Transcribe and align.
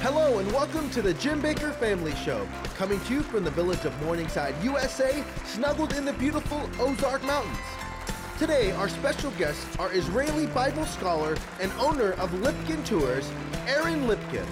Hello 0.00 0.38
and 0.38 0.52
welcome 0.52 0.90
to 0.90 1.00
the 1.00 1.14
Jim 1.14 1.40
Bakker 1.40 1.74
Family 1.74 2.14
Show, 2.16 2.46
coming 2.74 3.00
to 3.00 3.14
you 3.14 3.22
from 3.22 3.44
the 3.44 3.50
village 3.50 3.84
of 3.86 4.02
Morningside, 4.02 4.54
USA, 4.62 5.24
snuggled 5.46 5.94
in 5.94 6.04
the 6.04 6.12
beautiful 6.12 6.68
Ozark 6.78 7.24
Mountains. 7.24 7.56
Today, 8.38 8.72
our 8.72 8.90
special 8.90 9.30
guests 9.32 9.76
are 9.78 9.90
Israeli 9.92 10.46
Bible 10.48 10.84
scholar 10.84 11.34
and 11.60 11.72
owner 11.78 12.12
of 12.12 12.30
Lipkin 12.34 12.84
Tours, 12.84 13.28
Aaron 13.66 14.06
Lipkin, 14.06 14.46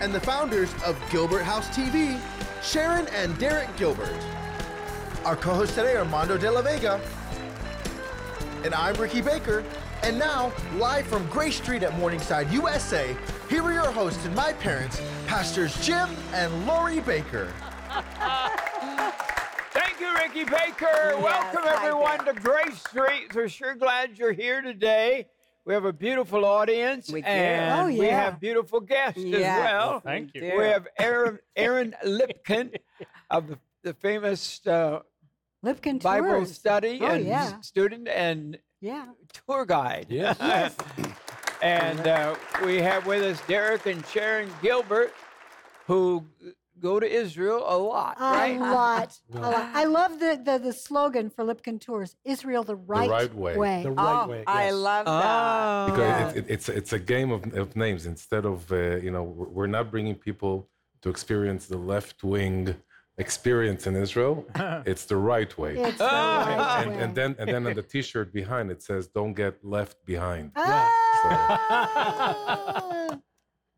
and 0.00 0.14
the 0.14 0.20
founders 0.20 0.72
of 0.84 1.00
Gilbert 1.10 1.42
House 1.42 1.68
TV, 1.68 2.20
Sharon 2.62 3.08
and 3.08 3.36
Derek 3.38 3.74
Gilbert. 3.78 4.14
Our 5.24 5.36
co-hosts 5.36 5.74
today 5.74 5.96
are 5.96 6.04
Mondo 6.04 6.36
de 6.36 6.50
la 6.50 6.60
Vega, 6.60 7.00
and 8.62 8.74
I'm 8.74 8.94
Ricky 8.96 9.22
Bakker. 9.22 9.64
And 10.04 10.18
now, 10.18 10.52
live 10.76 11.06
from 11.06 11.26
Grace 11.28 11.56
Street 11.56 11.82
at 11.82 11.96
Morningside, 11.98 12.50
USA, 12.52 13.16
here 13.48 13.62
are 13.62 13.72
your 13.72 13.90
hosts 13.90 14.22
and 14.26 14.34
my 14.34 14.52
parents, 14.52 15.00
Pastors 15.26 15.74
Jim 15.84 16.10
and 16.34 16.66
Lori 16.66 16.98
Bakker. 16.98 17.48
Thank 19.72 20.00
you, 20.00 20.14
Ricky 20.14 20.44
Bakker. 20.44 21.20
Welcome, 21.22 21.62
everyone, 21.66 22.24
to 22.26 22.34
Grace 22.34 22.78
Street. 22.80 23.34
We're 23.34 23.48
sure 23.48 23.74
glad 23.76 24.18
you're 24.18 24.32
here 24.32 24.60
today. 24.60 25.26
We 25.64 25.72
have 25.72 25.86
a 25.86 25.92
beautiful 25.94 26.44
audience, 26.44 27.10
We 27.10 27.22
and 27.22 27.80
Oh, 27.80 27.98
we 27.98 28.06
have 28.08 28.38
beautiful 28.38 28.80
guests 28.80 29.18
as 29.18 29.24
Yes. 29.24 29.58
well. 29.58 30.00
Thank 30.00 30.34
you. 30.34 30.42
do. 30.42 30.58
We 30.58 30.64
have 30.64 30.86
Aaron, 30.98 31.38
Aaron 31.56 31.94
Lipkin 32.04 32.76
of 33.30 33.48
the, 33.48 33.58
the 33.82 33.94
famous 33.94 34.60
uh, 34.66 35.00
Lipkin 35.64 36.02
Bible 36.02 36.28
Tours. 36.28 36.52
study 36.54 36.98
Oh, 37.00 37.06
and 37.06 37.24
yeah. 37.26 37.58
student 37.62 38.06
and 38.08 38.58
Yeah. 38.80 39.06
tour 39.46 39.64
guide. 39.64 40.06
Yes. 40.10 40.74
and 41.62 42.00
uh, 42.06 42.34
we 42.64 42.76
have 42.76 43.06
with 43.06 43.22
us 43.22 43.40
Derek 43.46 43.86
and 43.86 44.04
Sharon 44.06 44.50
Gilbert, 44.62 45.12
who 45.86 46.24
go 46.80 46.98
to 47.00 47.06
Israel 47.10 47.64
a 47.66 47.78
lot, 47.78 48.16
A 48.18 48.22
right? 48.32 48.60
lot. 48.60 49.18
A 49.32 49.38
lot. 49.40 49.70
I 49.74 49.84
love 49.84 50.18
the, 50.20 50.40
the, 50.44 50.58
the 50.58 50.72
slogan 50.72 51.30
for 51.30 51.44
Lipkin 51.44 51.80
Tours 51.80 52.16
Israel 52.24 52.62
the 52.64 52.76
right, 52.76 53.06
the 53.06 53.12
right 53.12 53.34
way. 53.34 53.82
The 53.84 53.92
right 53.92 54.24
oh, 54.24 54.28
way. 54.28 54.44
I 54.46 54.70
love 54.70 55.06
that. 55.06 55.12
Oh. 55.12 55.86
because 55.92 55.98
Yeah. 56.08 56.28
it, 56.30 56.36
it, 56.36 56.46
it's 56.48 56.68
it's 56.68 56.92
a 56.92 56.98
game 56.98 57.30
of, 57.30 57.40
of 57.54 57.76
names 57.76 58.06
instead 58.06 58.44
of 58.44 58.70
uh, 58.72 58.96
you 58.96 59.10
know 59.10 59.22
we're 59.22 59.48
we're 59.48 59.66
not 59.78 59.90
bringing 59.90 60.16
people 60.16 60.68
to 61.02 61.08
experience 61.10 61.66
the 61.66 61.78
left 61.78 62.24
wing 62.24 62.74
experience 63.18 63.86
in 63.86 63.94
Israel. 63.96 64.44
it's 64.86 65.04
the 65.04 65.16
right 65.16 65.56
way. 65.56 65.76
It's 65.76 65.98
the 65.98 66.04
right 66.04 66.82
and, 66.82 66.90
way. 66.90 66.98
and 67.02 67.14
then 67.14 67.36
and 67.38 67.48
then 67.48 67.66
on 67.66 67.74
the 67.74 67.82
T-shirt 67.82 68.32
behind 68.32 68.70
it 68.70 68.82
says 68.82 69.08
"Don't 69.08 69.34
get 69.34 69.64
left 69.64 70.04
behind." 70.04 70.52
Ah! 70.56 72.00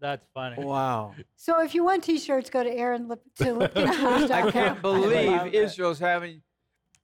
That's 0.00 0.26
funny. 0.34 0.62
Wow. 0.62 1.14
so 1.36 1.62
if 1.62 1.74
you 1.74 1.82
want 1.82 2.04
t-shirts, 2.04 2.50
go 2.50 2.62
to 2.62 2.70
Aaron 2.70 3.08
Lip, 3.08 3.22
to 3.36 3.44
lipkintours.com. 3.54 4.30
I 4.30 4.50
can't 4.50 4.82
believe 4.82 5.30
love 5.30 5.46
it. 5.46 5.54
Israel's 5.54 5.98
having 5.98 6.42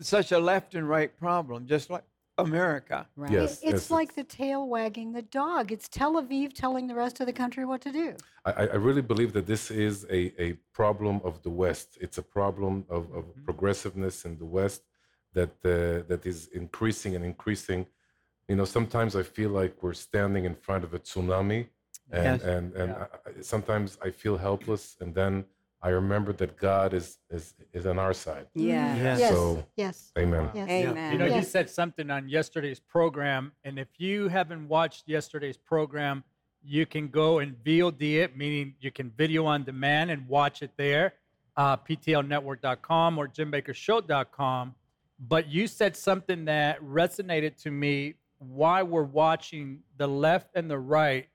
such 0.00 0.30
a 0.32 0.38
left 0.38 0.74
and 0.74 0.86
right 0.86 1.18
problem, 1.18 1.66
just 1.66 1.88
like 1.88 2.04
America. 2.38 3.06
Right. 3.16 3.32
Yes, 3.32 3.62
It- 3.62 3.68
it's 3.74 3.84
yes, 3.88 3.90
like 3.90 4.14
the 4.14 4.24
tail 4.24 4.66
wagging 4.68 5.12
the 5.12 5.22
dog. 5.22 5.70
It's 5.72 5.88
Tel 5.88 6.14
Aviv 6.22 6.52
telling 6.54 6.86
the 6.86 6.94
rest 6.94 7.20
of 7.20 7.26
the 7.26 7.32
country 7.32 7.64
what 7.64 7.80
to 7.82 7.92
do. 7.92 8.16
I, 8.44 8.52
I 8.52 8.64
I 8.76 8.78
really 8.86 9.02
believe 9.12 9.32
that 9.34 9.46
this 9.46 9.70
is 9.70 10.04
a, 10.18 10.20
a 10.46 10.52
problem 10.72 11.20
of 11.24 11.42
the 11.42 11.50
West. 11.50 11.88
It's 12.00 12.18
a 12.18 12.22
problem 12.38 12.74
of, 12.88 13.02
of 13.18 13.24
progressiveness 13.44 14.24
in 14.24 14.38
the 14.38 14.46
West 14.58 14.82
that 15.34 15.50
uh, 15.64 16.02
that 16.10 16.22
is 16.32 16.48
increasing 16.62 17.14
and 17.16 17.24
increasing. 17.24 17.86
You 18.48 18.56
know, 18.56 18.64
sometimes 18.78 19.14
I 19.16 19.22
feel 19.22 19.50
like 19.50 19.74
we're 19.82 20.00
standing 20.08 20.44
in 20.50 20.54
front 20.66 20.82
of 20.84 20.90
a 20.94 20.98
tsunami, 20.98 21.62
and 22.10 22.40
Yes. 22.40 22.42
and 22.54 22.64
and 22.80 22.90
I, 23.02 23.06
I- 23.26 23.40
sometimes 23.52 23.98
I 24.06 24.10
feel 24.22 24.36
helpless, 24.48 24.84
and 25.02 25.14
then 25.14 25.44
I 25.84 25.88
remember 25.88 26.32
that 26.34 26.56
God 26.56 26.94
is 26.94 27.18
is 27.28 27.54
is 27.72 27.86
on 27.86 27.98
our 27.98 28.12
side. 28.12 28.46
Yeah. 28.54 28.94
Yes. 28.94 29.20
Yes. 29.20 29.30
So, 29.32 29.66
yes. 29.76 30.12
Amen. 30.16 30.50
Yes. 30.54 30.68
Amen. 30.68 31.12
You 31.12 31.18
know, 31.18 31.26
you 31.26 31.42
said 31.42 31.68
something 31.68 32.08
on 32.10 32.28
yesterday's 32.28 32.78
program, 32.78 33.52
and 33.64 33.78
if 33.78 33.88
you 33.98 34.28
haven't 34.28 34.68
watched 34.68 35.08
yesterday's 35.08 35.56
program, 35.56 36.22
you 36.64 36.86
can 36.86 37.08
go 37.08 37.40
and 37.40 37.56
VOD 37.64 38.22
it, 38.22 38.36
meaning 38.36 38.74
you 38.80 38.92
can 38.92 39.10
video 39.10 39.44
on 39.44 39.64
demand 39.64 40.12
and 40.12 40.28
watch 40.28 40.62
it 40.62 40.70
there, 40.76 41.14
uh, 41.56 41.76
PTLnetwork.com 41.76 43.18
or 43.18 43.26
JimBakkerShow.com. 43.26 44.74
But 45.18 45.48
you 45.48 45.66
said 45.66 45.96
something 45.96 46.44
that 46.44 46.80
resonated 46.80 47.56
to 47.62 47.70
me 47.70 48.14
why 48.38 48.82
we're 48.82 49.02
watching 49.02 49.80
the 49.96 50.06
left 50.06 50.50
and 50.54 50.70
the 50.70 50.78
right 50.78 51.28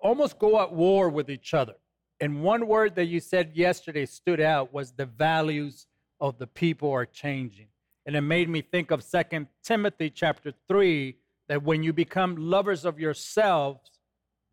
almost 0.00 0.38
go 0.38 0.60
at 0.60 0.72
war 0.72 1.08
with 1.08 1.30
each 1.30 1.54
other. 1.54 1.74
And 2.22 2.40
one 2.40 2.68
word 2.68 2.94
that 2.94 3.06
you 3.06 3.18
said 3.18 3.50
yesterday 3.52 4.06
stood 4.06 4.40
out 4.40 4.72
was 4.72 4.92
the 4.92 5.06
values 5.06 5.88
of 6.20 6.38
the 6.38 6.46
people 6.46 6.92
are 6.92 7.04
changing. 7.04 7.66
And 8.06 8.14
it 8.14 8.20
made 8.20 8.48
me 8.48 8.62
think 8.62 8.92
of 8.92 9.02
Second 9.02 9.48
Timothy 9.64 10.08
chapter 10.08 10.52
3 10.68 11.16
that 11.48 11.64
when 11.64 11.82
you 11.82 11.92
become 11.92 12.36
lovers 12.36 12.84
of 12.84 13.00
yourselves, 13.00 13.90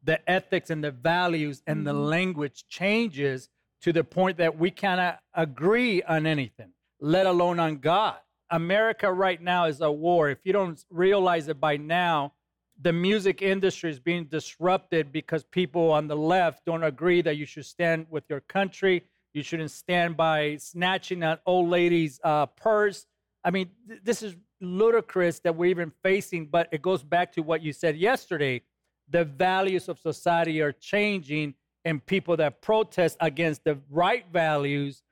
the 0.04 0.20
ethics 0.28 0.72
and 0.72 0.84
the 0.84 0.90
values 0.90 1.62
and 1.68 1.86
the 1.86 1.94
mm-hmm. 1.94 2.06
language 2.06 2.66
changes 2.70 3.50
to 3.84 3.94
the 3.94 4.04
point 4.04 4.38
that 4.38 4.58
we 4.58 4.72
cannot 4.72 5.20
agree 5.36 6.02
on 6.02 6.26
anything, 6.26 6.72
let 7.00 7.28
alone 7.28 7.60
on 7.60 7.78
God. 7.78 8.16
America 8.50 9.14
right 9.14 9.40
now 9.40 9.66
is 9.66 9.80
a 9.80 9.92
war. 9.92 10.32
If 10.32 10.40
you 10.44 10.54
don't 10.54 10.84
realize 10.90 11.48
it 11.48 11.60
by 11.60 11.78
now, 11.78 12.34
the 12.82 12.94
music 12.94 13.42
industry 13.42 13.90
is 13.90 14.00
being 14.00 14.26
disrupted 14.26 15.12
because 15.12 15.44
people 15.44 15.92
on 15.92 16.08
the 16.08 16.16
left 16.16 16.66
don't 16.66 16.84
agree 16.84 17.22
that 17.22 17.36
you 17.36 17.46
should 17.46 17.66
stand 17.66 18.06
with 18.10 18.24
your 18.30 18.40
country. 18.42 19.04
You 19.34 19.44
shouldn't 19.44 19.72
stand 19.72 20.16
by 20.16 20.56
snatching 20.58 21.24
an 21.24 21.40
old 21.46 21.70
lady's 21.70 22.20
uh, 22.24 22.46
purse. 22.46 23.06
I 23.44 23.52
mean, 23.52 23.70
th- 23.88 24.00
this 24.04 24.24
is 24.24 24.36
ludicrous 24.62 25.40
that 25.40 25.56
we're 25.56 25.70
even 25.70 25.92
facing, 26.04 26.48
but 26.48 26.70
it 26.72 26.82
goes 26.82 27.04
back 27.04 27.34
to 27.34 27.42
what 27.42 27.62
you 27.62 27.74
said 27.74 27.98
yesterday. 27.98 28.62
The 29.10 29.26
values 29.26 29.90
of 29.90 30.00
society 30.00 30.62
are 30.62 30.72
changing, 30.72 31.56
and 31.84 32.06
people 32.06 32.38
that 32.38 32.62
protest 32.62 33.18
against 33.20 33.64
the 33.66 33.78
right 33.90 34.26
values 34.32 35.04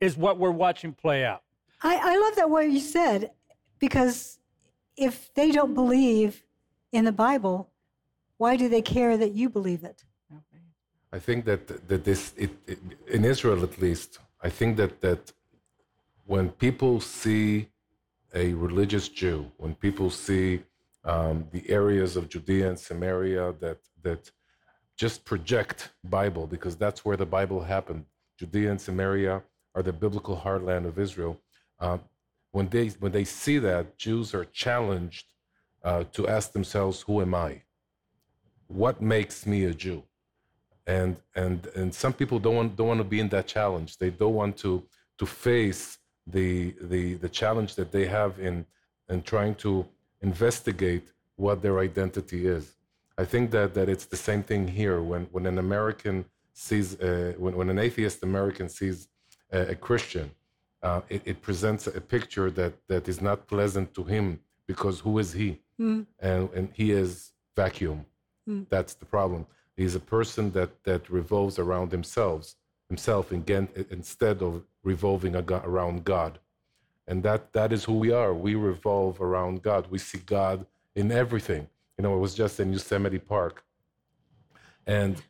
is 0.00 0.16
what 0.16 0.38
we're 0.38 0.50
watching 0.50 0.92
play 0.92 1.24
out. 1.24 1.42
I, 1.82 1.96
I 1.96 2.16
love 2.18 2.36
that 2.36 2.50
what 2.50 2.68
you 2.68 2.80
said 2.80 3.30
because 3.78 4.38
if 4.96 5.32
they 5.34 5.52
don't 5.52 5.74
believe 5.74 6.45
in 6.92 7.04
the 7.04 7.12
Bible, 7.12 7.70
why 8.38 8.56
do 8.56 8.68
they 8.68 8.82
care 8.82 9.16
that 9.16 9.32
you 9.32 9.48
believe 9.48 9.84
it? 9.84 10.04
I 11.12 11.18
think 11.18 11.44
that 11.44 11.88
that 11.88 12.04
this 12.04 12.34
it, 12.36 12.50
it, 12.66 12.78
in 13.06 13.24
Israel 13.24 13.62
at 13.62 13.80
least. 13.80 14.18
I 14.42 14.50
think 14.50 14.76
that 14.76 15.00
that 15.00 15.32
when 16.26 16.50
people 16.50 17.00
see 17.00 17.68
a 18.34 18.52
religious 18.54 19.08
Jew, 19.08 19.50
when 19.56 19.74
people 19.74 20.10
see 20.10 20.62
um, 21.04 21.46
the 21.52 21.64
areas 21.70 22.16
of 22.16 22.28
Judea 22.28 22.68
and 22.68 22.78
Samaria 22.78 23.54
that 23.60 23.78
that 24.02 24.30
just 24.96 25.24
project 25.24 25.90
Bible 26.04 26.46
because 26.46 26.76
that's 26.76 27.04
where 27.04 27.16
the 27.16 27.30
Bible 27.38 27.62
happened. 27.62 28.04
Judea 28.38 28.70
and 28.72 28.80
Samaria 28.80 29.42
are 29.74 29.82
the 29.82 29.92
biblical 29.92 30.36
heartland 30.36 30.86
of 30.86 30.98
Israel. 30.98 31.40
Uh, 31.78 31.98
when 32.52 32.68
they 32.68 32.88
when 33.02 33.12
they 33.12 33.24
see 33.24 33.58
that, 33.58 33.96
Jews 33.96 34.34
are 34.34 34.46
challenged 34.46 35.26
uh, 35.88 36.04
to 36.16 36.20
ask 36.36 36.46
themselves, 36.52 36.96
"Who 37.06 37.14
am 37.26 37.34
I? 37.48 37.50
What 38.82 38.96
makes 39.00 39.36
me 39.52 39.58
a 39.64 39.74
Jew?" 39.84 40.02
and 40.86 41.16
and 41.34 41.66
and 41.74 41.94
some 41.94 42.12
people 42.12 42.38
don't 42.38 42.56
want 42.56 42.76
don't 42.76 42.88
want 42.88 43.00
to 43.00 43.10
be 43.16 43.20
in 43.20 43.28
that 43.30 43.46
challenge. 43.46 43.98
They 43.98 44.10
don't 44.10 44.34
want 44.34 44.56
to 44.58 44.82
to 45.18 45.26
face 45.26 45.98
the 46.26 46.74
the 46.80 47.14
the 47.14 47.28
challenge 47.28 47.74
that 47.74 47.90
they 47.92 48.06
have 48.06 48.38
in 48.38 48.66
in 49.08 49.22
trying 49.22 49.54
to 49.56 49.86
investigate 50.20 51.12
what 51.36 51.62
their 51.62 51.78
identity 51.80 52.46
is. 52.46 52.76
I 53.18 53.24
think 53.24 53.50
that 53.50 53.74
that 53.74 53.88
it's 53.88 54.06
the 54.06 54.16
same 54.16 54.42
thing 54.42 54.68
here 54.68 55.00
when 55.02 55.24
when 55.32 55.46
an 55.46 55.58
American 55.58 56.24
sees 56.52 57.00
uh, 57.00 57.34
when 57.36 57.56
when 57.56 57.68
an 57.68 57.78
atheist 57.78 58.22
American 58.22 58.68
sees 58.68 59.08
a, 59.52 59.72
a 59.72 59.74
Christian, 59.74 60.30
uh, 60.82 61.00
it, 61.08 61.22
it 61.24 61.42
presents 61.42 61.86
a 61.86 62.00
picture 62.00 62.50
that 62.52 62.74
that 62.88 63.08
is 63.08 63.20
not 63.20 63.48
pleasant 63.48 63.92
to 63.94 64.04
him 64.04 64.40
because 64.66 65.00
who 65.00 65.18
is 65.18 65.32
he? 65.32 65.60
Hmm. 65.78 66.02
And 66.20 66.50
and 66.54 66.68
he 66.72 66.92
is 66.92 67.32
vacuum. 67.54 68.06
Hmm. 68.46 68.62
That's 68.68 68.94
the 68.94 69.06
problem. 69.06 69.46
He's 69.76 69.94
a 69.94 70.00
person 70.00 70.52
that 70.52 70.82
that 70.84 71.08
revolves 71.10 71.58
around 71.58 71.92
himself, 71.92 72.54
himself 72.88 73.32
again 73.32 73.68
instead 73.90 74.42
of 74.42 74.62
revolving 74.82 75.36
around 75.36 76.04
God. 76.04 76.38
And 77.08 77.22
that 77.22 77.52
that 77.52 77.72
is 77.72 77.84
who 77.84 77.98
we 77.98 78.10
are. 78.12 78.34
We 78.34 78.54
revolve 78.54 79.20
around 79.20 79.62
God. 79.62 79.86
We 79.90 79.98
see 79.98 80.18
God 80.18 80.66
in 80.94 81.12
everything. 81.12 81.68
You 81.96 82.02
know, 82.02 82.14
it 82.16 82.18
was 82.18 82.34
just 82.34 82.60
in 82.60 82.72
Yosemite 82.72 83.18
Park, 83.18 83.64
and 84.86 85.22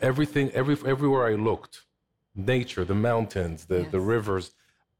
everything, 0.00 0.50
every 0.52 0.76
everywhere 0.86 1.26
I 1.26 1.34
looked, 1.34 1.84
nature, 2.34 2.84
the 2.84 2.94
mountains, 2.94 3.66
the 3.66 3.86
the 3.90 4.00
rivers, 4.00 4.52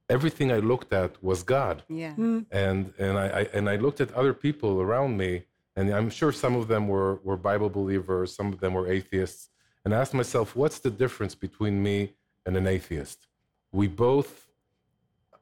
everything 0.08 0.50
I 0.52 0.58
looked 0.58 0.93
at 0.93 1.22
was 1.22 1.43
God 1.43 1.82
Yeah. 1.88 2.14
and 2.16 2.93
and 2.99 3.19
I, 3.19 3.26
I 3.40 3.43
and 3.56 3.69
I 3.69 3.76
looked 3.76 4.00
at 4.00 4.10
other 4.12 4.34
people 4.34 4.81
around 4.81 5.16
me, 5.16 5.44
and 5.76 5.90
I'm 5.90 6.10
sure 6.10 6.32
some 6.32 6.55
of 6.56 6.69
them 6.69 6.88
were 6.88 7.16
were 7.26 7.37
Bible 7.37 7.70
believers, 7.70 8.34
some 8.34 8.52
of 8.52 8.60
them 8.60 8.72
were 8.75 8.87
atheists, 8.99 9.50
and 9.84 9.94
I 9.94 9.99
asked 10.02 10.14
myself, 10.14 10.56
what's 10.56 10.78
the 10.78 10.90
difference 10.90 11.34
between 11.34 11.82
me 11.82 12.14
and 12.44 12.56
an 12.56 12.66
atheist? 12.66 13.26
We 13.72 13.87
both 13.87 14.49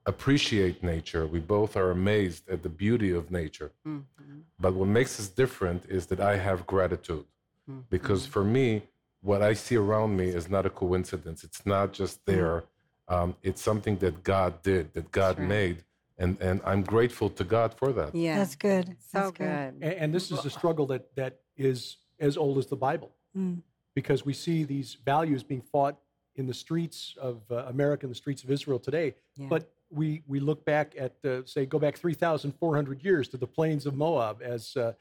appreciate 0.07 0.83
nature. 0.83 1.27
We 1.27 1.41
both 1.41 1.77
are 1.77 1.91
amazed 1.91 2.49
at 2.49 2.63
the 2.63 2.69
beauty 2.69 3.11
of 3.11 3.31
nature. 3.31 3.73
Mm-hmm. 3.87 4.39
But 4.59 4.75
what 4.75 4.89
makes 4.89 5.19
us 5.21 5.29
different 5.29 5.85
is 5.89 6.07
that 6.07 6.21
I 6.21 6.37
have 6.37 6.67
gratitude. 6.67 7.27
Mm-hmm. 7.69 7.81
Because 7.91 8.25
for 8.25 8.45
me, 8.45 8.83
what 9.21 9.43
I 9.43 9.53
see 9.55 9.77
around 9.77 10.17
me 10.17 10.29
is 10.29 10.49
not 10.49 10.65
a 10.65 10.71
coincidence. 10.71 11.43
It's 11.43 11.67
not 11.67 11.93
just 11.93 12.21
mm. 12.21 12.27
there. 12.33 12.65
Um, 13.09 13.37
it's 13.43 13.63
something 13.63 13.99
that 13.99 14.25
God 14.25 14.63
did, 14.63 14.93
that 14.95 15.13
God 15.13 15.39
right. 15.39 15.49
made. 15.49 15.85
And, 16.19 16.41
and 16.41 16.61
I'm 16.65 16.83
grateful 16.83 17.29
to 17.31 17.45
God 17.45 17.75
for 17.75 17.93
that. 17.93 18.15
Yeah. 18.15 18.39
That's 18.39 18.57
good. 18.57 18.97
So 19.01 19.19
That's 19.19 19.31
good. 19.33 19.47
And, 19.47 19.85
and, 19.85 20.15
this 20.15 20.31
is 20.31 20.45
a 20.45 20.51
struggle 20.59 20.87
that, 20.87 21.15
that 21.15 21.41
is 21.57 21.99
as 22.19 22.37
old 22.37 22.59
as 22.59 22.67
the 22.67 22.77
Bible. 22.77 23.13
Mm. 23.37 23.63
Because 23.95 24.25
we 24.25 24.33
see 24.33 24.65
these 24.65 24.97
values 25.05 25.43
being 25.43 25.63
fought 25.63 25.99
in 26.37 26.47
the 26.47 26.55
streets 26.55 27.15
of 27.21 27.43
uh, 27.51 27.65
America, 27.67 28.07
in 28.07 28.11
the 28.11 28.17
streets 28.17 28.45
of 28.45 28.51
Israel 28.51 28.79
today. 28.79 29.15
Yeah. 29.37 29.47
But 29.49 29.71
we, 29.91 30.23
we 30.27 30.41
look 30.41 30.65
back 30.65 30.95
at, 30.99 31.15
uh, 31.25 31.45
say, 31.45 31.65
go 31.67 31.79
back 31.79 31.97
3,400 31.97 33.05
years 33.05 33.29
to 33.29 33.37
the 33.37 33.47
plains 33.47 33.87
of 33.87 33.95
Moab 33.95 34.43
as 34.43 34.77
uh, 34.77 34.93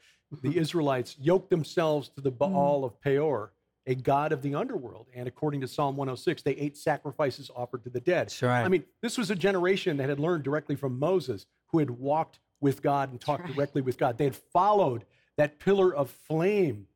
the 0.42 0.56
Israelites 0.58 1.16
yoked 1.18 1.50
themselves 1.50 2.08
to 2.10 2.20
the. 2.20 2.30
Baal 2.30 2.82
mm. 2.82 2.84
of 2.84 3.00
Peor, 3.00 3.52
a 3.86 3.94
god 3.94 4.32
of 4.32 4.42
the 4.42 4.54
underworld. 4.54 5.06
And 5.14 5.28
according 5.28 5.60
to 5.60 5.68
Psalm 5.68 5.96
106, 5.96 6.42
they 6.42 6.52
ate 6.52 6.76
sacrifices 6.76 7.50
offered 7.54 7.84
to 7.84 7.90
the 7.90 8.00
dead. 8.00 8.32
Right. 8.42 8.62
I 8.62 8.68
mean, 8.68 8.84
this 9.02 9.16
was 9.16 9.30
a 9.30 9.36
generation 9.36 9.96
that 9.98 10.08
had 10.08 10.18
learned 10.18 10.42
directly 10.42 10.76
from 10.76 10.98
Moses, 10.98 11.46
who 11.68 11.78
had 11.78 11.90
walked 11.90 12.40
with 12.60 12.82
God 12.82 13.10
and 13.10 13.20
talked 13.20 13.44
right. 13.44 13.54
directly 13.54 13.82
with 13.82 13.98
God. 13.98 14.18
They 14.18 14.24
had 14.24 14.36
followed 14.36 15.04
that 15.36 15.58
pillar 15.58 15.94
of 15.94 16.10
flame 16.10 16.86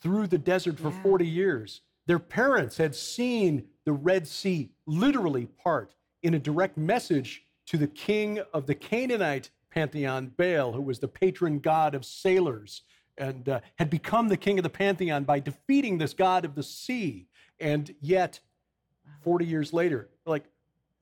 through 0.00 0.28
the 0.28 0.38
desert 0.38 0.78
for 0.78 0.90
yeah. 0.90 1.02
40 1.02 1.26
years. 1.26 1.80
Their 2.06 2.18
parents 2.18 2.76
had 2.76 2.94
seen 2.94 3.64
the 3.84 3.92
Red 3.92 4.28
Sea 4.28 4.70
literally 4.86 5.46
part 5.46 5.94
in 6.22 6.34
a 6.34 6.38
direct 6.38 6.76
message 6.76 7.42
to 7.66 7.76
the 7.76 7.88
king 7.88 8.40
of 8.52 8.66
the 8.66 8.74
Canaanite 8.74 9.50
pantheon, 9.70 10.32
Baal, 10.36 10.72
who 10.72 10.82
was 10.82 11.00
the 11.00 11.08
patron 11.08 11.58
god 11.58 11.94
of 11.94 12.04
sailors 12.04 12.82
and 13.18 13.48
uh, 13.48 13.60
had 13.76 13.90
become 13.90 14.28
the 14.28 14.36
king 14.36 14.58
of 14.58 14.62
the 14.62 14.70
pantheon 14.70 15.24
by 15.24 15.40
defeating 15.40 15.98
this 15.98 16.14
god 16.14 16.44
of 16.44 16.54
the 16.54 16.62
sea. 16.62 17.26
And 17.60 17.94
yet, 18.00 18.40
40 19.22 19.46
years 19.46 19.72
later, 19.72 20.08
like, 20.24 20.44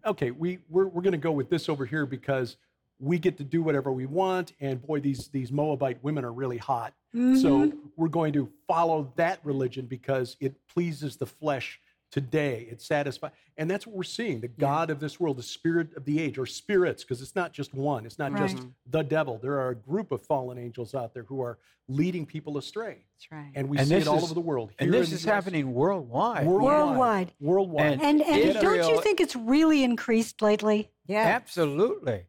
okay, 0.07 0.31
we, 0.31 0.59
we're, 0.69 0.87
we're 0.87 1.03
going 1.03 1.13
to 1.13 1.19
go 1.19 1.33
with 1.33 1.51
this 1.51 1.69
over 1.69 1.85
here 1.85 2.07
because 2.07 2.57
we 3.01 3.19
get 3.19 3.37
to 3.39 3.45
do 3.45 3.63
whatever 3.63 3.93
we 3.93 4.07
want. 4.07 4.53
And 4.61 4.81
boy, 4.81 5.01
these, 5.01 5.29
these 5.29 5.51
Moabite 5.51 6.03
women 6.03 6.25
are 6.25 6.33
really 6.33 6.59
hot. 6.59 6.95
Mm-hmm. 7.15 7.37
So 7.37 7.73
we're 7.97 8.09
going 8.09 8.33
to 8.35 8.49
follow 8.69 9.13
that 9.17 9.41
religion 9.45 9.87
because 9.87 10.37
it 10.41 10.55
pleases 10.69 11.17
the 11.17 11.27
flesh 11.27 11.81
today. 12.15 12.69
It 12.71 12.81
satisfies. 12.81 13.33
And 13.59 13.69
that's 13.69 13.89
what 13.89 13.97
we're 13.97 14.05
seeing 14.05 14.41
the 14.41 14.47
God 14.47 14.89
of 14.89 15.01
this 15.01 15.19
world, 15.19 15.37
the 15.37 15.43
spirit 15.43 15.97
of 15.97 16.05
the 16.05 16.21
age, 16.21 16.39
or 16.39 16.47
spirits, 16.47 17.03
because 17.03 17.21
it's 17.21 17.35
not 17.35 17.53
just 17.53 17.75
one, 17.75 18.07
it's 18.07 18.21
not 18.21 18.31
right. 18.31 18.43
just 18.43 18.59
mm-hmm. 18.59 18.69
the 18.89 19.03
devil. 19.03 19.41
There 19.43 19.59
are 19.59 19.71
a 19.71 19.75
group 19.75 20.13
of 20.13 20.23
fallen 20.23 20.57
angels 20.57 20.95
out 20.95 21.13
there 21.13 21.25
who 21.25 21.43
are 21.43 21.59
leading 21.89 22.25
people 22.25 22.57
astray. 22.57 22.99
That's 23.17 23.33
right. 23.33 23.51
And 23.57 23.69
we 23.69 23.79
and 23.79 23.89
see 23.89 23.97
it 23.97 24.07
all 24.07 24.19
is, 24.19 24.23
over 24.23 24.35
the 24.35 24.41
world. 24.41 24.71
and 24.79 24.95
this 24.95 25.11
is 25.11 25.25
happening 25.25 25.75
worldwide. 25.75 26.47
Worldwide. 26.47 27.33
Worldwide. 27.41 27.95
And, 27.95 28.01
and, 28.01 28.23
and 28.23 28.41
Israel, 28.41 28.77
don't 28.77 28.95
you 28.95 29.03
think 29.03 29.21
it's 29.21 29.35
really 29.35 29.83
increased 29.83 30.41
lately? 30.41 30.91
Yeah. 31.09 31.19
Absolutely. 31.19 32.27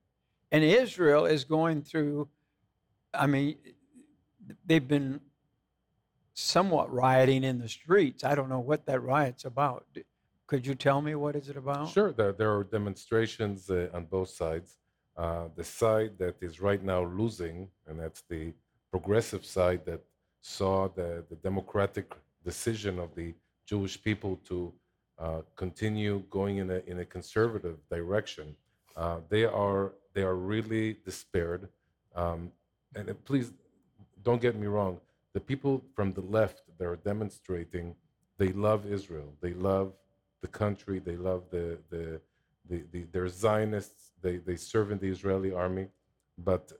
And 0.51 0.63
Israel 0.63 1.27
is 1.27 1.43
going 1.43 1.83
through, 1.83 2.27
I 3.13 3.27
mean, 3.27 3.57
they've 4.65 4.87
been 4.87 5.19
somewhat 6.35 6.93
rioting 6.93 7.43
in 7.43 7.59
the 7.59 7.69
streets. 7.69 8.23
I 8.23 8.35
don't 8.35 8.49
know 8.49 8.59
what 8.59 8.85
that 8.85 9.01
riot's 9.01 9.45
about. 9.45 9.85
Could 10.47 10.67
you 10.67 10.75
tell 10.75 11.01
me 11.01 11.15
what 11.15 11.35
is 11.35 11.49
it 11.49 11.57
about? 11.57 11.89
Sure. 11.89 12.11
There, 12.11 12.33
there 12.33 12.53
are 12.55 12.63
demonstrations 12.63 13.69
uh, 13.69 13.87
on 13.93 14.05
both 14.05 14.29
sides. 14.29 14.77
Uh, 15.17 15.45
the 15.55 15.63
side 15.63 16.11
that 16.19 16.35
is 16.41 16.59
right 16.59 16.83
now 16.83 17.03
losing, 17.05 17.69
and 17.87 17.99
that's 17.99 18.21
the 18.29 18.53
progressive 18.91 19.45
side 19.45 19.85
that 19.85 20.01
saw 20.41 20.89
the, 20.89 21.23
the 21.29 21.37
democratic 21.37 22.13
decision 22.43 22.99
of 22.99 23.15
the 23.15 23.33
Jewish 23.65 24.01
people 24.03 24.35
to 24.45 24.73
uh, 25.17 25.41
continue 25.55 26.21
going 26.29 26.57
in 26.57 26.69
a, 26.69 26.81
in 26.85 26.99
a 26.99 27.05
conservative 27.05 27.77
direction. 27.89 28.55
Uh, 28.97 29.19
they 29.29 29.45
are 29.45 29.93
they 30.13 30.21
are 30.21 30.35
really 30.35 30.97
despaired. 31.03 31.67
Um, 32.15 32.51
and 32.93 33.13
please 33.25 33.51
don't 34.23 34.41
get 34.41 34.55
me 34.55 34.67
wrong 34.67 34.99
the 35.35 35.41
people 35.41 35.83
from 35.93 36.13
the 36.13 36.21
left 36.21 36.61
that 36.77 36.87
are 36.87 37.01
demonstrating, 37.11 37.93
they 38.37 38.51
love 38.53 38.81
Israel. 38.97 39.29
They 39.41 39.53
love 39.53 39.91
the 40.41 40.47
country. 40.47 40.97
They 40.99 41.17
love 41.17 41.43
the, 41.51 41.77
the, 41.89 42.21
the, 42.69 42.83
the 42.93 43.03
they're 43.11 43.27
Zionists. 43.27 44.13
They, 44.21 44.37
they 44.37 44.55
serve 44.55 44.91
in 44.93 44.99
the 44.99 45.09
Israeli 45.09 45.51
army. 45.51 45.87
But 46.37 46.71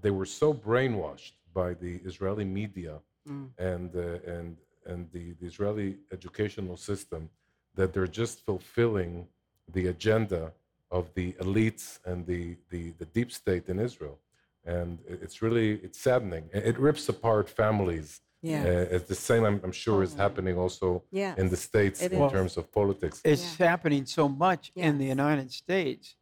they 0.00 0.10
were 0.10 0.30
so 0.42 0.54
brainwashed 0.54 1.34
by 1.52 1.74
the 1.74 2.00
Israeli 2.10 2.46
media 2.46 2.94
mm. 3.28 3.48
and, 3.58 3.94
uh, 3.94 4.34
and, 4.36 4.56
and 4.86 5.00
the, 5.12 5.34
the 5.40 5.46
Israeli 5.46 5.98
educational 6.10 6.78
system 6.78 7.28
that 7.74 7.92
they're 7.92 8.14
just 8.22 8.36
fulfilling 8.46 9.26
the 9.74 9.88
agenda 9.88 10.52
of 10.90 11.12
the 11.12 11.34
elites 11.44 11.98
and 12.06 12.26
the, 12.26 12.56
the, 12.70 12.92
the 12.92 13.04
deep 13.16 13.30
state 13.30 13.68
in 13.68 13.78
Israel 13.78 14.18
and 14.64 14.98
it's 15.06 15.42
really 15.42 15.72
it's 15.82 16.00
saddening. 16.00 16.50
It 16.52 16.78
rips 16.78 17.08
apart 17.08 17.48
families. 17.48 18.20
Yeah, 18.40 18.62
uh, 18.62 18.94
it's 18.96 19.08
the 19.08 19.16
same. 19.16 19.44
I'm, 19.44 19.60
I'm 19.64 19.72
sure 19.72 20.02
is 20.02 20.14
happening 20.14 20.56
also 20.56 21.02
yes. 21.10 21.36
in 21.38 21.48
the 21.48 21.56
states 21.56 22.00
it 22.02 22.12
in 22.12 22.22
is. 22.22 22.32
terms 22.32 22.56
of 22.56 22.70
politics. 22.72 23.20
It's 23.24 23.58
yeah. 23.58 23.66
happening 23.66 24.06
so 24.06 24.28
much 24.28 24.70
yes. 24.74 24.86
in 24.86 24.98
the 24.98 25.06
United 25.06 25.50
States 25.50 26.14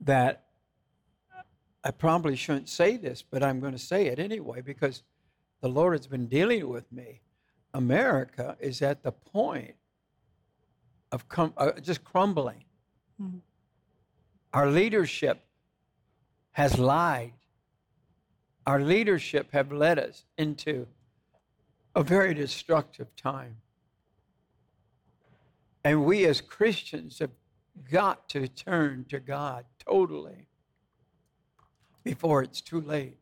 that 0.00 0.44
I 1.82 1.90
probably 1.90 2.36
shouldn't 2.36 2.68
say 2.68 2.96
this, 2.96 3.22
but 3.22 3.42
I'm 3.42 3.58
going 3.58 3.72
to 3.72 3.78
say 3.78 4.06
it 4.06 4.18
anyway 4.18 4.60
because 4.60 5.02
the 5.62 5.68
Lord 5.68 5.94
has 5.96 6.06
been 6.06 6.26
dealing 6.26 6.68
with 6.68 6.90
me. 6.92 7.22
America 7.72 8.56
is 8.60 8.82
at 8.82 9.02
the 9.02 9.12
point 9.12 9.74
of 11.12 11.28
com- 11.28 11.54
uh, 11.56 11.72
just 11.80 12.04
crumbling. 12.04 12.64
Mm-hmm. 13.20 13.38
Our 14.52 14.70
leadership 14.70 15.44
has 16.60 16.78
lied. 16.78 17.32
Our 18.66 18.82
leadership 18.82 19.50
have 19.52 19.72
led 19.72 19.98
us 19.98 20.26
into 20.36 20.86
a 21.96 22.02
very 22.02 22.34
destructive 22.34 23.16
time. 23.16 23.56
And 25.82 26.04
we 26.04 26.26
as 26.26 26.42
Christians 26.42 27.18
have 27.20 27.30
got 27.90 28.28
to 28.28 28.46
turn 28.46 29.06
to 29.08 29.20
God 29.20 29.64
totally 29.78 30.48
before 32.04 32.42
it's 32.42 32.60
too 32.60 32.82
late. 32.82 33.16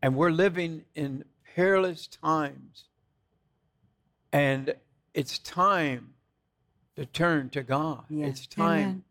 And 0.00 0.14
we're 0.14 0.30
living 0.30 0.84
in 0.94 1.24
perilous 1.56 2.06
times. 2.06 2.84
And 4.32 4.76
it's 5.14 5.40
time 5.40 6.10
to 6.94 7.06
turn 7.06 7.50
to 7.50 7.64
God. 7.64 8.04
It's 8.08 8.46
time 8.46 8.78
Amen. 8.78 9.04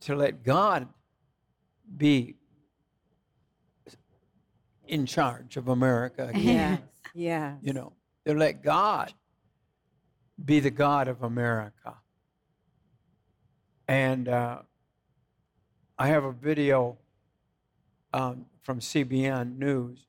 to 0.00 0.16
let 0.16 0.42
God 0.42 0.88
be 1.96 2.36
in 4.86 5.06
charge 5.06 5.56
of 5.56 5.68
America 5.68 6.28
again. 6.34 6.44
Yes, 6.44 6.80
yes. 7.14 7.58
You 7.62 7.72
know, 7.72 7.92
to 8.26 8.34
let 8.34 8.62
God 8.62 9.12
be 10.42 10.60
the 10.60 10.70
God 10.70 11.08
of 11.08 11.22
America. 11.22 11.94
And 13.86 14.28
uh, 14.28 14.60
I 15.98 16.08
have 16.08 16.24
a 16.24 16.32
video 16.32 16.98
um, 18.12 18.46
from 18.62 18.80
CBN 18.80 19.58
News 19.58 20.06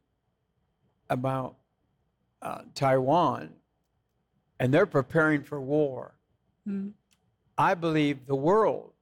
about 1.10 1.56
uh, 2.42 2.62
Taiwan, 2.74 3.50
and 4.60 4.74
they're 4.74 4.86
preparing 4.86 5.44
for 5.44 5.60
war. 5.60 6.16
Mm-hmm. 6.68 6.90
I 7.58 7.74
believe 7.74 8.26
the 8.26 8.36
world 8.36 8.95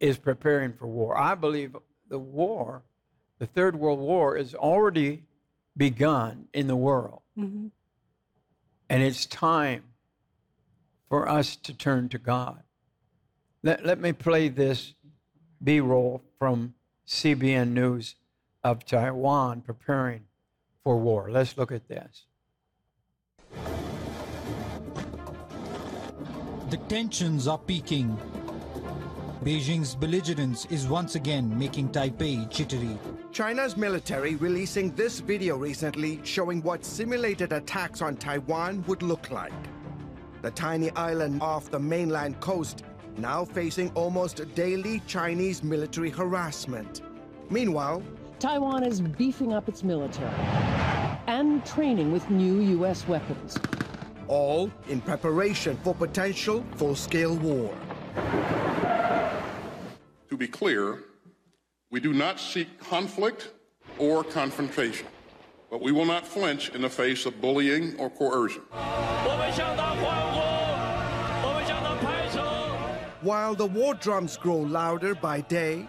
is 0.00 0.18
preparing 0.18 0.72
for 0.72 0.86
war. 0.86 1.16
I 1.16 1.34
believe 1.34 1.76
the 2.08 2.18
war, 2.18 2.82
the 3.38 3.46
Third 3.46 3.76
World 3.76 3.98
War, 3.98 4.36
is 4.36 4.54
already 4.54 5.24
begun 5.76 6.48
in 6.52 6.66
the 6.66 6.76
world. 6.76 7.22
Mm-hmm. 7.38 7.68
And 8.90 9.02
it's 9.02 9.26
time 9.26 9.84
for 11.08 11.28
us 11.28 11.56
to 11.56 11.74
turn 11.74 12.08
to 12.10 12.18
God. 12.18 12.62
Let, 13.62 13.84
let 13.84 14.00
me 14.00 14.12
play 14.12 14.48
this 14.48 14.94
B 15.62 15.80
roll 15.80 16.22
from 16.38 16.74
CBN 17.06 17.72
News 17.72 18.14
of 18.62 18.84
Taiwan 18.84 19.62
preparing 19.62 20.24
for 20.84 20.98
war. 20.98 21.30
Let's 21.30 21.56
look 21.56 21.72
at 21.72 21.88
this. 21.88 22.24
The 26.70 26.76
tensions 26.88 27.48
are 27.48 27.58
peaking 27.58 28.18
Beijing's 29.48 29.94
belligerence 29.94 30.66
is 30.66 30.88
once 30.88 31.14
again 31.14 31.58
making 31.58 31.88
Taipei 31.88 32.50
jittery. 32.50 32.98
China's 33.32 33.78
military 33.78 34.34
releasing 34.34 34.94
this 34.94 35.20
video 35.20 35.56
recently 35.56 36.20
showing 36.22 36.60
what 36.60 36.84
simulated 36.84 37.54
attacks 37.54 38.02
on 38.02 38.14
Taiwan 38.14 38.84
would 38.86 39.02
look 39.02 39.30
like. 39.30 39.54
The 40.42 40.50
tiny 40.50 40.90
island 40.90 41.40
off 41.40 41.70
the 41.70 41.78
mainland 41.78 42.38
coast 42.40 42.84
now 43.16 43.42
facing 43.42 43.90
almost 43.94 44.54
daily 44.54 45.00
Chinese 45.06 45.62
military 45.62 46.10
harassment. 46.10 47.00
Meanwhile, 47.48 48.02
Taiwan 48.38 48.84
is 48.84 49.00
beefing 49.00 49.54
up 49.54 49.66
its 49.66 49.82
military 49.82 50.28
and 51.26 51.64
training 51.64 52.12
with 52.12 52.28
new 52.28 52.60
U.S. 52.76 53.08
weapons. 53.08 53.56
All 54.26 54.70
in 54.88 55.00
preparation 55.00 55.78
for 55.82 55.94
potential 55.94 56.62
full 56.76 56.94
scale 56.94 57.36
war. 57.36 57.74
To 60.30 60.36
be 60.36 60.46
clear, 60.46 61.04
we 61.90 62.00
do 62.00 62.12
not 62.12 62.38
seek 62.38 62.78
conflict 62.78 63.50
or 63.98 64.22
confrontation, 64.22 65.06
but 65.70 65.80
we 65.80 65.90
will 65.90 66.04
not 66.04 66.26
flinch 66.26 66.68
in 66.70 66.82
the 66.82 66.90
face 66.90 67.24
of 67.24 67.40
bullying 67.40 67.96
or 67.98 68.10
coercion. 68.10 68.62
While 73.22 73.54
the 73.54 73.66
war 73.66 73.94
drums 73.94 74.36
grow 74.36 74.58
louder 74.58 75.14
by 75.14 75.40
day, 75.40 75.88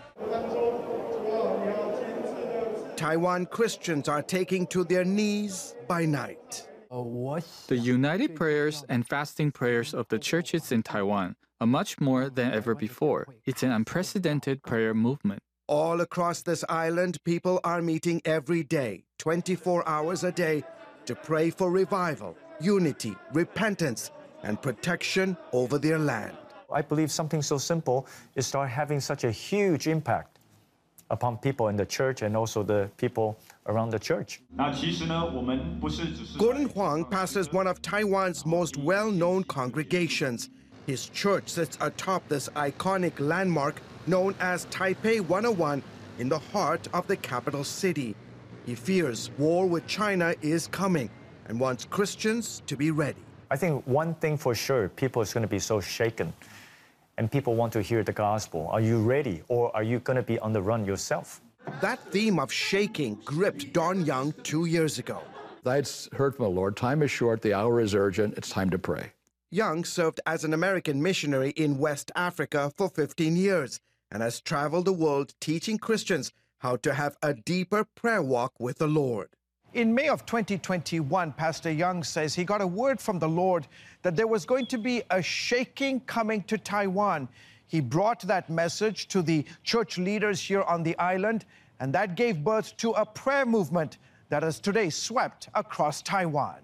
Taiwan 2.95 3.45
Christians 3.45 4.07
are 4.07 4.21
taking 4.21 4.67
to 4.67 4.83
their 4.83 5.03
knees 5.05 5.75
by 5.87 6.05
night. 6.05 6.67
The 6.89 7.77
united 7.77 8.35
prayers 8.35 8.83
and 8.89 9.07
fasting 9.07 9.51
prayers 9.51 9.93
of 9.93 10.07
the 10.07 10.17
churches 10.17 10.71
in 10.71 10.81
Taiwan 10.81 11.31
are 11.31 11.38
much 11.65 11.99
more 11.99 12.29
than 12.29 12.53
ever 12.53 12.75
before. 12.75 13.27
It's 13.45 13.63
an 13.63 13.71
unprecedented 13.71 14.63
prayer 14.63 14.93
movement. 14.93 15.39
All 15.67 16.01
across 16.01 16.41
this 16.41 16.63
island, 16.67 17.17
people 17.23 17.59
are 17.63 17.81
meeting 17.81 18.21
every 18.25 18.63
day, 18.63 19.03
24 19.19 19.87
hours 19.87 20.23
a 20.23 20.31
day, 20.31 20.63
to 21.05 21.15
pray 21.15 21.49
for 21.49 21.69
revival, 21.71 22.35
unity, 22.59 23.15
repentance, 23.33 24.11
and 24.43 24.61
protection 24.61 25.37
over 25.53 25.77
their 25.77 25.99
land. 25.99 26.35
I 26.71 26.81
believe 26.81 27.11
something 27.11 27.41
so 27.41 27.57
simple 27.57 28.07
is 28.35 28.47
start 28.47 28.69
having 28.69 28.99
such 28.99 29.23
a 29.23 29.31
huge 29.31 29.87
impact 29.87 30.39
upon 31.11 31.37
people 31.37 31.67
in 31.69 31.75
the 31.75 31.85
church 31.85 32.21
and 32.21 32.37
also 32.37 32.63
the 32.63 32.89
people 32.97 33.37
around 33.65 33.89
the 33.89 33.99
church. 33.99 34.41
Gordon 36.37 36.69
Huang 36.69 37.05
pastors 37.05 37.51
one 37.51 37.67
of 37.67 37.81
Taiwan's 37.81 38.45
most 38.45 38.77
well-known 38.77 39.43
congregations. 39.45 40.49
His 40.89 41.07
church 41.09 41.49
sits 41.49 41.77
atop 41.81 42.27
this 42.29 42.49
iconic 42.55 43.19
landmark 43.19 43.79
known 44.07 44.33
as 44.39 44.65
Taipei 44.71 45.21
101 45.21 45.83
in 46.17 46.29
the 46.29 46.39
heart 46.39 46.87
of 46.93 47.05
the 47.05 47.15
capital 47.15 47.63
city. 47.63 48.15
He 48.65 48.73
fears 48.73 49.29
war 49.37 49.67
with 49.67 49.85
China 49.85 50.33
is 50.41 50.65
coming 50.65 51.11
and 51.45 51.59
wants 51.59 51.85
Christians 51.85 52.63
to 52.65 52.75
be 52.75 52.89
ready. 52.89 53.21
I 53.51 53.55
think 53.55 53.85
one 53.85 54.15
thing 54.15 54.35
for 54.35 54.55
sure, 54.55 54.89
people 54.89 55.21
is 55.21 55.31
going 55.31 55.43
to 55.43 55.47
be 55.47 55.59
so 55.59 55.79
shaken 55.79 56.33
and 57.19 57.31
people 57.31 57.53
want 57.53 57.71
to 57.73 57.83
hear 57.83 58.03
the 58.03 58.11
gospel. 58.11 58.67
Are 58.71 58.81
you 58.81 58.99
ready 58.99 59.43
or 59.47 59.71
are 59.75 59.83
you 59.83 59.99
going 59.99 60.17
to 60.17 60.23
be 60.23 60.39
on 60.39 60.53
the 60.53 60.61
run 60.63 60.85
yourself? 60.85 61.39
That 61.81 61.99
theme 62.11 62.39
of 62.39 62.51
shaking 62.51 63.19
gripped 63.23 63.73
Don 63.73 64.07
Young 64.07 64.33
two 64.41 64.65
years 64.65 64.97
ago. 64.97 65.21
I 65.67 65.75
had 65.75 65.89
heard 66.13 66.35
from 66.35 66.45
the 66.45 66.49
Lord 66.49 66.75
time 66.75 67.03
is 67.03 67.11
short, 67.11 67.43
the 67.43 67.53
hour 67.53 67.79
is 67.79 67.93
urgent, 67.93 68.39
it's 68.39 68.49
time 68.49 68.71
to 68.71 68.79
pray. 68.79 69.11
Young 69.51 69.83
served 69.83 70.21
as 70.27 70.43
an 70.43 70.53
American 70.53 71.01
missionary 71.01 71.49
in 71.51 71.79
West 71.79 72.11
Africa 72.15 72.71
for 72.77 72.87
15 72.87 73.35
years 73.35 73.79
and 74.11 74.21
has 74.21 74.39
traveled 74.39 74.85
the 74.85 74.93
world 74.93 75.33
teaching 75.39 75.79
Christians 75.79 76.31
how 76.59 76.75
to 76.77 76.93
have 76.93 77.17
a 77.23 77.33
deeper 77.33 77.83
prayer 77.83 78.21
walk 78.21 78.53
with 78.59 78.77
the 78.77 78.87
Lord. 78.87 79.29
In 79.73 79.95
May 79.95 80.07
of 80.07 80.23
2021, 80.27 81.31
Pastor 81.31 81.71
Young 81.71 82.03
says 82.03 82.35
he 82.35 82.43
got 82.43 82.61
a 82.61 82.67
word 82.67 83.01
from 83.01 83.17
the 83.17 83.27
Lord 83.27 83.67
that 84.03 84.15
there 84.15 84.27
was 84.27 84.45
going 84.45 84.67
to 84.67 84.77
be 84.77 85.01
a 85.09 85.21
shaking 85.21 86.01
coming 86.01 86.43
to 86.43 86.57
Taiwan. 86.59 87.27
He 87.65 87.79
brought 87.79 88.21
that 88.21 88.51
message 88.51 89.07
to 89.07 89.23
the 89.23 89.45
church 89.63 89.97
leaders 89.97 90.39
here 90.39 90.63
on 90.63 90.83
the 90.83 90.97
island, 90.99 91.45
and 91.79 91.91
that 91.93 92.15
gave 92.15 92.43
birth 92.43 92.77
to 92.77 92.91
a 92.91 93.05
prayer 93.05 93.47
movement 93.47 93.97
that 94.29 94.43
has 94.43 94.59
today 94.59 94.91
swept 94.91 95.49
across 95.55 96.03
Taiwan. 96.03 96.59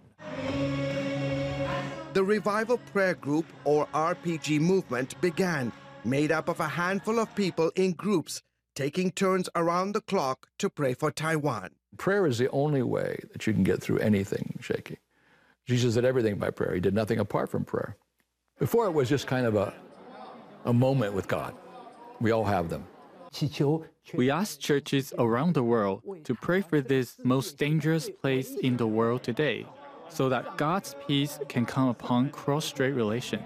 The 2.15 2.23
Revival 2.23 2.77
Prayer 2.93 3.13
Group, 3.13 3.45
or 3.65 3.87
RPG 3.87 4.61
movement, 4.61 5.19
began, 5.19 5.73
made 6.05 6.31
up 6.31 6.47
of 6.47 6.61
a 6.61 6.67
handful 6.69 7.19
of 7.19 7.35
people 7.35 7.73
in 7.75 7.91
groups 7.91 8.41
taking 8.73 9.11
turns 9.11 9.49
around 9.53 9.91
the 9.91 9.99
clock 9.99 10.47
to 10.59 10.69
pray 10.69 10.93
for 10.93 11.11
Taiwan. 11.11 11.71
Prayer 11.97 12.25
is 12.25 12.37
the 12.37 12.49
only 12.51 12.81
way 12.81 13.19
that 13.33 13.45
you 13.45 13.51
can 13.51 13.63
get 13.65 13.81
through 13.81 13.99
anything 13.99 14.57
shaky. 14.61 14.99
Jesus 15.65 15.95
did 15.95 16.05
everything 16.05 16.37
by 16.37 16.51
prayer, 16.51 16.75
he 16.75 16.79
did 16.79 16.93
nothing 16.93 17.19
apart 17.19 17.49
from 17.49 17.65
prayer. 17.65 17.97
Before 18.59 18.85
it 18.85 18.91
was 18.91 19.09
just 19.09 19.27
kind 19.27 19.45
of 19.45 19.55
a, 19.55 19.73
a 20.63 20.71
moment 20.71 21.15
with 21.15 21.27
God. 21.27 21.53
We 22.21 22.31
all 22.31 22.45
have 22.45 22.69
them. 22.69 22.87
We 24.13 24.31
ask 24.31 24.61
churches 24.61 25.13
around 25.17 25.53
the 25.53 25.63
world 25.63 26.01
to 26.23 26.33
pray 26.33 26.61
for 26.61 26.79
this 26.79 27.17
most 27.25 27.57
dangerous 27.57 28.09
place 28.09 28.51
in 28.51 28.77
the 28.77 28.87
world 28.87 29.21
today 29.23 29.65
so 30.09 30.29
that 30.29 30.57
God's 30.57 30.95
peace 31.07 31.39
can 31.49 31.65
come 31.65 31.87
upon 31.89 32.29
cross 32.29 32.65
strait 32.65 32.93
relations. 32.93 33.43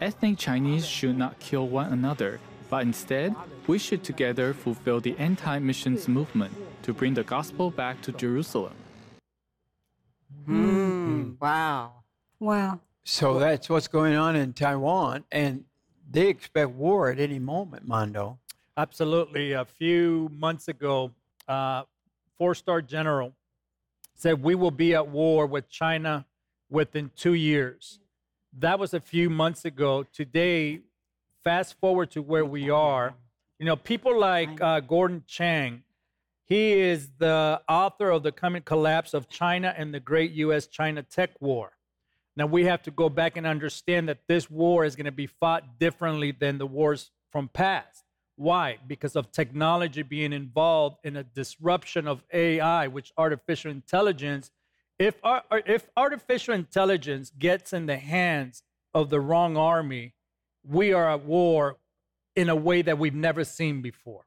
Ethnic 0.00 0.38
Chinese 0.38 0.86
should 0.86 1.16
not 1.16 1.38
kill 1.38 1.68
one 1.68 1.92
another, 1.92 2.40
but 2.68 2.82
instead, 2.82 3.34
we 3.66 3.78
should 3.78 4.02
together 4.04 4.52
fulfill 4.52 5.00
the 5.00 5.16
anti 5.18 5.58
missions 5.58 6.08
movement 6.08 6.54
to 6.82 6.92
bring 6.92 7.14
the 7.14 7.22
gospel 7.22 7.70
back 7.70 8.00
to 8.02 8.12
Jerusalem. 8.12 8.74
Mm, 10.48 11.40
wow. 11.40 11.92
Wow. 12.38 12.80
So 13.04 13.38
that's 13.38 13.68
what's 13.68 13.88
going 13.88 14.14
on 14.14 14.36
in 14.36 14.52
Taiwan, 14.52 15.24
and 15.30 15.64
they 16.10 16.28
expect 16.28 16.70
war 16.70 17.10
at 17.10 17.20
any 17.20 17.38
moment, 17.38 17.86
Mondo. 17.86 18.38
Absolutely. 18.76 19.52
A 19.52 19.64
few 19.64 20.30
months 20.32 20.68
ago, 20.68 21.12
uh, 21.46 21.84
four 22.38 22.54
star 22.54 22.82
general 22.82 23.32
said 24.14 24.42
we 24.42 24.54
will 24.54 24.70
be 24.70 24.94
at 24.94 25.08
war 25.08 25.46
with 25.46 25.68
China 25.68 26.26
within 26.70 27.10
two 27.16 27.34
years. 27.34 28.00
That 28.58 28.78
was 28.78 28.94
a 28.94 29.00
few 29.00 29.28
months 29.28 29.64
ago. 29.64 30.04
Today, 30.12 30.80
fast 31.42 31.78
forward 31.80 32.10
to 32.12 32.22
where 32.22 32.44
we 32.44 32.70
are. 32.70 33.14
You 33.58 33.66
know, 33.66 33.76
people 33.76 34.18
like 34.18 34.60
uh, 34.60 34.80
Gordon 34.80 35.24
Chang, 35.26 35.82
he 36.44 36.72
is 36.72 37.10
the 37.18 37.60
author 37.68 38.10
of 38.10 38.22
The 38.22 38.32
Coming 38.32 38.62
Collapse 38.62 39.14
of 39.14 39.28
China 39.28 39.74
and 39.76 39.92
the 39.92 40.00
Great 40.00 40.32
U.S. 40.32 40.66
China 40.66 41.02
Tech 41.02 41.30
War. 41.40 41.72
Now, 42.36 42.46
we 42.46 42.64
have 42.64 42.82
to 42.82 42.90
go 42.90 43.08
back 43.08 43.36
and 43.36 43.46
understand 43.46 44.08
that 44.08 44.18
this 44.26 44.50
war 44.50 44.84
is 44.84 44.96
going 44.96 45.06
to 45.06 45.12
be 45.12 45.26
fought 45.26 45.78
differently 45.78 46.32
than 46.32 46.58
the 46.58 46.66
wars 46.66 47.10
from 47.30 47.48
past. 47.48 48.03
Why? 48.36 48.78
Because 48.86 49.16
of 49.16 49.30
technology 49.30 50.02
being 50.02 50.32
involved 50.32 50.98
in 51.04 51.16
a 51.16 51.22
disruption 51.22 52.08
of 52.08 52.22
AI, 52.32 52.88
which 52.88 53.12
artificial 53.16 53.70
intelligence. 53.70 54.50
If, 54.98 55.16
if 55.24 55.88
artificial 55.96 56.54
intelligence 56.54 57.30
gets 57.38 57.72
in 57.72 57.86
the 57.86 57.96
hands 57.96 58.62
of 58.92 59.10
the 59.10 59.20
wrong 59.20 59.56
army, 59.56 60.14
we 60.66 60.92
are 60.92 61.10
at 61.10 61.24
war 61.24 61.76
in 62.34 62.48
a 62.48 62.56
way 62.56 62.82
that 62.82 62.98
we've 62.98 63.14
never 63.14 63.44
seen 63.44 63.82
before. 63.82 64.24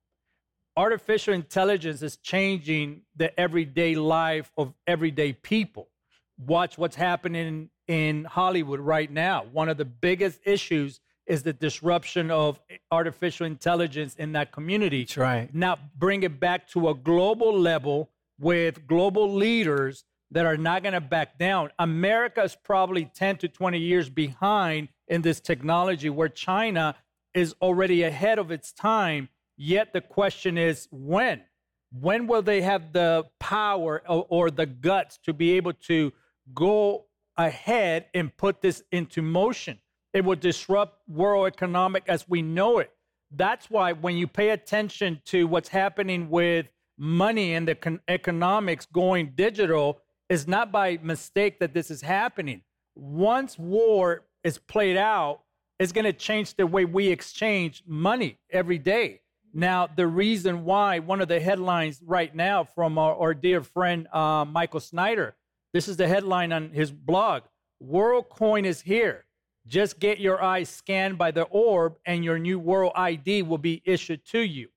Artificial 0.78 1.34
intelligence 1.34 2.02
is 2.02 2.18
changing 2.18 3.02
the 3.16 3.38
everyday 3.40 3.96
life 3.96 4.52
of 4.58 4.74
everyday 4.86 5.34
people. 5.34 5.90
Watch 6.38 6.78
what's 6.78 6.96
happening 6.96 7.70
in 7.88 8.26
Hollywood 8.26 8.80
right 8.80 9.12
now. 9.12 9.46
One 9.52 9.70
of 9.70 9.78
the 9.78 9.86
biggest 9.86 10.40
issues 10.46 11.00
is 11.28 11.44
the 11.44 11.54
disruption 11.54 12.32
of 12.32 12.60
artificial 12.92 13.46
intelligence 13.46 14.16
in 14.16 14.32
that 14.32 14.52
community. 14.52 15.04
That's 15.04 15.18
right. 15.18 15.54
Now 15.54 15.78
bring 15.98 16.24
it 16.24 16.40
back 16.40 16.68
to 16.70 16.90
a 16.90 16.94
global 16.94 17.58
level 17.58 18.10
with 18.40 18.88
global 18.88 19.34
leaders 19.34 20.06
that 20.32 20.46
are 20.46 20.58
not 20.58 20.84
going 20.84 20.94
to 20.94 21.02
back 21.02 21.38
down. 21.38 21.72
America 21.80 22.44
is 22.44 22.56
probably 22.56 23.06
10 23.06 23.38
to 23.38 23.48
20 23.48 23.80
years 23.80 24.10
behind 24.10 24.90
in 25.08 25.22
this 25.22 25.40
technology 25.40 26.10
where 26.10 26.30
China 26.30 26.96
is 27.34 27.56
already 27.62 28.04
ahead 28.04 28.40
of 28.40 28.52
its 28.52 28.72
time. 28.72 29.30
Yet 29.56 29.94
the 29.94 30.02
question 30.02 30.58
is 30.58 30.88
when? 30.92 31.44
When 31.92 32.28
will 32.28 32.42
they 32.42 32.62
have 32.62 32.92
the 32.92 33.26
power 33.40 34.04
or, 34.08 34.26
or 34.30 34.52
the 34.52 34.66
guts 34.66 35.18
to 35.24 35.34
be 35.34 35.52
able 35.54 35.74
to 35.74 36.12
go 36.54 37.06
ahead 37.38 38.08
and 38.14 38.36
put 38.36 38.62
this 38.62 38.84
into 38.92 39.22
motion? 39.22 39.80
It 40.18 40.26
will 40.26 40.36
disrupt 40.36 41.08
world 41.08 41.46
economic 41.46 42.06
as 42.08 42.28
we 42.28 42.42
know 42.42 42.80
it. 42.80 42.92
That's 43.30 43.70
why 43.70 43.94
when 43.94 44.18
you 44.18 44.26
pay 44.26 44.50
attention 44.50 45.22
to 45.26 45.46
what's 45.46 45.70
happening 45.70 46.32
with 46.32 46.66
money 46.98 47.54
and 47.54 47.68
the 47.68 47.76
con- 47.76 48.00
economics 48.08 48.88
going 48.88 49.34
digital, 49.36 50.02
it's 50.28 50.48
not 50.48 50.72
by 50.72 50.98
mistake 51.04 51.60
that 51.60 51.76
this 51.76 51.92
is 51.92 52.02
happening. 52.02 52.64
Once 52.96 53.60
war 53.60 54.24
is 54.44 54.58
played 54.58 54.98
out, 54.98 55.42
it's 55.78 55.92
going 55.92 56.06
to 56.06 56.14
change 56.14 56.56
the 56.56 56.66
way 56.66 56.84
we 56.84 57.10
exchange 57.10 57.84
money 57.86 58.40
every 58.50 58.80
day. 58.80 59.22
Now, 59.54 59.86
the 59.86 60.08
reason 60.08 60.66
why, 60.66 60.98
one 60.98 61.22
of 61.22 61.28
the 61.28 61.40
headlines 61.40 62.02
right 62.04 62.34
now 62.36 62.64
from 62.64 62.98
our, 62.98 63.16
our 63.16 63.36
dear 63.36 63.62
friend 63.62 64.08
uh, 64.12 64.46
Michael 64.46 64.80
Snyder, 64.80 65.36
this 65.76 65.88
is 65.88 65.96
the 65.96 66.08
headline 66.08 66.52
on 66.52 66.72
his 66.72 66.92
blog 66.92 67.44
WorldCoin 67.80 68.66
is 68.66 68.82
here. 68.82 69.27
Just 69.68 70.00
get 70.00 70.20
your 70.20 70.42
eyes 70.42 70.70
scanned 70.70 71.18
by 71.18 71.32
the 71.32 71.44
orb, 71.44 71.98
and 72.06 72.24
your 72.24 72.40
new 72.40 72.58
world 72.58 72.94
ID 72.96 73.42
will 73.42 73.58
be 73.58 73.82
issued 73.84 74.26
to 74.28 74.40
you. 74.40 74.70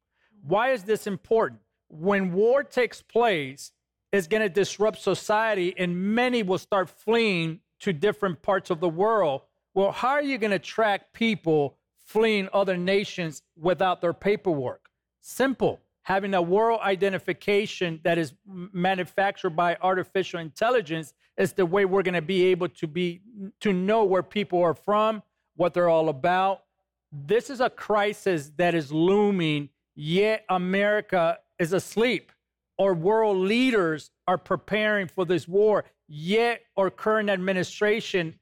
Why 0.42 0.72
is 0.72 0.82
this 0.82 1.06
important? 1.06 1.60
When 1.88 2.32
war 2.32 2.64
takes 2.64 3.00
place, 3.00 3.72
it's 4.12 4.26
going 4.26 4.42
to 4.42 4.48
disrupt 4.48 5.00
society, 5.00 5.74
and 5.78 6.14
many 6.14 6.42
will 6.42 6.58
start 6.58 6.90
fleeing 6.90 7.60
to 7.80 7.92
different 7.92 8.42
parts 8.42 8.70
of 8.70 8.80
the 8.80 8.88
world. 8.88 9.42
Well, 9.74 9.92
how 9.92 10.10
are 10.10 10.22
you 10.22 10.38
going 10.38 10.50
to 10.50 10.58
track 10.58 11.12
people 11.12 11.76
fleeing 12.06 12.48
other 12.52 12.76
nations 12.76 13.42
without 13.56 14.00
their 14.00 14.12
paperwork? 14.12 14.90
Simple. 15.20 15.80
Having 16.02 16.34
a 16.34 16.42
world 16.42 16.80
identification 16.82 18.00
that 18.02 18.18
is 18.18 18.32
manufactured 18.46 19.50
by 19.50 19.76
artificial 19.80 20.40
intelligence 20.40 21.12
is 21.40 21.54
the 21.54 21.64
way 21.64 21.86
we're 21.86 22.02
going 22.02 22.14
to 22.14 22.22
be 22.22 22.44
able 22.44 22.68
to 22.68 22.86
be 22.86 23.22
to 23.60 23.72
know 23.72 24.04
where 24.04 24.22
people 24.22 24.62
are 24.62 24.74
from, 24.74 25.22
what 25.56 25.72
they're 25.72 25.88
all 25.88 26.10
about. 26.10 26.64
This 27.10 27.48
is 27.48 27.60
a 27.60 27.70
crisis 27.70 28.52
that 28.58 28.74
is 28.74 28.92
looming, 28.92 29.70
yet 29.96 30.44
America 30.50 31.38
is 31.58 31.72
asleep. 31.72 32.30
Our 32.78 32.94
world 32.94 33.38
leaders 33.38 34.10
are 34.28 34.38
preparing 34.38 35.08
for 35.08 35.24
this 35.24 35.48
war, 35.48 35.84
yet 36.06 36.60
our 36.76 36.90
current 36.90 37.30
administration 37.30 38.38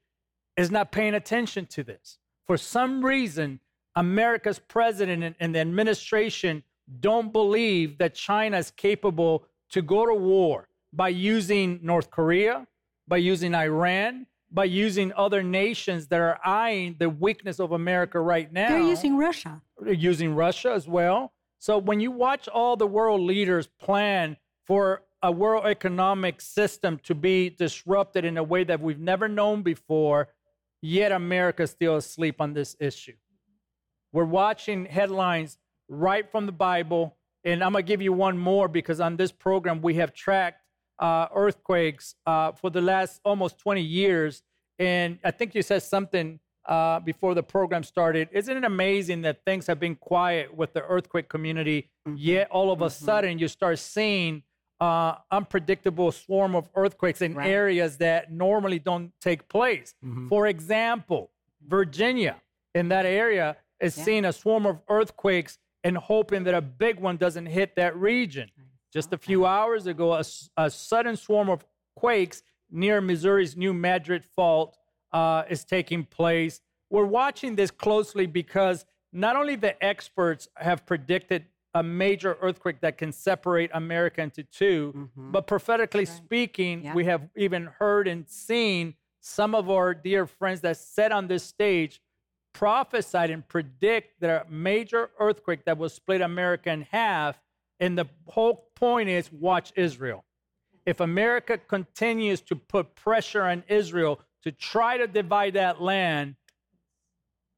is 0.57 0.69
not 0.69 0.91
paying 0.91 1.13
attention 1.13 1.65
to 1.67 1.83
this. 1.83 2.17
For 2.47 2.57
some 2.57 3.03
reason, 3.03 3.61
America's 3.95 4.59
president 4.59 5.37
and 5.39 5.55
the 5.55 5.59
administration 5.59 6.63
don't 6.99 7.31
believe 7.31 7.97
that 7.99 8.13
China 8.13 8.57
is 8.57 8.71
capable 8.71 9.45
to 9.69 9.81
go 9.81 10.05
to 10.05 10.13
war 10.13 10.67
by 10.91 11.09
using 11.09 11.79
North 11.81 12.09
Korea, 12.09 12.67
by 13.09 13.17
using 13.17 13.55
Iran, 13.55 14.27
by 14.51 14.65
using 14.65 15.11
other 15.17 15.43
nations 15.43 16.07
that 16.07 16.21
are 16.21 16.39
eyeing 16.45 16.95
the 16.99 17.09
weakness 17.09 17.59
of 17.59 17.71
America 17.71 18.19
right 18.19 18.51
now. 18.53 18.69
They're 18.69 18.79
using 18.79 19.17
Russia. 19.17 19.61
They're 19.79 19.93
using 19.93 20.35
Russia 20.35 20.71
as 20.71 20.87
well. 20.87 21.33
So 21.57 21.77
when 21.77 21.99
you 21.99 22.11
watch 22.11 22.47
all 22.47 22.77
the 22.77 22.87
world 22.87 23.21
leaders 23.21 23.67
plan 23.67 24.37
for 24.65 25.01
a 25.21 25.31
world 25.31 25.65
economic 25.65 26.39
system 26.39 26.99
to 27.03 27.13
be 27.13 27.49
disrupted 27.49 28.23
in 28.23 28.37
a 28.37 28.43
way 28.43 28.63
that 28.63 28.79
we've 28.79 28.99
never 28.99 29.27
known 29.27 29.63
before, 29.63 30.29
yet 30.81 31.11
America 31.11 31.63
is 31.63 31.71
still 31.71 31.97
asleep 31.97 32.39
on 32.39 32.53
this 32.53 32.77
issue. 32.79 33.15
We're 34.13 34.23
watching 34.23 34.85
headlines 34.85 35.57
right 35.89 36.29
from 36.31 36.45
the 36.45 36.51
Bible. 36.51 37.17
And 37.43 37.63
I'm 37.63 37.71
going 37.71 37.83
to 37.85 37.87
give 37.87 38.01
you 38.01 38.13
one 38.13 38.37
more 38.37 38.67
because 38.67 38.99
on 38.99 39.17
this 39.17 39.31
program, 39.31 39.81
we 39.81 39.95
have 39.95 40.13
tracked 40.13 40.61
uh, 40.99 41.27
earthquakes 41.33 42.15
uh, 42.25 42.51
for 42.51 42.69
the 42.69 42.81
last 42.81 43.21
almost 43.23 43.57
20 43.59 43.81
years. 43.81 44.43
And 44.77 45.19
I 45.23 45.31
think 45.31 45.55
you 45.55 45.61
said 45.61 45.83
something 45.83 46.39
uh, 46.65 46.99
before 46.99 47.33
the 47.33 47.43
program 47.43 47.83
started. 47.83 48.29
Isn't 48.31 48.57
it 48.57 48.63
amazing 48.63 49.21
that 49.23 49.43
things 49.45 49.65
have 49.67 49.79
been 49.79 49.95
quiet 49.95 50.55
with 50.55 50.73
the 50.73 50.83
earthquake 50.83 51.27
community, 51.27 51.89
mm-hmm. 52.07 52.17
yet 52.17 52.49
all 52.51 52.71
of 52.71 52.81
a 52.81 52.85
mm-hmm. 52.85 53.05
sudden 53.05 53.39
you 53.39 53.47
start 53.47 53.79
seeing 53.79 54.43
uh, 54.79 55.15
unpredictable 55.31 56.11
swarm 56.11 56.55
of 56.55 56.69
earthquakes 56.75 57.21
in 57.21 57.33
right. 57.33 57.49
areas 57.49 57.97
that 57.97 58.31
normally 58.31 58.79
don't 58.79 59.11
take 59.19 59.47
place. 59.49 59.93
Mm-hmm. 60.05 60.27
For 60.27 60.47
example, 60.47 61.31
Virginia, 61.67 62.37
in 62.75 62.89
that 62.89 63.05
area, 63.05 63.57
is 63.79 63.97
yeah. 63.97 64.03
seeing 64.03 64.25
a 64.25 64.33
swarm 64.33 64.65
of 64.65 64.79
earthquakes 64.89 65.57
and 65.83 65.97
hoping 65.97 66.43
that 66.43 66.53
a 66.53 66.61
big 66.61 66.99
one 66.99 67.17
doesn't 67.17 67.45
hit 67.45 67.75
that 67.75 67.95
region. 67.95 68.49
Just 68.91 69.13
a 69.13 69.17
few 69.17 69.45
hours 69.45 69.87
ago, 69.87 70.13
a, 70.13 70.23
a 70.57 70.69
sudden 70.69 71.15
swarm 71.15 71.49
of 71.49 71.65
quakes 71.95 72.43
near 72.71 73.01
Missouri's 73.01 73.55
New 73.55 73.73
Madrid 73.73 74.23
Fault 74.35 74.77
uh, 75.11 75.43
is 75.49 75.63
taking 75.63 76.03
place. 76.05 76.61
We're 76.89 77.05
watching 77.05 77.55
this 77.55 77.71
closely 77.71 78.25
because 78.25 78.85
not 79.11 79.35
only 79.35 79.55
the 79.55 79.81
experts 79.83 80.47
have 80.55 80.85
predicted 80.85 81.45
a 81.75 81.83
major 81.83 82.37
earthquake 82.41 82.81
that 82.81 82.97
can 82.97 83.11
separate 83.11 83.69
America 83.73 84.21
into 84.21 84.43
2 84.43 84.93
mm-hmm. 84.95 85.31
but 85.31 85.45
prophetically 85.45 86.05
right. 86.05 86.07
speaking, 86.07 86.83
yeah. 86.83 86.93
we 86.95 87.05
have 87.05 87.29
even 87.35 87.69
heard 87.77 88.07
and 88.07 88.27
seen 88.27 88.95
some 89.21 89.53
of 89.53 89.69
our 89.69 89.93
dear 89.93 90.25
friends 90.25 90.61
that 90.61 90.77
said 90.77 91.11
on 91.11 91.27
this 91.27 91.43
stage 91.43 92.01
prophesied 92.53 93.29
and 93.29 93.47
predict 93.47 94.19
that 94.21 94.47
a 94.47 94.51
major 94.51 95.11
earthquake 95.19 95.65
that 95.65 95.77
will 95.77 95.89
split 95.89 96.21
America 96.21 96.71
in 96.71 96.81
half. 96.81 97.39
And 97.79 97.97
the 97.97 98.07
whole 98.27 98.68
point 98.79 99.09
is 99.09 99.31
watch 99.31 99.71
Israel. 99.75 100.23
If 100.85 100.99
America 100.99 101.57
continues 101.57 102.41
to 102.41 102.55
put 102.55 102.95
pressure 102.95 103.43
on 103.43 103.63
Israel 103.67 104.19
to 104.43 104.51
try 104.51 104.97
to 104.97 105.07
divide 105.07 105.53
that 105.53 105.81
land, 105.81 106.35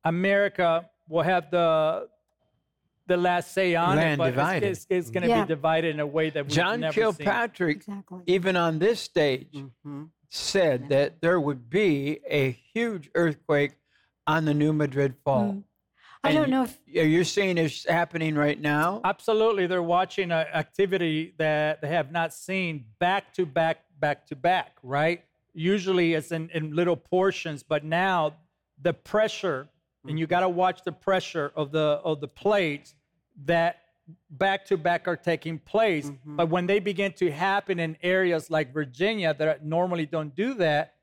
America 0.04 0.90
will 1.08 1.22
have 1.24 1.52
the 1.52 2.08
the 3.08 3.18
last 3.18 3.54
say 3.54 3.76
on 3.76 3.98
land 3.98 4.14
it, 4.14 4.18
but 4.18 4.30
divided. 4.32 4.70
it's, 4.70 4.80
it's, 4.82 4.88
it's 4.90 5.10
going 5.10 5.24
to 5.24 5.30
yeah. 5.30 5.42
be 5.44 5.48
divided 5.48 5.94
in 5.94 6.00
a 6.00 6.08
way 6.08 6.30
that 6.30 6.46
we've 6.46 6.54
John 6.54 6.80
never 6.80 6.94
Kilpatrick, 6.94 7.78
exactly. 7.78 8.20
even 8.26 8.56
on 8.56 8.80
this 8.80 9.02
stage, 9.02 9.52
mm-hmm. 9.54 10.04
said 10.30 10.84
yeah. 10.84 10.88
that 10.88 11.22
there 11.22 11.40
would 11.40 11.70
be 11.70 12.20
a 12.28 12.52
huge 12.74 13.10
earthquake 13.14 13.74
on 14.28 14.46
the 14.46 14.54
New 14.54 14.72
Madrid 14.72 15.16
Fault. 15.26 15.56
Mm. 15.56 15.64
I 16.24 16.34
don't 16.34 16.50
know 16.50 16.64
if 16.64 16.78
you're 16.86 17.24
seeing 17.24 17.58
it's 17.58 17.88
happening 17.88 18.36
right 18.36 18.60
now. 18.60 19.02
Absolutely, 19.04 19.68
they're 19.68 19.82
watching 19.82 20.32
an 20.32 20.46
activity 20.54 21.34
that 21.38 21.82
they 21.82 21.88
have 21.88 22.12
not 22.12 22.34
seen 22.34 22.86
back 23.00 23.34
to 23.34 23.46
back, 23.46 23.84
back 24.00 24.28
to 24.28 24.36
back. 24.36 24.78
Right? 24.84 25.24
Usually, 25.54 26.14
it's 26.14 26.32
in, 26.32 26.50
in 26.52 26.76
little 26.76 26.96
portions, 26.96 27.64
but 27.64 27.84
now 27.84 28.36
the 28.82 28.94
pressure, 28.94 29.68
and 30.08 30.20
you 30.20 30.28
got 30.28 30.42
to 30.42 30.50
watch 30.50 30.84
the 30.84 30.92
pressure 30.92 31.52
of 31.56 31.72
the 31.72 32.00
of 32.04 32.22
the 32.22 32.28
plates 32.28 32.96
that 33.46 33.78
back 34.30 34.66
to 34.66 34.78
back 34.78 35.08
are 35.08 35.16
taking 35.16 35.58
place. 35.58 36.08
Mm-hmm. 36.10 36.36
But 36.38 36.50
when 36.50 36.68
they 36.68 36.80
begin 36.80 37.14
to 37.14 37.32
happen 37.32 37.80
in 37.80 37.98
areas 38.04 38.50
like 38.50 38.74
Virginia 38.74 39.34
that 39.34 39.66
normally 39.66 40.06
don't 40.06 40.36
do 40.36 40.54
that, 40.56 40.96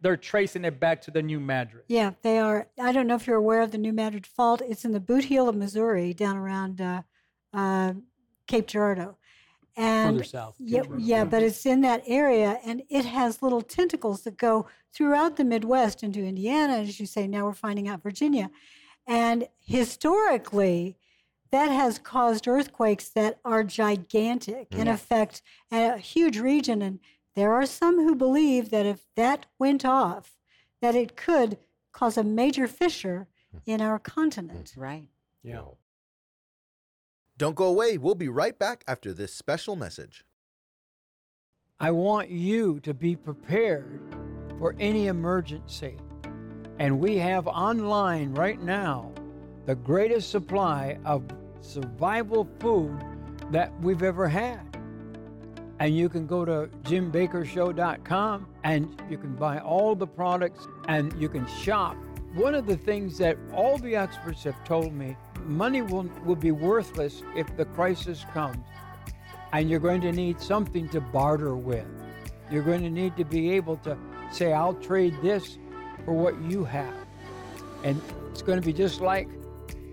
they're 0.00 0.16
tracing 0.16 0.64
it 0.64 0.78
back 0.80 1.00
to 1.02 1.10
the 1.10 1.22
New 1.22 1.40
Madrid. 1.40 1.84
Yeah, 1.88 2.12
they 2.22 2.38
are. 2.38 2.68
I 2.80 2.92
don't 2.92 3.06
know 3.06 3.14
if 3.14 3.26
you're 3.26 3.36
aware 3.36 3.62
of 3.62 3.70
the 3.70 3.78
New 3.78 3.92
Madrid 3.92 4.26
Fault. 4.26 4.62
It's 4.66 4.84
in 4.84 4.92
the 4.92 5.00
boot 5.00 5.24
heel 5.24 5.48
of 5.48 5.56
Missouri, 5.56 6.12
down 6.12 6.36
around 6.36 6.80
uh, 6.80 7.02
uh, 7.52 7.94
Cape 8.46 8.66
Girardeau. 8.66 9.16
And 9.76 10.16
Further 10.16 10.24
south. 10.24 10.56
Yeah, 10.58 10.82
yeah, 10.96 11.24
but 11.24 11.42
it's 11.42 11.64
in 11.64 11.82
that 11.82 12.02
area, 12.06 12.58
and 12.64 12.82
it 12.88 13.04
has 13.04 13.42
little 13.42 13.62
tentacles 13.62 14.22
that 14.22 14.36
go 14.36 14.66
throughout 14.92 15.36
the 15.36 15.44
Midwest 15.44 16.02
into 16.02 16.24
Indiana, 16.24 16.78
as 16.78 16.98
you 16.98 17.06
say. 17.06 17.28
Now 17.28 17.44
we're 17.44 17.52
finding 17.52 17.86
out 17.86 18.02
Virginia, 18.02 18.50
and 19.06 19.46
historically, 19.60 20.96
that 21.50 21.70
has 21.70 21.98
caused 21.98 22.48
earthquakes 22.48 23.08
that 23.10 23.38
are 23.44 23.62
gigantic 23.62 24.68
and 24.72 24.88
affect 24.88 25.42
a 25.70 25.96
huge 25.96 26.38
region 26.38 26.82
and 26.82 26.98
there 27.38 27.52
are 27.52 27.66
some 27.66 27.96
who 27.96 28.14
believe 28.14 28.70
that 28.70 28.84
if 28.84 29.04
that 29.14 29.46
went 29.58 29.84
off, 29.84 30.38
that 30.82 30.94
it 30.94 31.16
could 31.16 31.56
cause 31.92 32.16
a 32.16 32.24
major 32.24 32.66
fissure 32.66 33.28
in 33.64 33.80
our 33.80 33.98
continent. 33.98 34.74
Right. 34.76 35.08
Yeah. 35.42 35.62
Don't 37.36 37.54
go 37.54 37.66
away. 37.66 37.96
We'll 37.96 38.16
be 38.16 38.28
right 38.28 38.58
back 38.58 38.82
after 38.88 39.12
this 39.12 39.32
special 39.32 39.76
message. 39.76 40.24
I 41.78 41.92
want 41.92 42.30
you 42.30 42.80
to 42.80 42.92
be 42.92 43.14
prepared 43.14 44.00
for 44.58 44.74
any 44.80 45.06
emergency. 45.06 45.96
And 46.80 46.98
we 46.98 47.18
have 47.18 47.46
online 47.46 48.34
right 48.34 48.60
now 48.60 49.12
the 49.66 49.76
greatest 49.76 50.30
supply 50.30 50.98
of 51.04 51.24
survival 51.60 52.48
food 52.58 52.98
that 53.52 53.72
we've 53.80 54.02
ever 54.02 54.26
had. 54.26 54.67
And 55.80 55.96
you 55.96 56.08
can 56.08 56.26
go 56.26 56.44
to 56.44 56.68
jimbakkershow.com 56.82 58.46
and 58.64 59.02
you 59.08 59.16
can 59.16 59.36
buy 59.36 59.60
all 59.60 59.94
the 59.94 60.06
products 60.06 60.66
and 60.88 61.12
you 61.20 61.28
can 61.28 61.46
shop. 61.46 61.96
One 62.34 62.54
of 62.54 62.66
the 62.66 62.76
things 62.76 63.16
that 63.18 63.36
all 63.54 63.78
the 63.78 63.96
experts 63.96 64.44
have 64.44 64.62
told 64.64 64.92
me 64.92 65.16
money 65.44 65.82
will, 65.82 66.10
will 66.24 66.36
be 66.36 66.50
worthless 66.50 67.22
if 67.36 67.56
the 67.56 67.64
crisis 67.64 68.24
comes. 68.32 68.58
And 69.52 69.70
you're 69.70 69.80
going 69.80 70.00
to 70.02 70.12
need 70.12 70.40
something 70.40 70.88
to 70.90 71.00
barter 71.00 71.56
with. 71.56 71.86
You're 72.50 72.62
going 72.62 72.82
to 72.82 72.90
need 72.90 73.16
to 73.16 73.24
be 73.24 73.52
able 73.52 73.76
to 73.78 73.96
say, 74.30 74.52
I'll 74.52 74.74
trade 74.74 75.14
this 75.22 75.58
for 76.04 76.12
what 76.12 76.40
you 76.42 76.64
have. 76.64 76.94
And 77.84 78.00
it's 78.30 78.42
going 78.42 78.60
to 78.60 78.64
be 78.64 78.72
just 78.72 79.00
like 79.00 79.28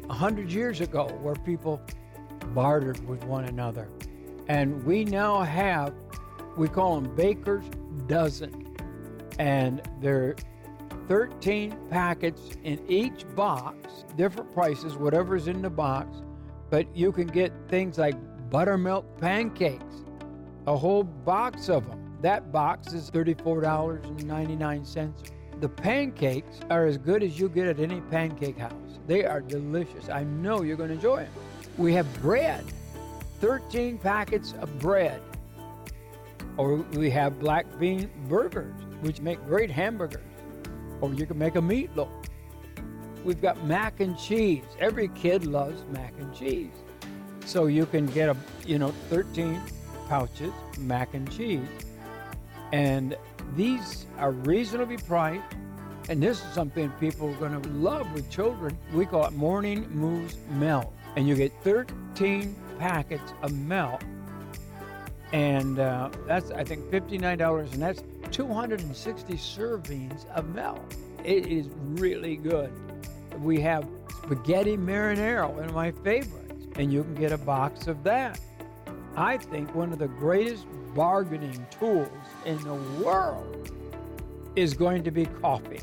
a 0.10 0.14
hundred 0.14 0.52
years 0.52 0.82
ago 0.82 1.08
where 1.22 1.36
people 1.36 1.82
bartered 2.54 3.06
with 3.08 3.24
one 3.24 3.46
another. 3.46 3.88
And 4.48 4.84
we 4.84 5.06
now 5.06 5.42
have, 5.42 5.94
we 6.56 6.68
call 6.68 7.00
them 7.00 7.16
Baker's 7.16 7.66
Dozen. 8.08 8.76
And 9.40 9.82
they're 10.02 10.36
13 11.08 11.76
packets 11.90 12.52
in 12.64 12.80
each 12.90 13.26
box, 13.36 14.06
different 14.16 14.52
prices, 14.54 14.96
whatever's 14.96 15.48
in 15.48 15.62
the 15.62 15.70
box. 15.70 16.22
But 16.70 16.88
you 16.96 17.12
can 17.12 17.28
get 17.28 17.52
things 17.68 17.98
like 17.98 18.16
buttermilk 18.50 19.20
pancakes, 19.20 20.04
a 20.68 20.76
whole 20.76 21.04
box 21.04 21.70
of 21.70 21.88
them. 21.88 22.02
That 22.22 22.52
box 22.52 22.94
is 22.94 23.12
$34.99. 23.12 25.14
The 25.60 25.70
pancakes 25.70 26.60
are 26.70 26.86
as 26.86 26.98
good 26.98 27.24
as 27.24 27.40
you 27.40 27.50
get 27.50 27.68
at 27.68 27.80
any 27.80 28.02
pancake 28.02 28.58
house. 28.58 29.00
They 29.08 29.26
are 29.26 29.42
delicious. 29.42 30.10
I 30.10 30.24
know 30.24 30.64
you're 30.64 30.76
going 30.76 30.90
to 30.90 30.96
enjoy 30.96 31.18
them. 31.18 31.32
We 31.78 31.94
have 31.94 32.12
bread, 32.22 32.66
13 33.40 33.98
packets 33.98 34.54
of 34.62 34.80
bread. 34.80 35.22
Or 36.58 36.78
we 36.94 37.10
have 37.10 37.40
black 37.40 37.66
bean 37.80 38.10
burgers, 38.30 38.74
which 39.02 39.22
make 39.22 39.44
great 39.46 39.70
hamburgers. 39.70 40.24
Or 41.02 41.14
you 41.14 41.26
can 41.26 41.38
make 41.38 41.56
a 41.56 41.62
meatloaf. 41.62 42.10
We've 43.24 43.42
got 43.42 43.64
mac 43.66 44.00
and 44.00 44.18
cheese. 44.18 44.64
Every 44.80 45.10
kid 45.10 45.46
loves 45.46 45.84
mac 45.92 46.14
and 46.20 46.34
cheese. 46.34 46.72
So 47.46 47.66
you 47.66 47.86
can 47.86 48.06
get 48.08 48.30
a, 48.30 48.38
you 48.66 48.80
know, 48.80 48.92
13 49.10 49.60
pouches 50.08 50.54
mac 50.78 51.14
and 51.14 51.30
cheese. 51.32 51.68
And 52.72 53.18
these 53.56 54.06
are 54.18 54.32
reasonably 54.32 54.98
priced. 54.98 55.44
And 56.08 56.22
this 56.22 56.44
is 56.44 56.54
something 56.54 56.90
people 57.00 57.30
are 57.30 57.38
going 57.38 57.60
to 57.60 57.70
love 57.70 58.12
with 58.14 58.30
children. 58.30 58.78
We 58.94 59.06
call 59.06 59.26
it 59.26 59.34
Morning 59.34 59.88
Moo's 59.90 60.38
Melt. 60.52 60.94
And 61.16 61.28
you 61.28 61.36
get 61.36 61.52
13 61.64 62.56
packets 62.78 63.34
of 63.42 63.54
milk. 63.54 64.02
And 65.32 65.80
uh, 65.80 66.10
that's, 66.28 66.52
I 66.52 66.64
think, 66.64 66.86
$59. 66.86 67.74
And 67.74 67.82
that's 67.82 68.04
260 68.32 69.34
servings 69.34 70.26
of 70.32 70.54
milk. 70.54 70.82
It 71.24 71.48
is 71.48 71.68
really 71.84 72.36
good. 72.36 72.72
We 73.40 73.60
have 73.62 73.88
spaghetti 74.24 74.78
marinara, 74.78 75.52
one 75.52 75.66
of 75.66 75.74
my 75.74 75.92
favorites. 75.92 76.68
And 76.78 76.92
you 76.92 77.04
can 77.04 77.16
get 77.16 77.32
a 77.32 77.38
box 77.38 77.88
of 77.88 78.04
that. 78.04 78.40
I 79.16 79.38
think 79.38 79.74
one 79.74 79.94
of 79.94 80.00
the 80.00 80.08
greatest 80.08 80.66
bargaining 80.94 81.66
tools 81.80 82.10
in 82.46 82.62
the 82.64 82.76
world 83.04 83.72
is 84.56 84.74
going 84.74 85.04
to 85.04 85.12
be 85.12 85.26
coffee. 85.26 85.82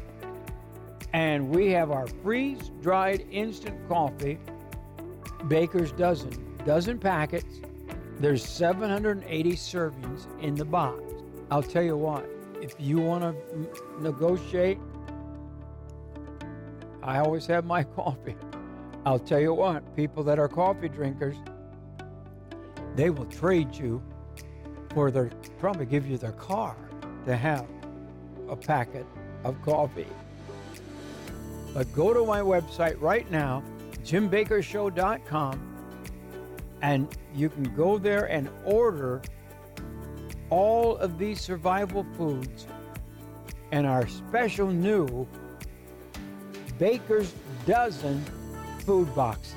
And 1.12 1.50
we 1.50 1.68
have 1.70 1.90
our 1.90 2.06
freeze 2.22 2.70
dried 2.80 3.26
instant 3.30 3.76
coffee, 3.88 4.38
Baker's 5.48 5.92
Dozen, 5.92 6.51
dozen 6.64 6.98
packets. 6.98 7.60
There's 8.18 8.44
780 8.44 9.52
servings 9.52 10.26
in 10.40 10.54
the 10.54 10.64
box. 10.64 11.02
I'll 11.50 11.62
tell 11.62 11.82
you 11.82 11.96
what, 11.96 12.28
if 12.60 12.74
you 12.78 12.98
want 12.98 13.22
to 13.22 14.02
negotiate, 14.02 14.78
I 17.02 17.18
always 17.18 17.46
have 17.46 17.64
my 17.64 17.82
coffee. 17.96 18.36
I'll 19.04 19.18
tell 19.18 19.40
you 19.40 19.52
what, 19.52 19.96
people 19.96 20.22
that 20.24 20.38
are 20.38 20.48
coffee 20.48 20.88
drinkers, 20.88 21.36
they 22.94 23.10
will 23.10 23.26
trade 23.26 23.74
you 23.74 24.02
for 24.94 25.10
their, 25.10 25.30
probably 25.58 25.86
give 25.86 26.06
you 26.06 26.18
their 26.18 26.32
car 26.32 26.76
to 27.26 27.36
have 27.36 27.66
a 28.48 28.54
packet 28.54 29.06
of 29.44 29.60
coffee. 29.62 30.06
But 31.74 31.92
go 31.92 32.12
to 32.12 32.24
my 32.24 32.40
website 32.40 33.00
right 33.00 33.28
now, 33.30 33.64
jimbakkershow.com, 34.04 35.71
and 36.82 37.08
you 37.34 37.48
can 37.48 37.62
go 37.74 37.96
there 37.96 38.24
and 38.24 38.50
order 38.64 39.22
all 40.50 40.96
of 40.98 41.16
these 41.16 41.40
survival 41.40 42.04
foods 42.16 42.66
and 43.70 43.86
our 43.86 44.06
special 44.06 44.68
new 44.68 45.26
Baker's 46.78 47.32
Dozen 47.64 48.22
food 48.80 49.12
boxes. 49.14 49.54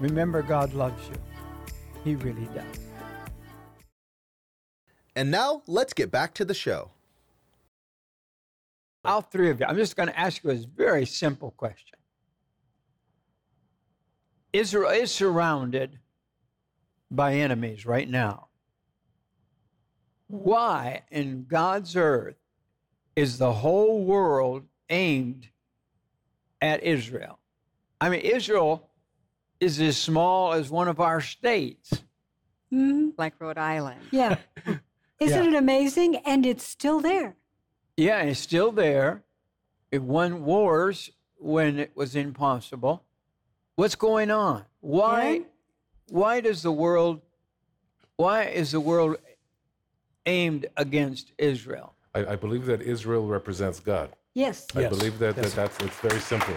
Remember, 0.00 0.42
God 0.42 0.72
loves 0.74 1.08
you. 1.08 1.16
He 2.04 2.14
really 2.16 2.46
does. 2.54 2.64
And 5.16 5.30
now 5.30 5.62
let's 5.66 5.92
get 5.92 6.10
back 6.10 6.34
to 6.34 6.44
the 6.44 6.54
show. 6.54 6.90
All 9.04 9.20
three 9.20 9.50
of 9.50 9.60
you, 9.60 9.66
I'm 9.66 9.76
just 9.76 9.96
going 9.96 10.08
to 10.08 10.18
ask 10.18 10.42
you 10.42 10.50
a 10.50 10.54
very 10.54 11.04
simple 11.06 11.50
question. 11.52 11.98
Israel 14.52 14.90
is 14.90 15.10
surrounded 15.10 15.98
by 17.10 17.34
enemies 17.34 17.84
right 17.84 18.08
now. 18.08 18.48
Why 20.28 21.02
in 21.10 21.44
God's 21.46 21.96
earth 21.96 22.36
is 23.14 23.38
the 23.38 23.52
whole 23.52 24.04
world 24.04 24.64
aimed 24.88 25.48
at 26.62 26.82
Israel? 26.82 27.38
I 28.00 28.08
mean, 28.08 28.20
Israel 28.20 28.88
is 29.60 29.80
as 29.80 29.96
small 29.96 30.52
as 30.52 30.70
one 30.70 30.88
of 30.88 31.00
our 31.00 31.20
states. 31.20 32.02
Mhm. 32.72 33.12
like 33.16 33.34
Rhode 33.40 33.58
Island. 33.58 34.00
Yeah. 34.10 34.38
Isn't 35.20 35.44
Yeah. 35.44 35.48
it 35.50 35.54
amazing? 35.54 36.16
And 36.26 36.44
it's 36.44 36.64
still 36.64 37.00
there. 37.00 37.36
Yeah, 37.96 38.22
it's 38.22 38.40
still 38.40 38.72
there. 38.72 39.22
It 39.90 40.02
won 40.02 40.44
wars 40.44 41.10
when 41.36 41.78
it 41.78 41.92
was 41.94 42.16
impossible. 42.16 43.04
What's 43.76 43.94
going 43.94 44.30
on? 44.30 44.64
Why 44.80 45.42
why 46.08 46.40
does 46.40 46.62
the 46.62 46.72
world 46.72 47.20
why 48.16 48.44
is 48.44 48.72
the 48.72 48.80
world 48.80 49.16
aimed 50.26 50.66
against 50.76 51.32
Israel? 51.38 51.94
I, 52.14 52.26
I 52.26 52.36
believe 52.36 52.66
that 52.66 52.82
Israel 52.82 53.26
represents 53.26 53.80
God. 53.80 54.10
Yes. 54.34 54.66
I 54.74 54.80
Yes. 54.82 54.90
believe 54.90 55.18
that, 55.18 55.36
that 55.36 55.52
that's 55.52 55.78
it's 55.80 56.00
very 56.00 56.20
simple. 56.20 56.54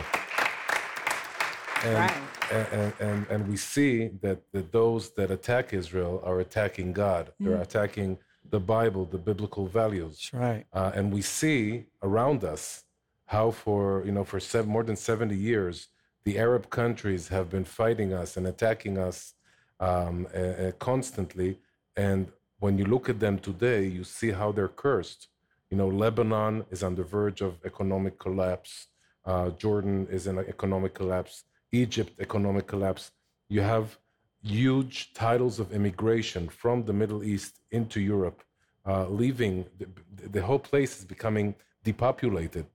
And, 1.84 1.96
Right. 1.96 2.74
and, 2.74 2.94
and, 3.00 3.28
and 3.30 3.48
we 3.48 3.58
see 3.58 4.08
that, 4.22 4.40
that 4.52 4.72
those 4.72 5.12
that 5.12 5.30
attack 5.30 5.74
Israel 5.74 6.22
are 6.24 6.40
attacking 6.40 6.94
God. 6.94 7.32
They're 7.40 7.58
mm. 7.58 7.62
attacking 7.62 8.18
the 8.50 8.60
Bible, 8.60 9.06
the 9.06 9.18
biblical 9.18 9.68
values. 9.68 10.30
That's 10.32 10.34
right. 10.34 10.66
Uh, 10.74 10.92
and 10.96 11.12
we 11.14 11.22
see 11.22 11.86
around 12.02 12.44
us 12.44 12.84
how 13.26 13.52
for 13.52 14.04
you 14.06 14.12
know 14.12 14.24
for 14.24 14.40
seven, 14.40 14.70
more 14.72 14.84
than 14.84 14.96
70 14.96 15.36
years 15.36 15.90
the 16.28 16.38
Arab 16.38 16.70
countries 16.70 17.30
have 17.30 17.50
been 17.50 17.64
fighting 17.64 18.12
us 18.12 18.36
and 18.36 18.46
attacking 18.48 18.98
us 18.98 19.34
um, 19.80 20.28
uh, 20.36 20.72
constantly. 20.78 21.58
And 21.96 22.28
when 22.60 22.78
you 22.78 22.84
look 22.84 23.08
at 23.08 23.22
them 23.22 23.40
today, 23.40 23.86
you 23.86 24.04
see 24.04 24.32
how 24.32 24.52
they're 24.52 24.76
cursed. 24.86 25.30
You 25.70 25.78
know, 25.78 25.88
Lebanon 25.88 26.66
is 26.70 26.84
on 26.84 26.96
the 26.96 27.06
verge 27.06 27.40
of 27.40 27.54
economic 27.64 28.20
collapse. 28.20 28.88
Uh, 29.24 29.52
Jordan 29.52 30.06
is 30.12 30.28
in 30.28 30.38
economic 30.40 30.94
collapse. 30.94 31.46
Egypt 31.72 32.12
economic 32.20 32.68
collapse. 32.68 33.12
You 33.48 33.62
have 33.62 33.98
huge 34.44 35.14
titles 35.14 35.60
of 35.60 35.72
immigration 35.72 36.48
from 36.50 36.86
the 36.86 36.94
Middle 36.94 37.24
East 37.24 37.60
into 37.72 38.00
Europe, 38.00 38.44
uh, 38.86 39.08
leaving 39.08 39.66
the, 39.80 39.88
the 40.30 40.42
whole 40.42 40.60
place 40.60 41.00
is 41.00 41.06
becoming 41.06 41.56
depopulated. 41.84 42.66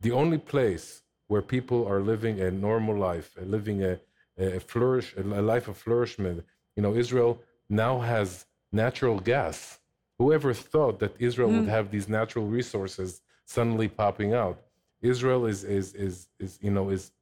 The 0.00 0.12
only 0.12 0.38
place 0.38 1.02
where 1.28 1.42
people 1.42 1.86
are 1.86 2.00
living 2.00 2.40
a 2.40 2.50
normal 2.50 2.96
life, 2.96 3.28
uh, 3.40 3.44
living 3.44 3.84
a, 3.84 3.98
a 4.38 4.60
flourish, 4.60 5.14
a 5.16 5.22
life 5.22 5.68
of 5.68 5.76
flourishment. 5.76 6.44
You 6.76 6.82
know, 6.82 6.94
Israel 6.94 7.40
now 7.68 8.00
has 8.00 8.46
natural 8.72 9.20
gas. 9.20 9.78
Whoever 10.18 10.52
thought 10.52 10.98
that 11.00 11.14
Israel 11.18 11.50
would 11.50 11.68
have 11.68 11.90
these 11.90 12.08
natural 12.08 12.46
resources 12.46 13.22
suddenly 13.46 13.88
popping 13.88 14.34
out? 14.34 14.56
Israel 15.02 15.46
is 15.46 15.64
is 15.64 15.94
is 15.94 16.28
is 16.38 16.58
you 16.60 16.70
know 16.70 16.90
is 16.90 17.12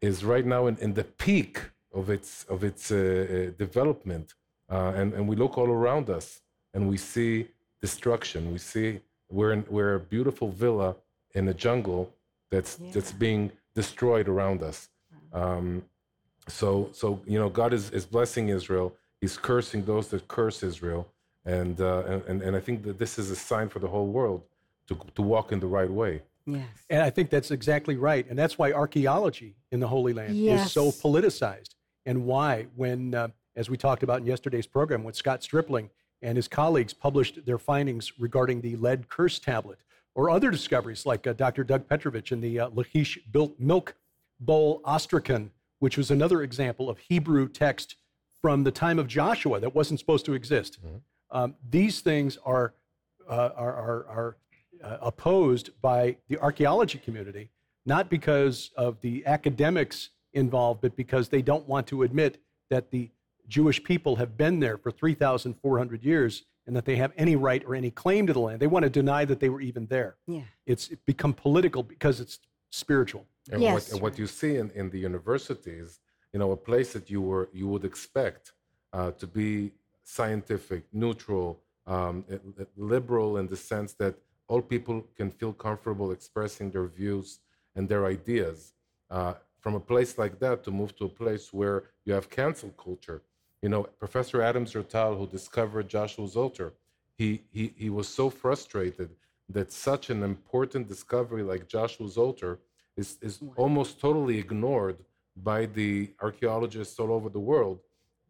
is 0.00 0.24
right 0.24 0.46
now 0.46 0.66
in, 0.66 0.76
in 0.78 0.94
the 0.94 1.04
peak 1.04 1.54
of 1.96 2.10
its 2.10 2.44
of 2.54 2.62
its 2.62 2.90
uh, 2.90 2.96
uh, 2.96 3.50
development, 3.64 4.34
uh, 4.70 4.92
and 4.98 5.08
and 5.14 5.26
we 5.30 5.34
look 5.42 5.56
all 5.58 5.70
around 5.80 6.06
us 6.18 6.26
and 6.74 6.88
we 6.88 6.98
see 6.98 7.48
destruction. 7.80 8.52
We 8.52 8.58
see 8.58 9.00
we're 9.30 9.52
in, 9.52 9.64
we're 9.76 9.94
a 9.94 10.00
beautiful 10.14 10.48
villa 10.50 10.94
in 11.34 11.48
a 11.48 11.54
jungle 11.54 12.12
that's 12.50 12.74
that's 12.92 13.12
being 13.12 13.50
destroyed 13.74 14.28
around 14.28 14.62
us. 14.62 14.88
Um, 15.32 15.84
so 16.48 16.90
so 16.92 17.06
you 17.26 17.38
know 17.38 17.48
God 17.48 17.72
is, 17.72 17.90
is 17.90 18.04
blessing 18.04 18.48
Israel. 18.48 18.88
He's 19.20 19.36
cursing 19.38 19.84
those 19.84 20.08
that 20.08 20.28
curse 20.28 20.62
Israel, 20.62 21.02
and 21.44 21.80
uh, 21.80 22.20
and 22.28 22.42
and 22.42 22.54
I 22.54 22.60
think 22.60 22.82
that 22.84 22.98
this 22.98 23.18
is 23.18 23.30
a 23.30 23.36
sign 23.36 23.68
for 23.68 23.80
the 23.84 23.88
whole 23.88 24.08
world 24.18 24.42
to 24.88 24.94
to 25.16 25.22
walk 25.22 25.46
in 25.52 25.60
the 25.60 25.72
right 25.78 25.90
way. 26.02 26.22
Yes. 26.48 26.68
And 26.90 27.02
I 27.02 27.10
think 27.10 27.30
that's 27.30 27.50
exactly 27.50 27.96
right. 27.96 28.24
And 28.30 28.38
that's 28.38 28.56
why 28.56 28.72
archaeology 28.72 29.56
in 29.72 29.80
the 29.80 29.88
Holy 29.88 30.12
Land 30.12 30.36
is 30.38 30.70
so 30.70 30.92
politicized. 30.92 31.75
And 32.06 32.24
why, 32.24 32.68
when, 32.76 33.14
uh, 33.14 33.28
as 33.56 33.68
we 33.68 33.76
talked 33.76 34.02
about 34.04 34.20
in 34.20 34.26
yesterday's 34.26 34.66
program, 34.66 35.02
when 35.04 35.12
Scott 35.12 35.42
Stripling 35.42 35.90
and 36.22 36.36
his 36.36 36.48
colleagues 36.48 36.94
published 36.94 37.44
their 37.44 37.58
findings 37.58 38.18
regarding 38.18 38.60
the 38.60 38.76
lead 38.76 39.08
curse 39.08 39.38
tablet, 39.38 39.78
or 40.14 40.30
other 40.30 40.50
discoveries 40.50 41.04
like 41.04 41.26
uh, 41.26 41.34
Dr. 41.34 41.62
Doug 41.62 41.86
Petrovich 41.86 42.32
in 42.32 42.40
the 42.40 42.60
uh, 42.60 42.68
Lachish 42.70 43.18
built 43.32 43.58
milk 43.58 43.96
bowl 44.40 44.80
ostracon, 44.84 45.50
which 45.80 45.98
was 45.98 46.10
another 46.10 46.42
example 46.42 46.88
of 46.88 46.98
Hebrew 46.98 47.48
text 47.48 47.96
from 48.40 48.64
the 48.64 48.70
time 48.70 48.98
of 48.98 49.08
Joshua 49.08 49.60
that 49.60 49.74
wasn't 49.74 50.00
supposed 50.00 50.24
to 50.26 50.32
exist. 50.32 50.78
Um, 51.30 51.54
these 51.68 52.00
things 52.00 52.38
are, 52.46 52.72
uh, 53.28 53.50
are, 53.56 53.74
are, 53.74 54.06
are 54.08 54.36
uh, 54.82 54.96
opposed 55.02 55.70
by 55.82 56.16
the 56.28 56.38
archaeology 56.38 56.98
community, 56.98 57.50
not 57.84 58.08
because 58.08 58.70
of 58.76 59.00
the 59.00 59.26
academics 59.26 60.10
involved, 60.36 60.80
but 60.80 60.94
because 60.96 61.28
they 61.28 61.42
don't 61.42 61.66
want 61.66 61.86
to 61.88 62.02
admit 62.02 62.38
that 62.70 62.90
the 62.90 63.10
Jewish 63.48 63.82
people 63.82 64.16
have 64.16 64.36
been 64.36 64.60
there 64.60 64.76
for 64.76 64.90
3,400 64.90 66.04
years 66.04 66.44
and 66.66 66.74
that 66.76 66.84
they 66.84 66.96
have 66.96 67.12
any 67.16 67.36
right 67.36 67.62
or 67.64 67.74
any 67.74 67.90
claim 67.90 68.26
to 68.26 68.32
the 68.32 68.40
land. 68.40 68.60
They 68.60 68.66
want 68.66 68.82
to 68.82 68.90
deny 68.90 69.24
that 69.24 69.40
they 69.40 69.48
were 69.48 69.60
even 69.60 69.86
there. 69.86 70.16
Yeah. 70.26 70.42
It's 70.66 70.88
become 71.06 71.32
political 71.32 71.82
because 71.82 72.20
it's 72.20 72.38
spiritual. 72.70 73.24
And, 73.50 73.62
Yes. 73.62 73.74
what, 73.74 73.92
and 73.92 74.00
what 74.02 74.18
you 74.18 74.26
see 74.26 74.56
in, 74.56 74.70
in 74.74 74.90
the 74.90 74.98
universities, 74.98 76.00
you 76.32 76.38
know, 76.40 76.50
a 76.52 76.56
place 76.56 76.92
that 76.92 77.08
you 77.08 77.20
were 77.20 77.48
you 77.52 77.68
would 77.68 77.84
expect 77.84 78.52
uh, 78.92 79.12
to 79.12 79.26
be 79.26 79.72
scientific, 80.02 80.82
neutral, 80.92 81.60
um, 81.86 82.24
eh, 82.28 82.34
eh, 82.60 82.64
liberal 82.76 83.36
in 83.36 83.46
the 83.46 83.56
sense 83.56 83.92
that 83.94 84.14
all 84.48 84.60
people 84.60 85.04
can 85.16 85.30
feel 85.30 85.52
comfortable 85.52 86.10
expressing 86.10 86.70
their 86.70 86.86
views 86.86 87.38
and 87.76 87.88
their 87.88 88.06
ideas. 88.06 88.72
Uh, 89.08 89.34
from 89.60 89.74
a 89.74 89.80
place 89.80 90.18
like 90.18 90.38
that 90.40 90.62
to 90.64 90.70
move 90.70 90.96
to 90.96 91.04
a 91.06 91.08
place 91.08 91.52
where 91.52 91.84
you 92.04 92.12
have 92.12 92.30
cancel 92.30 92.70
culture. 92.70 93.22
You 93.62 93.68
know, 93.68 93.84
Professor 93.98 94.42
Adam 94.42 94.66
Zertal, 94.66 95.18
who 95.18 95.26
discovered 95.26 95.88
Joshua's 95.88 96.36
altar, 96.36 96.74
he, 97.16 97.42
he, 97.52 97.72
he 97.76 97.90
was 97.90 98.08
so 98.08 98.30
frustrated 98.30 99.10
that 99.48 99.72
such 99.72 100.10
an 100.10 100.22
important 100.22 100.88
discovery 100.88 101.42
like 101.42 101.68
Joshua's 101.68 102.16
altar 102.16 102.58
is, 102.96 103.16
is 103.22 103.40
almost 103.56 104.00
totally 104.00 104.38
ignored 104.38 104.98
by 105.36 105.66
the 105.66 106.10
archaeologists 106.20 106.98
all 106.98 107.12
over 107.12 107.28
the 107.28 107.40
world 107.40 107.80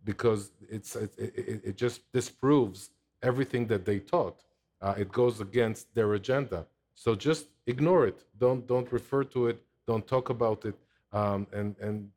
because 0.05 0.53
it's, 0.69 0.95
it, 0.97 1.13
it, 1.19 1.61
it 1.65 1.77
just 1.77 2.01
disproves 2.13 2.91
everything 3.23 3.67
that 3.67 3.85
they 3.85 3.99
taught. 3.99 4.43
Uh, 4.81 4.95
it 4.97 5.11
goes 5.11 5.41
against 5.41 5.95
their 5.95 6.15
agenda. 6.15 6.67
So 6.95 7.15
just 7.15 7.47
ignore 7.67 8.07
it. 8.07 8.25
Don't, 8.39 8.67
don't 8.67 8.91
refer 8.93 9.25
to 9.25 9.49
it. 9.49 9.63
Don't 9.87 10.07
talk 10.07 10.31
about 10.31 10.65
it. 10.65 10.75
Um, 11.13 11.47
and, 11.53 11.77
and 11.81 12.11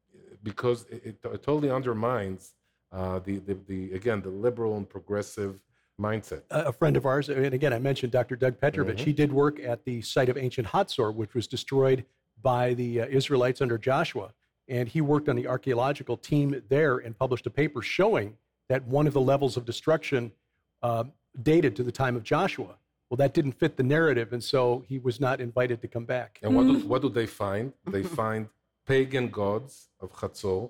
because 0.44 0.86
it, 0.90 1.02
it, 1.06 1.16
it 1.24 1.44
totally 1.44 1.70
undermines 1.70 2.54
uh, 2.92 3.20
the, 3.20 3.38
the, 3.40 3.58
the, 3.68 3.94
again, 3.94 4.22
the 4.22 4.30
liberal 4.30 4.78
and 4.78 4.90
progressive 4.90 5.60
mindset. 6.00 6.44
a 6.50 6.68
a 6.68 6.72
friend 6.72 6.96
of 6.98 7.06
ours, 7.06 7.30
and 7.30 7.54
again, 7.54 7.74
I 7.74 7.80
mentioned 7.80 8.12
Dr. 8.12 8.36
Doug 8.36 8.60
Petrovich. 8.60 9.00
Mhm. 9.00 9.06
He 9.06 9.14
did 9.14 9.32
work 9.32 9.60
at 9.60 9.84
the 9.84 10.02
site 10.02 10.30
of 10.30 10.38
ancient 10.38 10.68
Hatzor, 10.68 11.14
which 11.14 11.34
was 11.34 11.46
destroyed 11.46 12.06
by 12.42 12.74
the 12.74 13.02
uh, 13.02 13.08
Israelites 13.08 13.62
under 13.62 13.78
Joshua. 13.78 14.34
And 14.68 14.88
he 14.88 15.02
worked 15.02 15.28
on 15.28 15.36
the 15.36 15.48
archaeological 15.48 16.16
team 16.16 16.62
there 16.70 16.98
and 17.00 17.18
published 17.18 17.46
a 17.48 17.50
paper 17.50 17.82
showing 17.82 18.38
that 18.70 18.86
one 18.86 19.08
of 19.08 19.14
the 19.14 19.22
levels 19.22 19.58
of 19.58 19.66
destruction 19.66 20.32
uh, 20.84 21.04
dated 21.42 21.76
to 21.76 21.84
the 21.84 21.92
time 21.92 22.16
of 22.16 22.24
Joshua. 22.24 22.76
Well, 23.10 23.18
that 23.18 23.34
didn't 23.34 23.54
fit 23.54 23.76
the 23.76 23.84
narrative, 23.84 24.32
and 24.34 24.44
so 24.44 24.84
he 24.88 25.00
was 25.00 25.20
not 25.20 25.42
invited 25.42 25.82
to 25.82 25.88
come 25.88 26.06
back. 26.06 26.40
And 26.44 26.56
what 26.56 26.68
do, 26.68 26.78
what 26.88 27.02
do 27.02 27.10
they 27.10 27.26
find? 27.26 27.74
They 27.88 28.04
find 28.22 28.48
pagan 28.94 29.28
gods 29.42 29.74
of 30.04 30.08
Chatzor 30.20 30.70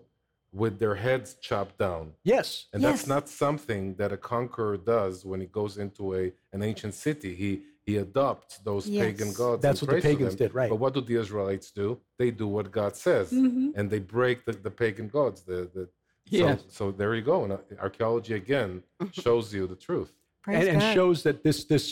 with 0.62 0.74
their 0.84 0.96
heads 1.06 1.30
chopped 1.48 1.78
down. 1.86 2.06
Yes. 2.36 2.48
And 2.74 2.80
Yes. 2.82 2.90
that's 2.92 3.08
not 3.16 3.26
something 3.44 3.84
that 4.00 4.12
a 4.18 4.20
conqueror 4.34 4.78
does 4.96 5.16
when 5.30 5.40
he 5.46 5.48
goes 5.60 5.74
into 5.84 6.04
a, 6.22 6.24
an 6.54 6.62
ancient 6.72 6.94
city. 7.06 7.32
He, 7.44 7.52
he 7.88 7.94
adopts 8.08 8.54
those 8.70 8.84
Yes. 8.88 9.06
pagan 9.06 9.32
gods. 9.42 9.62
That's 9.66 9.82
and 9.82 9.88
what 9.92 9.96
the 10.02 10.08
pagans 10.10 10.36
did, 10.44 10.52
right. 10.62 10.70
But 10.74 10.80
what 10.84 10.94
do 10.98 11.02
the 11.12 11.18
Israelites 11.24 11.70
do? 11.84 11.88
They 12.22 12.30
do 12.44 12.48
what 12.58 12.68
God 12.80 12.94
says, 13.08 13.26
Mhm. 13.32 13.72
and 13.78 13.86
they 13.94 14.02
break 14.18 14.38
the, 14.48 14.54
the 14.68 14.74
pagan 14.84 15.08
gods. 15.18 15.40
The, 15.52 15.60
the, 15.76 15.84
Yes. 16.26 16.60
so, 16.62 16.66
so 16.78 16.84
there 17.00 17.12
you 17.20 17.26
go. 17.34 17.38
And 17.46 17.54
uh, 17.54 17.60
archaeology 17.88 18.34
again 18.44 18.72
shows 19.24 19.46
you 19.58 19.64
the 19.74 19.80
truth. 19.88 20.12
and, 20.48 20.68
and 20.74 20.82
shows 20.98 21.18
that 21.28 21.38
this 21.46 21.60
this 21.72 21.86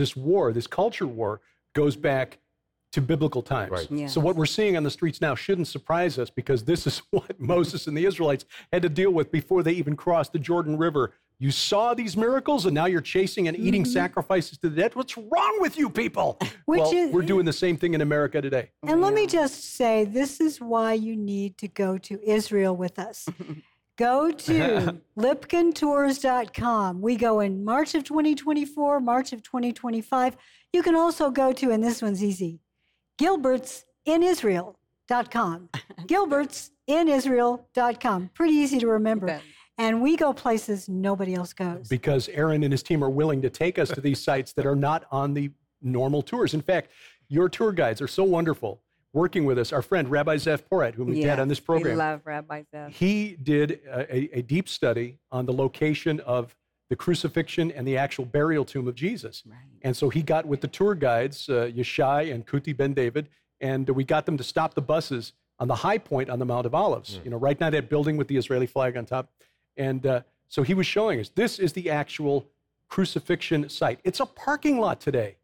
this 0.00 0.12
war, 0.28 0.44
this 0.58 0.68
culture 0.80 1.10
war, 1.20 1.32
goes 1.80 1.94
back 2.10 2.28
to 2.92 3.00
biblical 3.00 3.42
times. 3.42 3.70
Right. 3.70 3.90
Yes. 3.90 4.14
So 4.14 4.20
what 4.20 4.36
we're 4.36 4.46
seeing 4.46 4.76
on 4.76 4.82
the 4.82 4.90
streets 4.90 5.20
now 5.20 5.34
shouldn't 5.34 5.68
surprise 5.68 6.18
us 6.18 6.30
because 6.30 6.64
this 6.64 6.86
is 6.86 7.02
what 7.10 7.38
Moses 7.38 7.86
and 7.86 7.96
the 7.96 8.06
Israelites 8.06 8.44
had 8.72 8.82
to 8.82 8.88
deal 8.88 9.10
with 9.10 9.30
before 9.30 9.62
they 9.62 9.72
even 9.72 9.96
crossed 9.96 10.32
the 10.32 10.38
Jordan 10.38 10.78
River. 10.78 11.12
You 11.40 11.52
saw 11.52 11.94
these 11.94 12.16
miracles, 12.16 12.66
and 12.66 12.74
now 12.74 12.86
you're 12.86 13.00
chasing 13.00 13.46
and 13.46 13.56
eating 13.56 13.84
Mhm. 13.84 13.92
sacrifices 13.92 14.58
to 14.58 14.68
the 14.68 14.74
dead. 14.74 14.96
What's 14.96 15.16
wrong 15.16 15.58
with 15.60 15.78
you 15.78 15.88
people? 15.88 16.36
Which 16.66 16.80
well, 16.80 16.92
is- 16.92 17.12
we're 17.12 17.22
doing 17.22 17.44
the 17.44 17.52
same 17.52 17.76
thing 17.76 17.94
in 17.94 18.00
America 18.00 18.40
today. 18.42 18.70
And 18.82 19.00
let 19.00 19.14
me 19.14 19.26
just 19.28 19.76
say, 19.76 20.04
this 20.04 20.40
is 20.40 20.60
why 20.60 20.94
you 20.94 21.14
need 21.14 21.56
to 21.58 21.68
go 21.68 21.96
to 21.98 22.20
Israel 22.28 22.74
with 22.76 22.98
us. 22.98 23.28
Go 23.96 24.30
to 24.30 25.00
lipkintours.com. 25.18 27.00
We 27.00 27.16
go 27.16 27.40
in 27.40 27.64
March 27.64 27.96
of 27.96 28.04
2024, 28.04 29.00
March 29.00 29.32
of 29.32 29.42
2025. 29.42 30.36
You 30.72 30.82
can 30.84 30.94
also 30.94 31.30
go 31.32 31.52
to, 31.54 31.72
and 31.72 31.82
this 31.82 32.00
one's 32.00 32.22
easy, 32.22 32.60
gilbertsinisrael.com. 33.18 35.68
gilbertsinisrael.com. 36.06 38.30
Pretty 38.34 38.54
easy 38.54 38.78
to 38.78 38.86
remember. 38.88 39.40
And 39.80 40.02
we 40.02 40.16
go 40.16 40.32
places 40.32 40.88
nobody 40.88 41.34
else 41.34 41.52
goes. 41.52 41.86
because 41.88 42.28
Aaron 42.30 42.64
and 42.64 42.72
his 42.72 42.82
team 42.82 43.04
are 43.04 43.10
willing 43.10 43.40
to 43.42 43.50
take 43.50 43.78
us 43.78 43.88
to 43.90 44.00
these 44.00 44.20
sites 44.20 44.52
that 44.54 44.66
are 44.66 44.74
not 44.74 45.04
on 45.12 45.34
the 45.34 45.52
normal 45.80 46.20
tours. 46.22 46.52
In 46.52 46.60
fact, 46.62 46.90
your 47.28 47.48
tour 47.48 47.70
guides 47.72 48.02
are 48.02 48.08
so 48.08 48.24
wonderful 48.24 48.80
working 49.12 49.44
with 49.44 49.56
us. 49.58 49.72
Our 49.72 49.82
friend 49.82 50.10
Rabbi 50.10 50.34
Zev 50.36 50.62
Porat, 50.70 50.94
whom 50.94 51.08
we've 51.10 51.24
had 51.24 51.38
on 51.38 51.46
this 51.46 51.60
We 51.60 51.64
program, 51.66 51.96
love 51.96 52.22
Rabbi 52.24 52.64
Zev. 52.74 52.90
he 52.90 53.36
did 53.40 53.78
a, 53.88 54.12
a- 54.16 54.38
a 54.38 54.42
deep 54.42 54.68
study 54.68 55.18
on 55.30 55.46
the 55.46 55.52
location 55.52 56.18
of 56.20 56.56
the 56.88 56.96
crucifixion 56.96 57.70
and 57.72 57.86
the 57.86 57.96
actual 57.96 58.24
burial 58.24 58.64
tomb 58.64 58.88
of 58.88 58.94
Jesus. 58.94 59.42
And 59.82 59.96
so 59.96 60.08
he 60.08 60.22
got 60.22 60.46
with 60.46 60.60
the 60.60 60.68
tour 60.68 60.94
guides, 60.94 61.48
uh, 61.48 61.70
Yeshai 61.74 62.32
and 62.32 62.46
Kuti 62.46 62.76
Ben 62.76 62.94
David, 62.94 63.28
and 63.60 63.88
we 63.90 64.04
got 64.04 64.26
them 64.26 64.36
to 64.36 64.44
stop 64.44 64.74
the 64.74 64.82
buses 64.82 65.32
on 65.58 65.68
the 65.68 65.74
high 65.74 65.98
point 65.98 66.30
on 66.30 66.38
the 66.38 66.44
Mount 66.46 66.66
of 66.66 66.74
Olives, 66.74 67.20
you 67.24 67.30
know, 67.30 67.36
right 67.36 67.58
now 67.60 67.68
that 67.70 67.88
building 67.90 68.16
with 68.16 68.28
the 68.28 68.36
Israeli 68.36 68.66
flag 68.66 68.96
on 68.96 69.04
top. 69.04 69.30
And 69.76 70.06
uh, 70.06 70.22
so 70.48 70.62
he 70.62 70.72
was 70.74 70.86
showing 70.86 71.20
us 71.20 71.28
this 71.30 71.58
is 71.58 71.72
the 71.72 71.90
actual 71.90 72.46
crucifixion 72.88 73.68
site. 73.68 74.00
It's 74.04 74.20
a 74.20 74.26
parking 74.26 74.78
lot 74.80 75.00
today. 75.00 75.36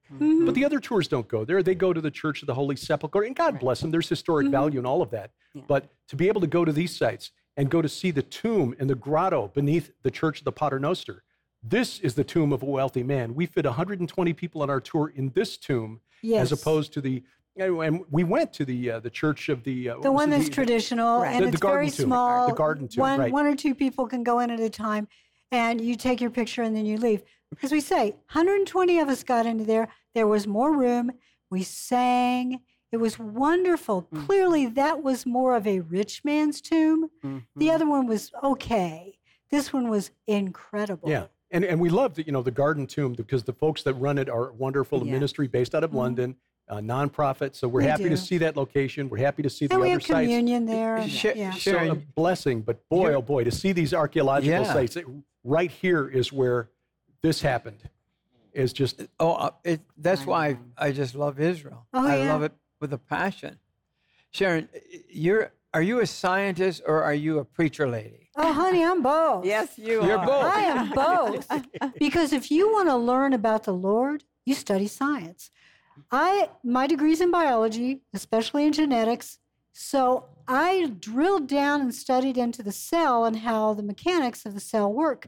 But 0.47 0.55
the 0.55 0.65
other 0.65 0.79
tours 0.81 1.09
don't 1.09 1.27
go 1.27 1.45
there. 1.45 1.63
They 1.63 1.75
go 1.75 1.93
to 1.93 2.01
the 2.01 2.11
Church 2.11 2.43
of 2.43 2.47
the 2.47 2.55
Holy 2.55 2.77
Sepulchre, 2.77 3.23
and 3.23 3.35
God 3.35 3.59
bless 3.59 3.81
them. 3.81 3.91
There's 3.91 4.09
historic 4.09 4.47
value 4.49 4.79
in 4.79 4.87
all 4.87 5.03
of 5.03 5.11
that. 5.11 5.31
But 5.67 5.91
to 6.09 6.17
be 6.17 6.29
able 6.29 6.41
to 6.41 6.47
go 6.47 6.65
to 6.65 6.73
these 6.73 6.95
sites 6.95 7.33
and 7.57 7.69
go 7.71 7.83
to 7.83 7.89
see 7.89 8.11
the 8.13 8.23
tomb 8.23 8.75
and 8.79 8.89
the 8.89 8.95
grotto 8.95 9.49
beneath 9.49 9.91
the 10.03 10.11
Church 10.11 10.39
of 10.41 10.45
the 10.45 10.53
Pater 10.53 10.79
Noster, 10.79 11.23
this 11.67 11.99
is 12.01 12.15
the 12.15 12.25
tomb 12.25 12.53
of 12.53 12.63
a 12.63 12.67
wealthy 12.67 13.03
man. 13.03 13.35
We 13.35 13.47
fit 13.47 13.65
120 13.65 14.33
people 14.35 14.63
on 14.63 14.71
our 14.71 14.81
tour 14.81 15.13
in 15.15 15.31
this 15.31 15.57
tomb, 15.57 16.01
Yes. 16.23 16.43
as 16.43 16.53
opposed 16.61 16.93
to 16.95 17.01
the. 17.01 17.23
And 17.57 18.05
we 18.11 18.25
went 18.25 18.53
to 18.55 18.65
the 18.65 18.91
uh, 18.93 19.01
the 19.01 19.11
Church 19.11 19.49
of 19.49 19.63
the 19.63 19.91
uh, 19.91 19.99
The 20.01 20.11
one 20.11 20.29
that's 20.31 20.49
traditional 20.49 21.21
Right. 21.21 21.35
and 21.35 21.43
The- 21.43 21.51
the 21.51 21.53
it's 21.55 21.61
garden 21.61 21.79
very 21.79 21.91
tomb. 21.91 22.07
small. 22.07 22.49
The 22.49 22.55
garden 22.55 22.89
tomb, 22.89 23.01
One, 23.01 23.21
right. 23.21 23.33
one 23.33 23.47
or 23.47 23.55
two 23.55 23.75
people 23.75 24.07
can 24.07 24.23
go 24.25 24.41
in 24.41 24.51
at 24.51 24.59
a 24.61 24.69
time, 24.71 25.07
and 25.53 25.81
you 25.81 25.95
take 25.97 26.21
your 26.21 26.31
picture 26.31 26.63
and 26.63 26.75
then 26.77 26.85
you 26.87 26.99
leave. 26.99 27.23
As 27.63 27.71
we 27.71 27.81
say, 27.81 28.17
120 28.33 28.99
of 28.99 29.09
us 29.09 29.23
got 29.23 29.47
into 29.47 29.65
there. 29.65 29.89
There 30.15 30.27
was 30.27 30.47
more 30.49 30.77
room. 30.77 31.13
We 31.51 31.63
sang. 31.63 32.61
It 32.91 32.97
was 32.97 33.19
wonderful. 33.19 34.09
Mm. 34.13 34.27
Clearly, 34.27 34.67
that 34.67 35.03
was 35.05 35.25
more 35.25 35.55
of 35.55 35.67
a 35.67 35.81
rich 35.81 36.25
man's 36.25 36.61
tomb. 36.61 37.11
Mm-hmm. 37.25 37.39
The 37.57 37.71
other 37.71 37.87
one 37.89 38.07
was 38.09 38.33
okay. 38.43 39.19
This 39.51 39.73
one 39.73 39.89
was 39.89 40.11
incredible. 40.27 41.09
Yeah. 41.09 41.27
And, 41.55 41.65
and 41.65 41.79
we 41.81 41.89
love 41.89 42.17
the, 42.17 42.25
you 42.27 42.33
know, 42.33 42.43
the 42.43 42.51
Garden 42.51 42.85
Tomb 42.85 43.13
because 43.13 43.45
the 43.45 43.53
folks 43.53 43.85
that 43.85 43.95
run 43.95 44.19
it 44.19 44.29
are 44.29 44.51
wonderful, 44.53 45.01
a 45.03 45.07
Yeah. 45.07 45.13
ministry 45.13 45.47
based 45.47 45.73
out 45.77 45.85
of 45.85 45.95
London, 45.95 46.35
a 46.67 46.79
nonprofit. 46.79 47.55
So 47.55 47.69
we're 47.69 47.83
We 47.83 47.87
happy 47.87 48.03
do. 48.05 48.09
to 48.09 48.17
see 48.17 48.39
that 48.39 48.57
location. 48.57 49.09
We're 49.09 49.19
happy 49.19 49.45
to 49.45 49.49
see 49.51 49.69
the 49.69 49.75
And 49.75 49.83
we 49.83 49.89
other 49.91 49.93
have 49.95 50.03
sites. 50.03 50.11
communion 50.27 50.67
there. 50.67 50.97
and- 50.97 51.09
Sh- 51.11 51.27
yeah. 51.37 51.53
So 51.53 51.93
a 51.93 51.95
blessing, 51.95 52.63
but 52.63 52.87
boy, 52.89 53.15
oh 53.15 53.23
boy, 53.23 53.45
to 53.45 53.53
see 53.53 53.71
these 53.71 53.95
archaeological 53.95 54.63
Yeah. 54.65 54.73
sites, 54.73 54.97
it- 54.97 55.07
right 55.45 55.71
here 55.71 56.09
is 56.09 56.33
where 56.33 56.71
this 57.23 57.41
happened. 57.41 57.89
Is 58.53 58.73
just 58.73 59.03
Oh, 59.21 59.35
uh, 59.35 59.51
it, 59.65 59.81
that's 59.97 60.27
why 60.27 60.59
I 60.77 60.91
just 60.91 61.15
love 61.15 61.39
Israel. 61.39 61.87
Oh, 61.95 62.05
I 62.07 62.17
yeah. 62.19 62.33
love 62.33 62.43
it 62.43 62.53
with 62.81 62.93
a 62.93 62.99
passion. 62.99 63.59
Sharon, 64.31 64.69
you're 65.09 65.53
are 65.75 65.83
you 65.83 66.01
a 66.01 66.07
scientist 66.07 66.83
or 66.87 67.03
are 67.03 67.15
you 67.15 67.41
a 67.41 67.45
preacher 67.45 67.89
lady? 67.89 68.31
Oh, 68.37 68.53
honey, 68.53 68.85
I'm 68.85 69.03
both. 69.03 69.45
Yes, 69.45 69.77
you 69.77 70.01
are. 70.01 70.07
You're 70.07 70.19
are. 70.19 70.27
both. 70.27 70.45
I 70.45 70.61
am 70.61 70.91
both. 70.91 71.49
because 71.99 72.33
if 72.33 72.51
you 72.51 72.73
want 72.73 72.89
to 72.89 72.97
learn 72.97 73.33
about 73.33 73.65
the 73.65 73.73
Lord, 73.73 74.23
you 74.47 74.55
study 74.55 74.87
science. 74.87 75.51
I 76.11 76.51
my 76.63 76.87
degree's 76.87 77.21
in 77.21 77.31
biology, 77.31 78.03
especially 78.15 78.67
in 78.67 78.73
genetics. 78.73 79.39
So 79.73 80.27
I 80.47 80.93
drilled 81.01 81.49
down 81.49 81.81
and 81.81 81.95
studied 81.95 82.39
into 82.39 82.63
the 82.63 82.73
cell 82.73 83.25
and 83.25 83.39
how 83.39 83.75
the 83.75 83.83
mechanics 83.83 84.47
of 84.47 84.55
the 84.55 84.61
cell 84.61 84.93
work. 84.93 85.27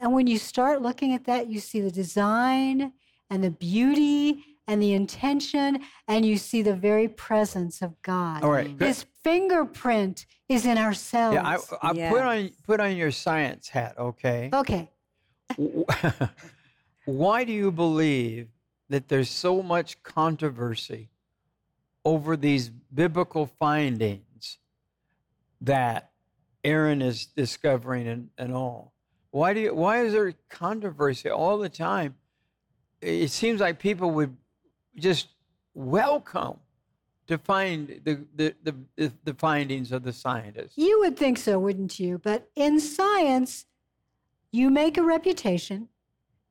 And 0.00 0.12
when 0.12 0.26
you 0.26 0.38
start 0.38 0.82
looking 0.82 1.14
at 1.14 1.24
that, 1.24 1.48
you 1.48 1.60
see 1.60 1.80
the 1.80 1.90
design 1.90 2.92
and 3.30 3.42
the 3.42 3.50
beauty 3.50 4.44
and 4.68 4.82
the 4.82 4.92
intention, 4.92 5.80
and 6.06 6.24
you 6.26 6.36
see 6.36 6.60
the 6.60 6.76
very 6.76 7.08
presence 7.08 7.80
of 7.80 8.00
God. 8.02 8.44
All 8.44 8.50
right. 8.50 8.70
His 8.78 9.06
fingerprint 9.24 10.26
is 10.48 10.66
in 10.66 10.76
ourselves. 10.76 11.34
Yeah, 11.34 11.58
I, 11.82 11.88
I 11.88 11.92
Yes. 11.94 12.12
put 12.12 12.22
on 12.22 12.50
put 12.64 12.80
on 12.80 12.96
your 12.96 13.10
science 13.10 13.68
hat, 13.68 13.98
okay? 13.98 14.50
Okay. 14.52 14.90
Why 17.06 17.44
do 17.44 17.52
you 17.52 17.72
believe 17.72 18.48
that 18.90 19.08
there's 19.08 19.30
so 19.30 19.62
much 19.62 20.02
controversy 20.02 21.08
over 22.04 22.36
these 22.36 22.68
biblical 22.68 23.46
findings 23.46 24.58
that 25.62 26.10
Aaron 26.62 27.00
is 27.00 27.24
discovering 27.26 28.06
and, 28.06 28.28
and 28.36 28.54
all? 28.54 28.92
Why 29.30 29.54
do 29.54 29.60
you, 29.60 29.74
why 29.74 30.02
is 30.02 30.12
there 30.12 30.34
controversy 30.50 31.30
all 31.30 31.58
the 31.58 31.68
time? 31.68 32.14
It 33.00 33.30
seems 33.30 33.60
like 33.60 33.78
people 33.78 34.10
would 34.12 34.36
just 34.98 35.28
welcome 35.74 36.58
to 37.26 37.38
find 37.38 38.00
the, 38.04 38.24
the, 38.34 38.54
the, 38.96 39.12
the, 39.24 39.34
findings 39.34 39.92
of 39.92 40.02
the 40.02 40.12
scientists. 40.12 40.72
You 40.76 41.00
would 41.00 41.16
think 41.16 41.38
so, 41.38 41.58
wouldn't 41.58 42.00
you? 42.00 42.18
But 42.18 42.48
in 42.56 42.80
science, 42.80 43.66
you 44.50 44.70
make 44.70 44.96
a 44.96 45.02
reputation, 45.02 45.88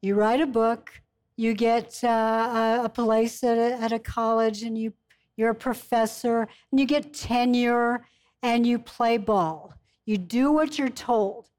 you 0.01 0.13
write 0.13 0.39
a 0.39 0.45
book, 0.45 1.01
you 1.35 1.55
get 1.55 1.99
uh, 2.03 2.07
a, 2.07 2.81
a 2.85 2.89
place 2.89 3.43
at 3.43 3.57
a, 3.57 3.73
at 3.81 3.91
a 3.91 3.99
college, 3.99 4.63
and 4.63 4.77
you 4.77 4.93
you're 5.35 5.51
a 5.51 5.55
professor, 5.55 6.47
and 6.71 6.79
you 6.79 6.85
get 6.87 7.13
tenure, 7.13 8.05
and 8.41 8.65
you 8.65 8.79
play 8.79 9.17
ball. 9.17 9.73
You 10.05 10.17
do 10.17 10.51
what 10.51 10.79
you're 10.79 10.89
told. 10.89 11.49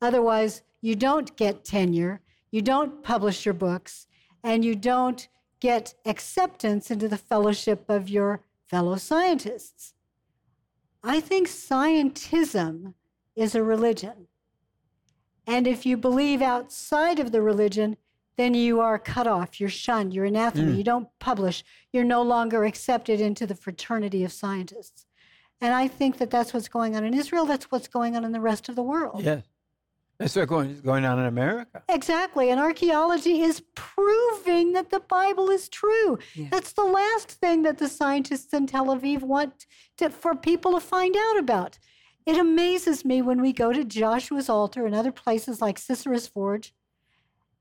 Otherwise, 0.00 0.62
you 0.80 0.94
don't 0.94 1.36
get 1.36 1.64
tenure, 1.64 2.20
you 2.50 2.62
don't 2.62 3.02
publish 3.02 3.44
your 3.44 3.54
books, 3.54 4.06
and 4.42 4.64
you 4.64 4.74
don't 4.74 5.28
get 5.60 5.94
acceptance 6.04 6.90
into 6.90 7.08
the 7.08 7.16
fellowship 7.16 7.84
of 7.88 8.08
your 8.08 8.40
fellow 8.66 8.96
scientists. 8.96 9.94
I 11.02 11.20
think 11.20 11.48
scientism 11.48 12.94
is 13.34 13.54
a 13.54 13.62
religion. 13.62 14.26
And 15.46 15.66
if 15.66 15.86
you 15.86 15.96
believe 15.96 16.42
outside 16.42 17.18
of 17.18 17.32
the 17.32 17.40
religion, 17.40 17.96
then 18.36 18.54
you 18.54 18.80
are 18.80 18.98
cut 18.98 19.26
off, 19.26 19.58
you're 19.58 19.68
shunned, 19.68 20.14
you're 20.14 20.26
anathema, 20.26 20.70
Mm. 20.72 20.76
you 20.76 20.84
don't 20.84 21.08
publish, 21.18 21.64
you're 21.92 22.04
no 22.04 22.22
longer 22.22 22.64
accepted 22.64 23.20
into 23.20 23.46
the 23.46 23.54
fraternity 23.54 24.22
of 24.22 24.32
scientists. 24.32 25.06
And 25.60 25.74
I 25.74 25.88
think 25.88 26.18
that 26.18 26.30
that's 26.30 26.54
what's 26.54 26.68
going 26.68 26.94
on 26.94 27.04
in 27.04 27.14
Israel, 27.14 27.46
that's 27.46 27.70
what's 27.70 27.88
going 27.88 28.14
on 28.14 28.24
in 28.24 28.30
the 28.32 28.40
rest 28.40 28.68
of 28.68 28.76
the 28.76 28.82
world. 28.82 29.24
Yes. 29.24 29.42
That's 30.18 30.34
what's 30.34 30.48
going, 30.48 30.80
going 30.80 31.04
on 31.04 31.20
in 31.20 31.26
America. 31.26 31.82
Exactly. 31.88 32.50
And 32.50 32.58
archaeology 32.58 33.42
is 33.42 33.62
proving 33.76 34.72
that 34.72 34.90
the 34.90 34.98
Bible 35.00 35.48
is 35.48 35.68
true. 35.68 36.18
That's 36.50 36.72
the 36.72 36.84
last 36.84 37.30
thing 37.30 37.62
that 37.62 37.78
the 37.78 37.88
scientists 37.88 38.52
in 38.52 38.66
Tel 38.66 38.86
Aviv 38.86 39.22
want 39.22 39.66
to, 39.98 40.10
for 40.10 40.34
people 40.34 40.72
to 40.72 40.80
find 40.80 41.16
out 41.16 41.38
about. 41.38 41.78
It 42.26 42.36
amazes 42.36 43.04
me 43.04 43.22
when 43.22 43.40
we 43.40 43.52
go 43.52 43.72
to 43.72 43.84
Joshua's 43.84 44.48
altar 44.48 44.86
and 44.86 44.94
other 44.94 45.12
places 45.12 45.60
like 45.60 45.78
Sisera's 45.78 46.26
Forge, 46.26 46.74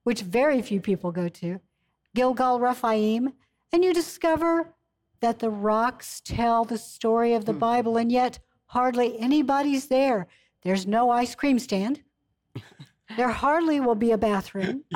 which 0.04 0.22
very 0.22 0.62
few 0.64 0.82
people 0.82 1.12
go 1.12 1.30
to, 1.30 1.62
Gilgal 2.16 2.60
Rephaim, 2.60 3.34
and 3.72 3.84
you 3.84 3.94
discover 3.94 4.74
that 5.20 5.40
the 5.40 5.50
rocks 5.50 6.22
tell 6.26 6.66
the 6.66 6.78
story 6.78 7.34
of 7.34 7.46
the 7.46 7.54
hmm. 7.54 7.60
Bible, 7.60 7.98
and 7.98 8.12
yet 8.12 8.40
hardly 8.66 9.18
anybody's 9.20 9.88
there. 9.88 10.28
There's 10.64 10.88
no 10.88 11.12
ice 11.12 11.36
cream 11.36 11.60
stand. 11.60 12.02
There 13.16 13.30
hardly 13.30 13.80
will 13.80 13.96
be 13.96 14.12
a 14.12 14.18
bathroom. 14.18 14.84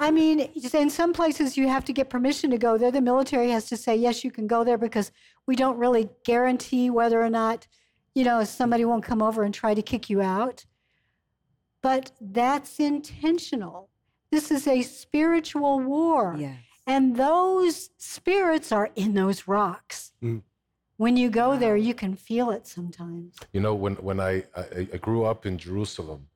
I 0.00 0.10
mean, 0.10 0.40
in 0.40 0.90
some 0.90 1.12
places 1.12 1.56
you 1.56 1.68
have 1.68 1.84
to 1.86 1.92
get 1.92 2.10
permission 2.10 2.50
to 2.50 2.58
go 2.58 2.76
there. 2.76 2.90
The 2.90 3.00
military 3.00 3.50
has 3.50 3.68
to 3.68 3.76
say, 3.76 3.96
yes, 3.96 4.22
you 4.22 4.30
can 4.30 4.46
go 4.46 4.64
there 4.64 4.78
because 4.78 5.10
we 5.46 5.56
don't 5.56 5.78
really 5.78 6.10
guarantee 6.24 6.90
whether 6.90 7.22
or 7.22 7.30
not, 7.30 7.66
you 8.14 8.24
know, 8.24 8.44
somebody 8.44 8.84
won't 8.84 9.04
come 9.04 9.22
over 9.22 9.44
and 9.44 9.54
try 9.54 9.74
to 9.74 9.82
kick 9.82 10.10
you 10.10 10.20
out. 10.20 10.66
But 11.82 12.10
that's 12.20 12.80
intentional. 12.80 13.88
This 14.30 14.50
is 14.50 14.66
a 14.66 14.82
spiritual 14.82 15.80
war. 15.80 16.36
And 16.86 17.16
those 17.16 17.90
spirits 17.98 18.72
are 18.72 18.90
in 18.94 19.14
those 19.14 19.46
rocks. 19.46 20.12
Mm. 20.22 20.42
When 20.96 21.16
you 21.16 21.30
go 21.30 21.56
there, 21.56 21.76
you 21.76 21.94
can 21.94 22.16
feel 22.16 22.50
it 22.50 22.66
sometimes. 22.66 23.36
You 23.52 23.60
know, 23.60 23.74
when 23.74 23.94
when 23.96 24.18
I 24.18 24.42
I, 24.56 24.88
I 24.92 24.96
grew 24.96 25.24
up 25.24 25.46
in 25.46 25.56
Jerusalem, 25.56 26.26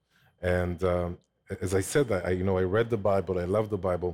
and 0.42 0.82
um, 0.84 1.18
as 1.60 1.74
I 1.74 1.80
said, 1.92 2.06
I 2.12 2.18
I- 2.28 2.36
you 2.38 2.44
know 2.44 2.58
I 2.58 2.66
read 2.76 2.88
the 2.90 3.02
Bible, 3.12 3.34
I 3.38 3.44
love 3.56 3.68
the 3.76 3.82
Bible, 3.90 4.12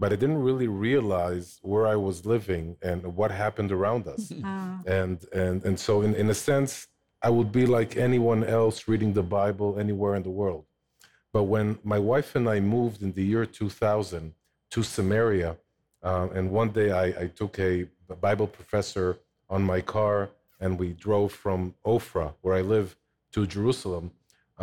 but 0.00 0.08
I 0.14 0.16
didn't 0.22 0.42
really 0.48 0.68
realize 0.68 1.46
where 1.70 1.86
I 1.86 1.96
was 2.08 2.16
living 2.34 2.76
and 2.88 2.98
what 3.18 3.30
happened 3.44 3.70
around 3.78 4.02
us. 4.14 4.22
and 4.98 5.18
and 5.42 5.56
and 5.68 5.76
so 5.86 5.92
in, 6.06 6.12
in 6.22 6.26
a 6.30 6.38
sense 6.50 6.72
i 7.28 7.30
would 7.36 7.50
be 7.60 7.66
like 7.78 7.90
anyone 8.08 8.42
else 8.58 8.76
reading 8.92 9.12
the 9.20 9.26
bible 9.38 9.70
anywhere 9.84 10.14
in 10.18 10.22
the 10.28 10.34
world. 10.42 10.64
But 11.34 11.44
when 11.54 11.66
my 11.94 12.00
wife 12.12 12.30
and 12.38 12.46
i 12.56 12.58
moved 12.76 12.98
in 13.06 13.10
the 13.18 13.26
year 13.32 13.44
2000 13.44 14.32
to 14.72 14.82
samaria 14.96 15.50
uh, 16.08 16.28
and 16.36 16.44
one 16.60 16.70
day 16.78 16.88
I, 17.04 17.06
I 17.22 17.26
took 17.40 17.54
a 17.58 17.72
bible 18.26 18.48
professor 18.58 19.08
on 19.54 19.60
my 19.72 19.80
car 19.96 20.16
and 20.62 20.70
we 20.82 20.88
drove 21.06 21.30
from 21.44 21.60
ofra 21.94 22.26
where 22.42 22.54
i 22.60 22.62
live 22.76 22.88
to 23.34 23.40
jerusalem 23.54 24.06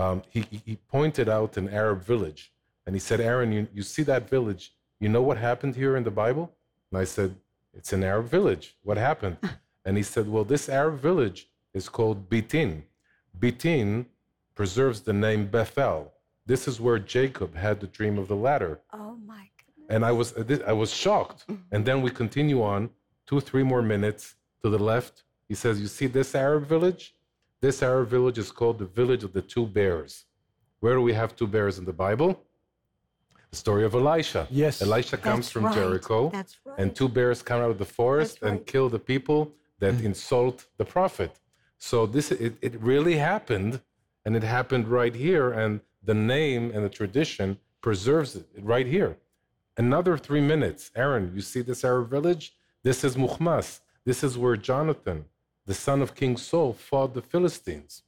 um, 0.01 0.17
he, 0.29 0.41
he- 0.65 0.77
pointed 0.95 1.27
out 1.37 1.57
an 1.57 1.67
arab 1.83 1.99
village 2.13 2.41
and 2.85 2.95
he 2.95 2.99
said 2.99 3.19
aaron 3.19 3.51
you, 3.51 3.67
you 3.77 3.83
see 3.93 4.03
that 4.03 4.23
village 4.35 4.63
you 5.03 5.09
know 5.09 5.21
what 5.21 5.37
happened 5.49 5.75
here 5.75 5.95
in 5.99 6.03
the 6.09 6.15
bible 6.23 6.45
and 6.89 6.95
i 7.03 7.05
said 7.15 7.29
it's 7.73 7.91
an 7.97 8.03
arab 8.03 8.27
village 8.37 8.65
what 8.83 8.97
happened 8.97 9.37
and 9.87 9.95
he 9.95 10.03
said, 10.03 10.27
Well, 10.27 10.43
this 10.43 10.67
Arab 10.67 10.99
village 10.99 11.39
is 11.73 11.87
called 11.87 12.29
Bitin. 12.29 12.71
Bitin 13.39 14.05
preserves 14.53 14.99
the 15.01 15.13
name 15.13 15.47
Bethel. 15.47 16.11
This 16.45 16.67
is 16.67 16.81
where 16.81 16.99
Jacob 16.99 17.55
had 17.55 17.79
the 17.79 17.87
dream 17.87 18.17
of 18.17 18.27
the 18.27 18.35
ladder. 18.35 18.81
Oh 18.91 19.15
my 19.25 19.45
god. 19.59 19.85
And 19.93 20.05
I 20.05 20.11
was, 20.11 20.33
I 20.67 20.73
was 20.73 20.91
shocked. 20.93 21.45
And 21.71 21.85
then 21.85 22.01
we 22.01 22.09
continue 22.11 22.61
on 22.61 22.89
two, 23.27 23.39
three 23.39 23.63
more 23.63 23.81
minutes 23.81 24.35
to 24.61 24.69
the 24.69 24.79
left. 24.91 25.23
He 25.47 25.55
says, 25.55 25.79
You 25.79 25.87
see 25.87 26.07
this 26.07 26.35
Arab 26.35 26.67
village? 26.67 27.13
This 27.61 27.81
Arab 27.81 28.09
village 28.09 28.37
is 28.37 28.51
called 28.51 28.77
the 28.77 28.85
village 28.85 29.23
of 29.23 29.33
the 29.33 29.41
two 29.41 29.65
bears. 29.65 30.25
Where 30.79 30.93
do 30.93 31.01
we 31.01 31.13
have 31.13 31.35
two 31.35 31.47
bears 31.47 31.79
in 31.79 31.85
the 31.85 31.93
Bible? 31.93 32.39
The 33.49 33.55
story 33.57 33.83
of 33.83 33.95
Elisha. 33.95 34.47
Yes. 34.51 34.81
Elisha 34.81 35.17
comes 35.17 35.45
That's 35.45 35.51
from 35.51 35.65
right. 35.65 35.73
Jericho. 35.73 36.29
That's 36.29 36.57
right. 36.63 36.77
And 36.77 36.95
two 36.95 37.09
bears 37.09 37.41
come 37.41 37.61
out 37.61 37.71
of 37.71 37.79
the 37.79 37.85
forest 37.85 38.43
and 38.43 38.63
kill 38.65 38.89
the 38.89 38.99
people 38.99 39.51
that 39.79 39.95
mm. 39.95 40.03
insult 40.03 40.65
the 40.77 40.85
prophet. 40.85 41.39
So 41.79 42.05
this 42.05 42.31
it, 42.31 42.55
it 42.61 42.79
really 42.81 43.17
happened, 43.17 43.81
and 44.25 44.35
it 44.35 44.43
happened 44.43 44.87
right 44.87 45.15
here, 45.15 45.51
and 45.51 45.81
the 46.03 46.13
name 46.13 46.71
and 46.73 46.83
the 46.83 46.89
tradition 46.89 47.57
preserves 47.81 48.35
it 48.35 48.47
right 48.61 48.87
here. 48.87 49.17
Another 49.77 50.17
three 50.17 50.41
minutes. 50.41 50.91
Aaron, 50.95 51.31
you 51.33 51.41
see 51.41 51.61
this 51.61 51.83
Arab 51.83 52.09
village? 52.09 52.55
This 52.83 53.03
is 53.03 53.15
Muhmas. 53.15 53.79
This 54.05 54.23
is 54.23 54.37
where 54.37 54.55
Jonathan, 54.55 55.25
the 55.67 55.73
son 55.73 56.01
of 56.01 56.15
King 56.15 56.37
Saul, 56.37 56.73
fought 56.73 57.13
the 57.13 57.21
Philistines. 57.21 58.01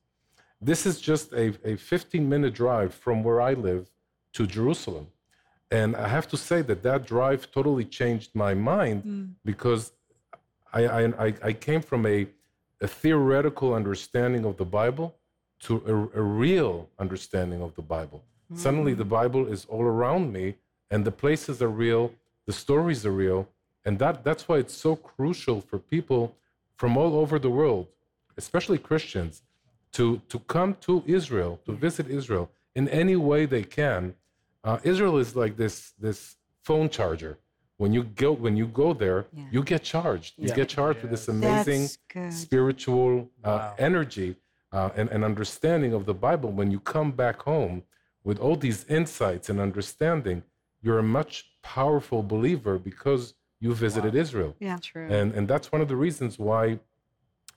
This 0.61 0.85
is 0.85 0.99
just 0.99 1.33
a, 1.33 1.53
a 1.63 1.75
15 1.75 2.27
minute 2.27 2.53
drive 2.53 2.93
from 2.93 3.21
where 3.23 3.41
I 3.41 3.53
live 3.53 3.91
to 4.33 4.47
Jerusalem. 4.47 5.07
And 5.69 5.95
I 5.95 6.07
have 6.07 6.27
to 6.29 6.37
say 6.37 6.61
that 6.63 6.81
that 6.83 7.05
drive 7.05 7.51
totally 7.51 7.85
changed 7.85 8.31
my 8.33 8.53
mind 8.53 9.03
hmm. 9.03 9.25
because 9.45 9.91
I, 10.73 10.81
I, 10.87 11.33
I- 11.43 11.53
came 11.53 11.81
from 11.81 12.05
a, 12.05 12.27
a 12.81 12.87
theoretical 12.87 13.73
understanding 13.73 14.45
of 14.45 14.57
the 14.57 14.65
Bible 14.65 15.15
to 15.65 15.83
a, 15.85 16.19
a 16.19 16.23
real 16.23 16.89
understanding 16.97 17.61
of 17.61 17.75
the 17.75 17.81
Bible. 17.81 18.23
Hmm. 18.49 18.55
Suddenly, 18.55 18.93
the 18.93 19.05
Bible 19.05 19.45
is 19.47 19.65
all 19.65 19.83
around 19.83 20.33
me, 20.33 20.55
and 20.89 21.05
the 21.05 21.11
places 21.11 21.61
are 21.61 21.69
real, 21.69 22.11
the 22.47 22.53
stories 22.53 23.05
are 23.05 23.11
real, 23.11 23.47
and 23.85 23.99
that, 23.99 24.23
that's 24.23 24.47
why 24.47 24.57
it's 24.57 24.73
so 24.73 24.95
crucial 24.95 25.61
for 25.61 25.77
people 25.77 26.35
from 26.79 26.95
all 26.97 27.13
over 27.21 27.37
the 27.39 27.49
world, 27.59 27.85
especially 28.37 28.77
Christians, 28.77 29.33
to, 29.91 30.21
to 30.29 30.37
come 30.55 30.71
to 30.87 31.03
Israel, 31.05 31.59
to 31.65 31.73
visit 31.73 32.05
Israel 32.19 32.49
in 32.73 32.87
any 33.01 33.17
way 33.29 33.45
they 33.45 33.63
can. 33.63 34.01
Uh, 34.63 34.77
Israel 34.91 35.17
is 35.17 35.35
like 35.35 35.57
this, 35.57 35.75
this 35.99 36.19
phone 36.63 36.87
charger. 36.97 37.33
When 37.81 37.91
you 37.97 38.03
go, 38.03 38.31
when 38.45 38.55
you 38.61 38.67
go 38.67 38.93
there, 38.93 39.21
you 39.55 39.61
get 39.73 39.83
charged. 39.83 40.31
You 40.37 40.49
Yeah. 40.49 40.56
get 40.62 40.69
charged 40.77 41.01
with 41.04 41.12
this 41.15 41.27
amazing 41.27 41.83
spiritual 42.43 43.29
uh, 43.43 43.73
energy 43.89 44.29
uh, 44.71 44.89
and, 44.95 45.08
and 45.13 45.21
understanding 45.31 45.91
of 45.93 46.06
the 46.06 46.13
Bible. 46.27 46.49
When 46.60 46.69
you 46.71 46.79
come 46.79 47.12
back 47.23 47.37
home 47.51 47.83
with 48.23 48.37
all 48.39 48.56
these 48.67 48.85
insights 48.99 49.45
and 49.49 49.60
understanding, 49.60 50.43
you're 50.83 50.99
a 50.99 51.10
much 51.19 51.33
powerful 51.62 52.21
believer 52.23 52.75
because 52.89 53.33
you 53.60 53.73
visited 53.73 54.15
Israel. 54.15 54.55
Yeah. 54.60 54.77
True. 54.81 55.07
And, 55.10 55.33
and 55.33 55.47
that's 55.47 55.71
one 55.71 55.81
of 55.81 55.87
the 55.87 55.95
reasons 55.95 56.39
why 56.39 56.79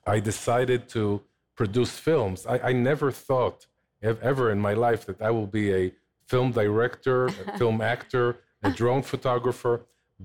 I 0.06 0.20
decided 0.20 0.88
to 0.90 1.22
produce 1.54 1.98
films. 1.98 2.46
I, 2.46 2.58
I 2.70 2.72
never 2.72 3.10
thought 3.10 3.66
ever 4.02 4.50
in 4.50 4.58
my 4.58 4.74
life 4.74 5.06
that 5.06 5.22
I 5.22 5.30
will 5.30 5.46
be 5.46 5.72
a 5.72 5.92
film 6.26 6.50
director, 6.52 7.26
a 7.26 7.56
film 7.60 7.80
actor, 7.80 8.38
a 8.62 8.70
drone 8.70 9.02
photographer. 9.02 9.76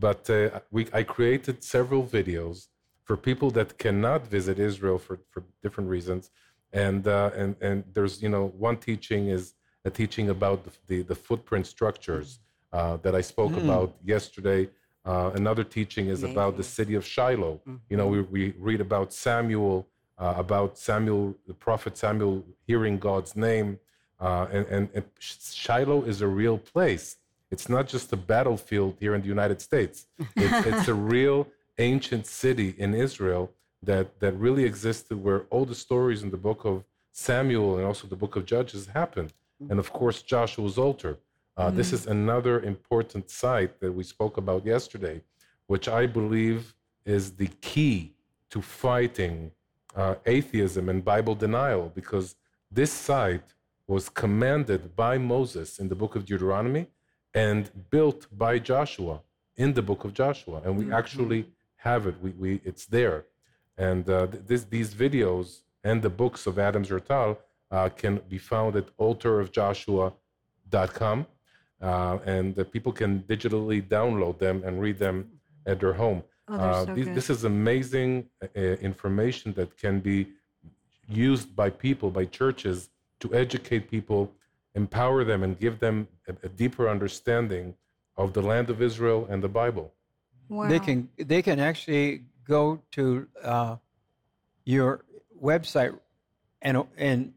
but 0.07 0.29
uh, 0.29 0.59
we, 0.71 0.87
I 0.93 1.03
created 1.03 1.63
several 1.63 2.03
videos 2.17 2.67
for 3.03 3.15
people 3.17 3.49
that 3.51 3.77
cannot 3.77 4.27
visit 4.27 4.59
Israel 4.59 4.97
for, 5.05 5.15
for 5.31 5.43
different 5.63 5.89
reasons. 5.89 6.29
And, 6.73 7.07
uh, 7.07 7.31
and, 7.35 7.55
and 7.61 7.83
there's, 7.93 8.21
you 8.21 8.29
know, 8.29 8.47
one 8.67 8.77
teaching 8.77 9.29
is 9.29 9.53
a 9.85 9.89
teaching 9.89 10.29
about 10.29 10.57
the, 10.65 10.71
the, 10.89 11.01
the 11.03 11.15
footprint 11.15 11.65
structures 11.65 12.39
uh, 12.73 12.97
that 12.97 13.15
I 13.15 13.21
spoke 13.21 13.53
mm. 13.53 13.63
about 13.63 13.95
yesterday. 14.03 14.69
Uh, 15.07 15.31
another 15.35 15.63
teaching 15.63 16.07
is 16.07 16.23
Amazing. 16.23 16.35
about 16.35 16.57
the 16.57 16.63
city 16.63 16.93
of 16.95 17.05
Shiloh. 17.05 17.61
Mm-hmm. 17.61 17.75
You 17.89 17.97
know, 17.97 18.07
we, 18.07 18.21
we 18.23 18.53
read 18.59 18.81
about 18.81 19.13
Samuel, 19.13 19.87
uh, 20.17 20.33
about 20.35 20.77
Samuel, 20.77 21.33
the 21.47 21.53
prophet 21.53 21.97
Samuel 21.97 22.43
hearing 22.67 22.99
God's 22.99 23.35
name. 23.35 23.79
Uh, 24.19 24.47
and, 24.51 24.65
and, 24.67 24.89
and, 24.93 25.05
Shiloh 25.19 26.03
is 26.03 26.21
a 26.21 26.27
real 26.27 26.57
place. 26.57 27.17
It's 27.51 27.69
not 27.69 27.87
just 27.87 28.11
a 28.11 28.17
battlefield 28.17 28.97
here 28.99 29.15
in 29.15 29.21
the 29.21 29.27
United 29.27 29.61
States. 29.61 30.07
It's, 30.35 30.67
it's 30.71 30.87
a 30.89 30.93
real 30.93 31.47
ancient 31.77 32.25
city 32.27 32.75
in 32.77 32.93
Israel 32.93 33.51
that, 33.83 34.19
that 34.19 34.33
really 34.33 34.65
existed 34.65 35.23
where 35.23 35.41
all 35.49 35.63
the 35.63 35.75
stories 35.75 36.21
in 36.23 36.31
the 36.31 36.37
book 36.37 36.65
of 36.65 36.83
Samuel 37.13 37.77
and 37.77 37.85
also 37.85 38.07
the 38.07 38.15
book 38.15 38.35
of 38.35 38.45
Judges 38.45 38.87
happened. 38.87 39.31
Mm-hmm. 39.61 39.71
And 39.71 39.79
of 39.79 39.93
course, 39.93 40.21
Joshua's 40.21 40.77
altar. 40.77 41.17
Uh, 41.57 41.67
mm-hmm. 41.67 41.77
This 41.77 41.91
is 41.91 42.05
another 42.05 42.61
important 42.61 43.31
site 43.31 43.79
that 43.79 43.91
we 43.91 44.03
spoke 44.03 44.37
about 44.37 44.63
yesterday, 44.65 45.21
which 45.65 45.87
I 45.87 46.05
believe 46.05 46.75
is 47.05 47.31
the 47.31 47.47
key 47.61 48.13
to 48.51 48.61
fighting 48.61 49.51
uh, 49.95 50.15
atheism 50.25 50.89
and 50.89 51.03
Bible 51.03 51.35
denial, 51.35 51.91
because 51.95 52.35
this 52.69 52.91
site 52.91 53.55
was 53.87 54.09
commanded 54.09 54.95
by 54.95 55.17
Moses 55.17 55.79
in 55.79 55.89
the 55.89 55.95
book 55.95 56.15
of 56.15 56.25
Deuteronomy 56.25 56.85
and 57.33 57.71
built 57.89 58.27
by 58.31 58.59
Joshua 58.59 59.21
in 59.55 59.73
the 59.73 59.81
book 59.81 60.03
of 60.03 60.13
Joshua. 60.13 60.61
And 60.63 60.77
we 60.77 60.83
mm-hmm. 60.83 60.93
actually 60.93 61.49
have 61.77 62.05
it, 62.05 62.21
we, 62.21 62.29
we, 62.31 62.61
it's 62.63 62.85
there. 62.85 63.25
And 63.77 64.07
uh, 64.09 64.27
this, 64.45 64.65
these 64.65 64.93
videos 64.93 65.61
and 65.83 66.03
the 66.03 66.09
books 66.09 66.45
of 66.45 66.59
Adam 66.59 66.83
Zertal 66.83 67.37
uh, 67.71 67.89
can 67.89 68.17
be 68.29 68.37
found 68.37 68.75
at 68.75 68.95
altarofjoshua.com 68.97 71.25
uh, 71.81 72.17
and 72.25 72.55
the 72.55 72.65
people 72.65 72.91
can 72.91 73.21
digitally 73.23 73.81
download 73.81 74.39
them 74.39 74.63
and 74.65 74.81
read 74.81 74.97
them 74.97 75.29
at 75.65 75.79
their 75.79 75.93
home. 75.93 76.23
Oh, 76.47 76.55
uh, 76.55 76.85
so 76.85 76.95
these, 76.95 77.07
this 77.07 77.29
is 77.29 77.43
amazing 77.43 78.29
uh, 78.41 78.59
information 78.59 79.53
that 79.53 79.77
can 79.77 79.99
be 79.99 80.27
used 81.09 81.55
by 81.55 81.69
people, 81.69 82.09
by 82.09 82.25
churches, 82.25 82.89
to 83.19 83.33
educate 83.33 83.89
people, 83.89 84.31
empower 84.75 85.23
them, 85.23 85.43
and 85.43 85.59
give 85.59 85.79
them 85.79 86.07
a, 86.27 86.33
a 86.43 86.49
deeper 86.49 86.89
understanding 86.89 87.75
of 88.15 88.33
the 88.33 88.41
land 88.41 88.69
of 88.69 88.81
Israel 88.81 89.27
and 89.29 89.43
the 89.43 89.49
Bible. 89.49 89.93
Wow. 90.49 90.69
They 90.69 90.79
can 90.79 91.09
they 91.17 91.41
can 91.41 91.59
actually 91.59 92.23
go 92.45 92.81
to 92.91 93.27
uh, 93.43 93.75
your 94.65 95.03
website 95.41 95.97
and 96.61 96.83
and 96.97 97.33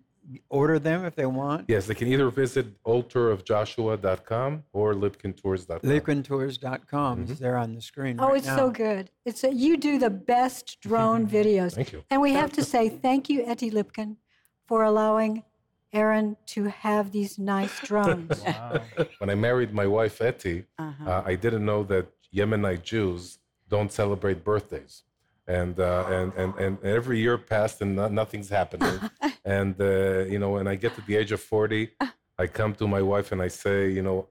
order 0.49 0.79
them 0.79 1.05
if 1.05 1.15
they 1.15 1.27
want? 1.27 1.67
Yes, 1.69 1.87
they 1.87 1.95
can 1.95 2.09
either 2.09 2.31
visit 2.31 2.83
altarofjoshua.com 2.85 4.65
or 4.73 4.95
lipkintours.com. 4.95 5.81
Lipkintours.com 5.81 7.23
mm-hmm. 7.23 7.33
is 7.33 7.39
there 7.39 7.57
on 7.57 7.75
the 7.75 7.83
screen. 7.83 8.17
Oh, 8.21 8.29
right 8.29 8.39
it's 8.39 8.47
now. 8.47 8.57
so 8.57 8.71
good. 8.71 9.11
It's 9.25 9.45
a, 9.45 9.53
you 9.53 9.77
do 9.77 9.99
the 9.99 10.11
best 10.11 10.81
drone 10.81 11.27
videos. 11.39 11.75
Thank 11.75 11.93
you. 11.93 12.05
And 12.11 12.21
we 12.21 12.33
have 12.33 12.53
to 12.53 12.65
say 12.65 12.89
thank 12.89 13.29
you, 13.29 13.45
Etty 13.45 13.71
Lipkin, 13.71 14.17
for 14.67 14.85
allowing 14.85 15.45
Aaron 15.93 16.37
to 16.47 16.65
have 16.65 17.13
these 17.13 17.39
nice 17.39 17.81
drones. 17.85 18.41
wow. 18.43 18.83
When 19.19 19.31
I 19.31 19.35
married 19.35 19.73
my 19.73 19.87
wife 19.87 20.21
Etty, 20.21 20.65
uh-huh. 20.79 21.11
uh, 21.11 21.23
I 21.27 21.35
didn't 21.35 21.65
know 21.65 21.83
that 21.85 22.07
Yemenite 22.35 22.83
Jews 22.83 23.39
don't 23.69 23.93
celebrate 23.93 24.45
birthdays 24.45 25.03
and 25.51 25.81
uh, 25.81 26.05
and, 26.09 26.33
and 26.35 26.55
and 26.57 26.85
every 26.85 27.19
year 27.19 27.37
passed 27.37 27.83
and 27.83 27.97
nothing's 27.97 28.49
happening. 28.49 28.99
and 29.45 29.81
uh, 29.81 30.25
you 30.33 30.39
know, 30.39 30.51
when 30.51 30.67
I 30.67 30.75
get 30.75 30.95
to 30.97 31.03
the 31.03 31.17
age 31.17 31.33
of 31.33 31.41
forty, 31.41 31.91
I 32.39 32.47
come 32.47 32.75
to 32.75 32.87
my 32.89 33.03
wife 33.03 33.33
and 33.33 33.43
I 33.43 33.49
say, 33.49 33.91
you 33.91 34.03
know, 34.03 34.29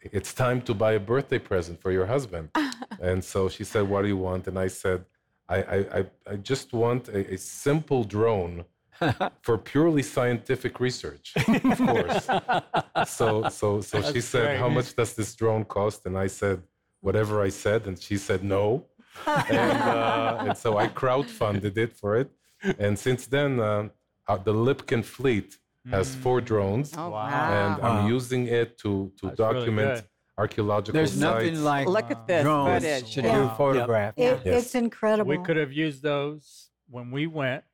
it's 0.00 0.32
time 0.32 0.62
to 0.62 0.74
buy 0.74 0.92
a 0.92 1.00
birthday 1.00 1.38
present 1.38 1.80
for 1.80 1.90
your 1.92 2.06
husband. 2.06 2.50
and 3.00 3.22
so 3.22 3.48
she 3.48 3.64
said, 3.64 3.88
"What 3.88 4.02
do 4.02 4.08
you 4.08 4.16
want?" 4.16 4.46
And 4.48 4.58
I 4.58 4.68
said, 4.68 5.04
"I 5.48 5.58
I 5.98 6.04
I 6.32 6.36
just 6.36 6.72
want 6.72 7.08
a, 7.08 7.34
a 7.34 7.38
simple 7.38 8.04
drone." 8.04 8.64
for 9.40 9.56
purely 9.56 10.02
scientific 10.02 10.78
research, 10.78 11.32
of 11.34 11.78
course. 11.78 12.26
so, 13.06 13.48
so, 13.48 13.80
so 13.80 13.98
That's 13.98 14.12
she 14.12 14.20
said, 14.20 14.44
great. 14.44 14.58
"How 14.58 14.68
much 14.68 14.94
does 14.94 15.14
this 15.14 15.34
drone 15.34 15.64
cost?" 15.64 16.04
And 16.04 16.18
I 16.18 16.26
said, 16.26 16.62
"Whatever 17.00 17.42
I 17.42 17.48
said." 17.48 17.86
And 17.86 17.98
she 17.98 18.18
said, 18.18 18.44
"No." 18.44 18.84
and, 19.26 19.78
uh, 19.82 20.44
and, 20.46 20.58
so 20.58 20.76
I 20.76 20.86
crowdfunded 20.88 21.78
it 21.78 21.96
for 21.96 22.16
it. 22.16 22.30
And 22.78 22.98
since 22.98 23.26
then, 23.26 23.58
uh, 23.58 23.88
uh 24.30 24.36
the 24.48 24.54
Lipkin 24.66 25.02
fleet 25.16 25.58
has 25.90 26.06
mm. 26.14 26.20
four 26.22 26.40
drones. 26.40 26.88
Oh, 26.96 27.10
wow. 27.10 27.28
And 27.58 27.82
I'm 27.82 28.08
using 28.08 28.46
it 28.46 28.78
to, 28.82 29.12
to 29.20 29.30
document 29.30 29.88
really 29.88 30.02
archaeological 30.38 30.96
There's 30.98 31.12
sites. 31.12 31.20
nothing 31.20 31.64
like 31.64 31.86
Look 31.86 32.10
at 32.10 32.26
this 32.26 32.42
drones 32.42 32.84
footage. 32.84 33.14
to 33.14 33.22
yeah. 33.22 33.38
do 33.38 33.50
photograph. 33.56 34.14
It, 34.16 34.40
yes. 34.44 34.64
It's 34.64 34.74
incredible. 34.74 35.28
We 35.28 35.38
could 35.44 35.56
have 35.56 35.72
used 35.72 36.02
those 36.02 36.70
when 36.88 37.10
we 37.10 37.26
went 37.26 37.64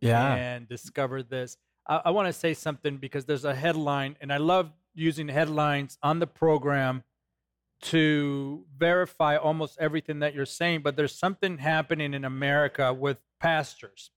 yeah. 0.00 0.34
and 0.34 0.68
discovered 0.68 1.30
this. 1.30 1.56
I, 1.86 2.02
I 2.06 2.10
want 2.10 2.26
to 2.26 2.32
say 2.32 2.54
something 2.54 2.96
because 2.96 3.24
there's 3.24 3.44
a 3.44 3.54
headline, 3.54 4.16
and 4.20 4.32
I 4.32 4.38
love 4.38 4.72
using 4.94 5.28
headlines 5.28 5.98
on 6.02 6.18
the 6.18 6.26
program 6.26 7.02
to 7.82 8.64
verify 8.76 9.36
almost 9.36 9.76
everything 9.80 10.20
that 10.20 10.34
you're 10.34 10.46
saying, 10.46 10.82
but 10.82 10.96
there's 10.96 11.14
something 11.14 11.58
happening 11.58 12.14
in 12.14 12.24
America 12.24 12.92
with 12.92 13.18
pastors. 13.40 14.10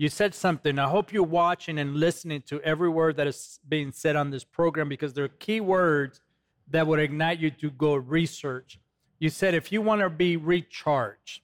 You 0.00 0.08
said 0.08 0.34
something. 0.34 0.78
I 0.78 0.88
hope 0.88 1.12
you're 1.12 1.22
watching 1.22 1.78
and 1.78 1.94
listening 1.94 2.40
to 2.46 2.58
every 2.62 2.88
word 2.88 3.18
that 3.18 3.26
is 3.26 3.60
being 3.68 3.92
said 3.92 4.16
on 4.16 4.30
this 4.30 4.44
program 4.44 4.88
because 4.88 5.12
there 5.12 5.24
are 5.24 5.28
key 5.28 5.60
words 5.60 6.22
that 6.70 6.86
would 6.86 6.98
ignite 6.98 7.38
you 7.38 7.50
to 7.50 7.70
go 7.70 7.96
research. 7.96 8.80
You 9.18 9.28
said 9.28 9.52
if 9.52 9.70
you 9.70 9.82
want 9.82 10.00
to 10.00 10.08
be 10.08 10.38
recharged, 10.38 11.42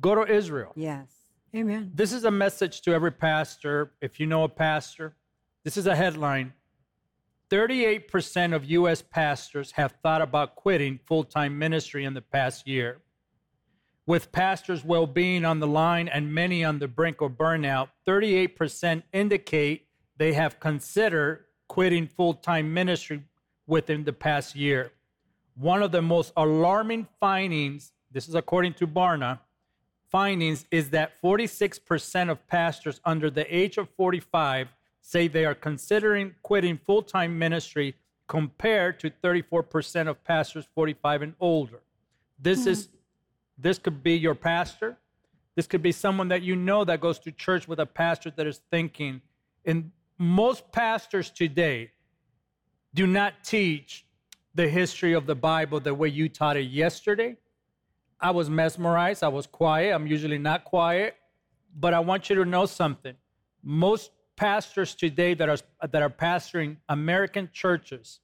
go 0.00 0.14
to 0.14 0.32
Israel. 0.32 0.70
Yes. 0.76 1.08
Amen. 1.56 1.90
This 1.92 2.12
is 2.12 2.22
a 2.22 2.30
message 2.30 2.82
to 2.82 2.94
every 2.94 3.10
pastor. 3.10 3.90
If 4.00 4.20
you 4.20 4.26
know 4.26 4.44
a 4.44 4.48
pastor, 4.48 5.16
this 5.64 5.76
is 5.76 5.88
a 5.88 5.96
headline 5.96 6.52
38% 7.50 8.54
of 8.54 8.64
U.S. 8.66 9.02
pastors 9.02 9.72
have 9.72 9.92
thought 10.04 10.22
about 10.22 10.54
quitting 10.54 11.00
full 11.04 11.24
time 11.24 11.58
ministry 11.58 12.04
in 12.04 12.14
the 12.14 12.22
past 12.22 12.68
year. 12.68 13.01
With 14.06 14.32
pastors' 14.32 14.84
well 14.84 15.06
being 15.06 15.44
on 15.44 15.60
the 15.60 15.66
line 15.66 16.08
and 16.08 16.34
many 16.34 16.64
on 16.64 16.80
the 16.80 16.88
brink 16.88 17.20
of 17.20 17.32
burnout, 17.32 17.88
38% 18.06 19.02
indicate 19.12 19.86
they 20.16 20.32
have 20.32 20.58
considered 20.58 21.44
quitting 21.68 22.06
full 22.06 22.34
time 22.34 22.74
ministry 22.74 23.22
within 23.66 24.04
the 24.04 24.12
past 24.12 24.56
year. 24.56 24.92
One 25.54 25.82
of 25.82 25.92
the 25.92 26.02
most 26.02 26.32
alarming 26.36 27.06
findings, 27.20 27.92
this 28.10 28.28
is 28.28 28.34
according 28.34 28.74
to 28.74 28.86
Barna, 28.86 29.38
findings 30.10 30.66
is 30.70 30.90
that 30.90 31.20
46% 31.22 32.30
of 32.30 32.46
pastors 32.48 33.00
under 33.04 33.30
the 33.30 33.54
age 33.54 33.78
of 33.78 33.88
45 33.96 34.68
say 35.00 35.28
they 35.28 35.44
are 35.44 35.54
considering 35.54 36.34
quitting 36.42 36.78
full 36.78 37.02
time 37.02 37.38
ministry 37.38 37.94
compared 38.28 38.98
to 39.00 39.10
34% 39.10 40.08
of 40.08 40.22
pastors 40.24 40.66
45 40.74 41.22
and 41.22 41.34
older. 41.40 41.80
This 42.38 42.60
mm-hmm. 42.60 42.68
is 42.70 42.88
this 43.58 43.78
could 43.78 44.02
be 44.02 44.14
your 44.14 44.34
pastor. 44.34 44.96
This 45.54 45.66
could 45.66 45.82
be 45.82 45.92
someone 45.92 46.28
that 46.28 46.42
you 46.42 46.56
know 46.56 46.84
that 46.84 47.00
goes 47.00 47.18
to 47.20 47.32
church 47.32 47.68
with 47.68 47.78
a 47.78 47.86
pastor 47.86 48.32
that 48.36 48.46
is 48.46 48.60
thinking. 48.70 49.20
And 49.64 49.90
most 50.18 50.72
pastors 50.72 51.30
today 51.30 51.92
do 52.94 53.06
not 53.06 53.44
teach 53.44 54.06
the 54.54 54.68
history 54.68 55.12
of 55.12 55.26
the 55.26 55.34
Bible 55.34 55.80
the 55.80 55.94
way 55.94 56.08
you 56.08 56.28
taught 56.28 56.56
it 56.56 56.70
yesterday. 56.70 57.36
I 58.20 58.30
was 58.30 58.48
mesmerized. 58.48 59.22
I 59.22 59.28
was 59.28 59.46
quiet. 59.46 59.94
I'm 59.94 60.06
usually 60.06 60.38
not 60.38 60.64
quiet. 60.64 61.16
But 61.78 61.94
I 61.94 62.00
want 62.00 62.30
you 62.30 62.36
to 62.36 62.44
know 62.44 62.66
something. 62.66 63.14
Most 63.62 64.10
pastors 64.36 64.94
today 64.94 65.34
that 65.34 65.48
are 65.48 65.58
that 65.90 66.02
are 66.02 66.10
pastoring 66.10 66.76
American 66.88 67.48
churches 67.52 68.20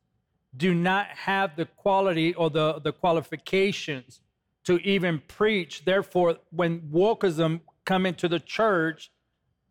do 0.57 0.75
not 0.75 1.07
have 1.09 1.57
the 1.57 1.67
quality 1.67 2.35
or 2.35 2.51
the, 2.51 2.81
the 2.81 2.93
qualifications 2.93 4.21
to 4.69 4.77
even 4.87 5.19
preach. 5.29 5.83
Therefore, 5.87 6.37
when 6.51 6.81
wokeism 6.93 7.61
come 7.87 8.05
into 8.05 8.29
the 8.29 8.39
church, 8.39 9.11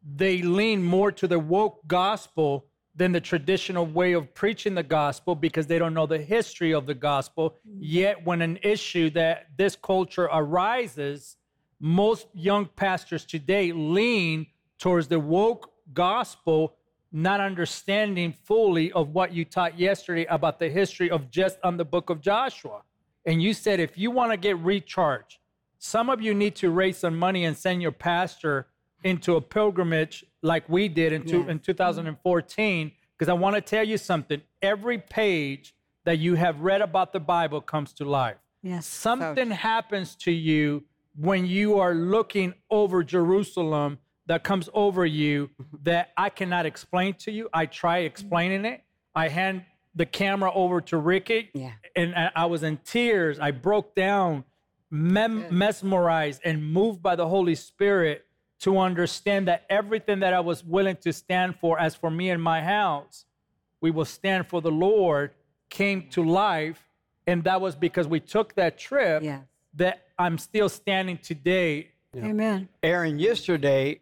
they 0.03 0.41
lean 0.41 0.81
more 0.81 1.11
to 1.11 1.27
the 1.27 1.37
woke 1.37 1.87
gospel 1.87 2.65
than 2.95 3.11
the 3.11 3.21
traditional 3.21 3.85
way 3.85 4.13
of 4.13 4.33
preaching 4.33 4.73
the 4.73 4.81
gospel 4.81 5.35
because 5.35 5.67
they 5.67 5.77
don't 5.77 5.93
know 5.93 6.07
the 6.07 6.17
history 6.17 6.73
of 6.73 6.87
the 6.87 6.95
gospel. 6.95 7.51
Mm-hmm. 7.51 7.77
Yet, 7.79 8.25
when 8.25 8.41
an 8.41 8.57
issue 8.63 9.11
that 9.11 9.49
this 9.55 9.75
culture 9.75 10.29
arises, 10.33 11.37
most 11.79 12.25
young 12.33 12.65
pastors 12.65 13.23
today 13.23 13.71
lean 13.73 14.47
towards 14.79 15.07
the 15.07 15.19
woke 15.19 15.71
gospel 15.93 16.73
not 17.11 17.39
understanding 17.39 18.33
fully 18.45 18.91
of 18.93 19.09
what 19.09 19.31
you 19.31 19.45
taught 19.45 19.77
yesterday 19.77 20.25
about 20.25 20.57
the 20.57 20.69
history 20.69 21.11
of 21.11 21.29
just 21.29 21.59
on 21.63 21.77
the 21.77 21.85
book 21.85 22.09
of 22.09 22.19
Joshua. 22.19 22.81
And 23.27 23.43
you 23.43 23.53
said 23.53 23.79
if 23.79 23.97
you 23.97 24.09
want 24.09 24.31
to 24.31 24.37
get 24.37 24.57
recharged, 24.59 25.37
some 25.77 26.09
of 26.09 26.21
you 26.21 26.33
need 26.33 26.55
to 26.55 26.71
raise 26.71 26.97
some 26.97 27.19
money 27.19 27.45
and 27.45 27.55
send 27.55 27.81
your 27.81 27.91
pastor 27.91 28.67
into 29.03 29.35
a 29.35 29.41
pilgrimage 29.41 30.25
like 30.41 30.67
we 30.67 30.87
did 30.87 31.13
in, 31.13 31.23
two, 31.23 31.47
in 31.47 31.59
2014. 31.59 32.91
Because 33.15 33.29
I 33.29 33.33
want 33.33 33.55
to 33.55 33.61
tell 33.61 33.83
you 33.83 33.97
something. 33.97 34.41
Every 34.61 34.97
page 34.97 35.75
that 36.05 36.19
you 36.19 36.35
have 36.35 36.61
read 36.61 36.81
about 36.81 37.13
the 37.13 37.19
Bible 37.19 37.61
comes 37.61 37.93
to 37.93 38.05
life. 38.05 38.37
Yes. 38.63 38.87
Something 38.87 39.51
happens 39.51 40.15
to 40.15 40.31
you 40.31 40.83
when 41.15 41.45
you 41.45 41.79
are 41.79 41.93
looking 41.93 42.53
over 42.71 43.03
Jerusalem 43.03 43.99
that 44.27 44.43
comes 44.43 44.69
over 44.73 45.05
you 45.05 45.49
mm-hmm. 45.61 45.77
that 45.83 46.11
I 46.17 46.29
cannot 46.29 46.65
explain 46.65 47.13
to 47.15 47.31
you. 47.31 47.49
I 47.53 47.65
try 47.65 47.99
explaining 47.99 48.65
it. 48.65 48.83
I 49.13 49.29
hand 49.29 49.63
the 49.97 50.05
camera 50.05 50.51
over 50.53 50.79
to 50.81 50.97
Ricky, 50.97 51.49
Yeah. 51.53 51.71
and 51.95 52.13
I 52.15 52.31
I 52.35 52.45
was 52.45 52.61
in 52.63 52.77
tears. 52.77 53.39
I 53.39 53.51
broke 53.51 53.95
down, 53.95 54.43
mem- 54.91 55.47
mesmerized, 55.49 56.41
and 56.45 56.55
moved 56.71 57.01
by 57.01 57.15
the 57.15 57.27
Holy 57.27 57.55
Spirit 57.55 58.25
to 58.59 58.77
understand 58.79 59.47
that 59.47 59.65
everything 59.69 60.19
that 60.19 60.33
I 60.33 60.39
was 60.39 60.63
willing 60.63 60.97
to 60.97 61.11
stand 61.13 61.55
for, 61.59 61.79
as 61.79 61.95
for 61.95 62.09
me 62.11 62.29
and 62.29 62.41
my 62.41 62.61
house, 62.61 63.25
we 63.81 63.91
will 63.91 64.05
stand 64.05 64.47
for 64.47 64.61
the 64.61 64.71
Lord, 64.71 65.31
came 65.69 66.07
to 66.09 66.23
life. 66.23 66.83
And 67.27 67.43
that 67.43 67.59
was 67.59 67.75
because 67.75 68.07
we 68.07 68.19
took 68.19 68.55
that 68.55 68.77
trip 68.77 69.21
that 69.73 70.07
I'm 70.17 70.37
still 70.37 70.69
standing 70.69 71.17
today. 71.17 71.89
Amen. 72.15 72.69
Aaron, 72.81 73.19
yesterday 73.19 73.99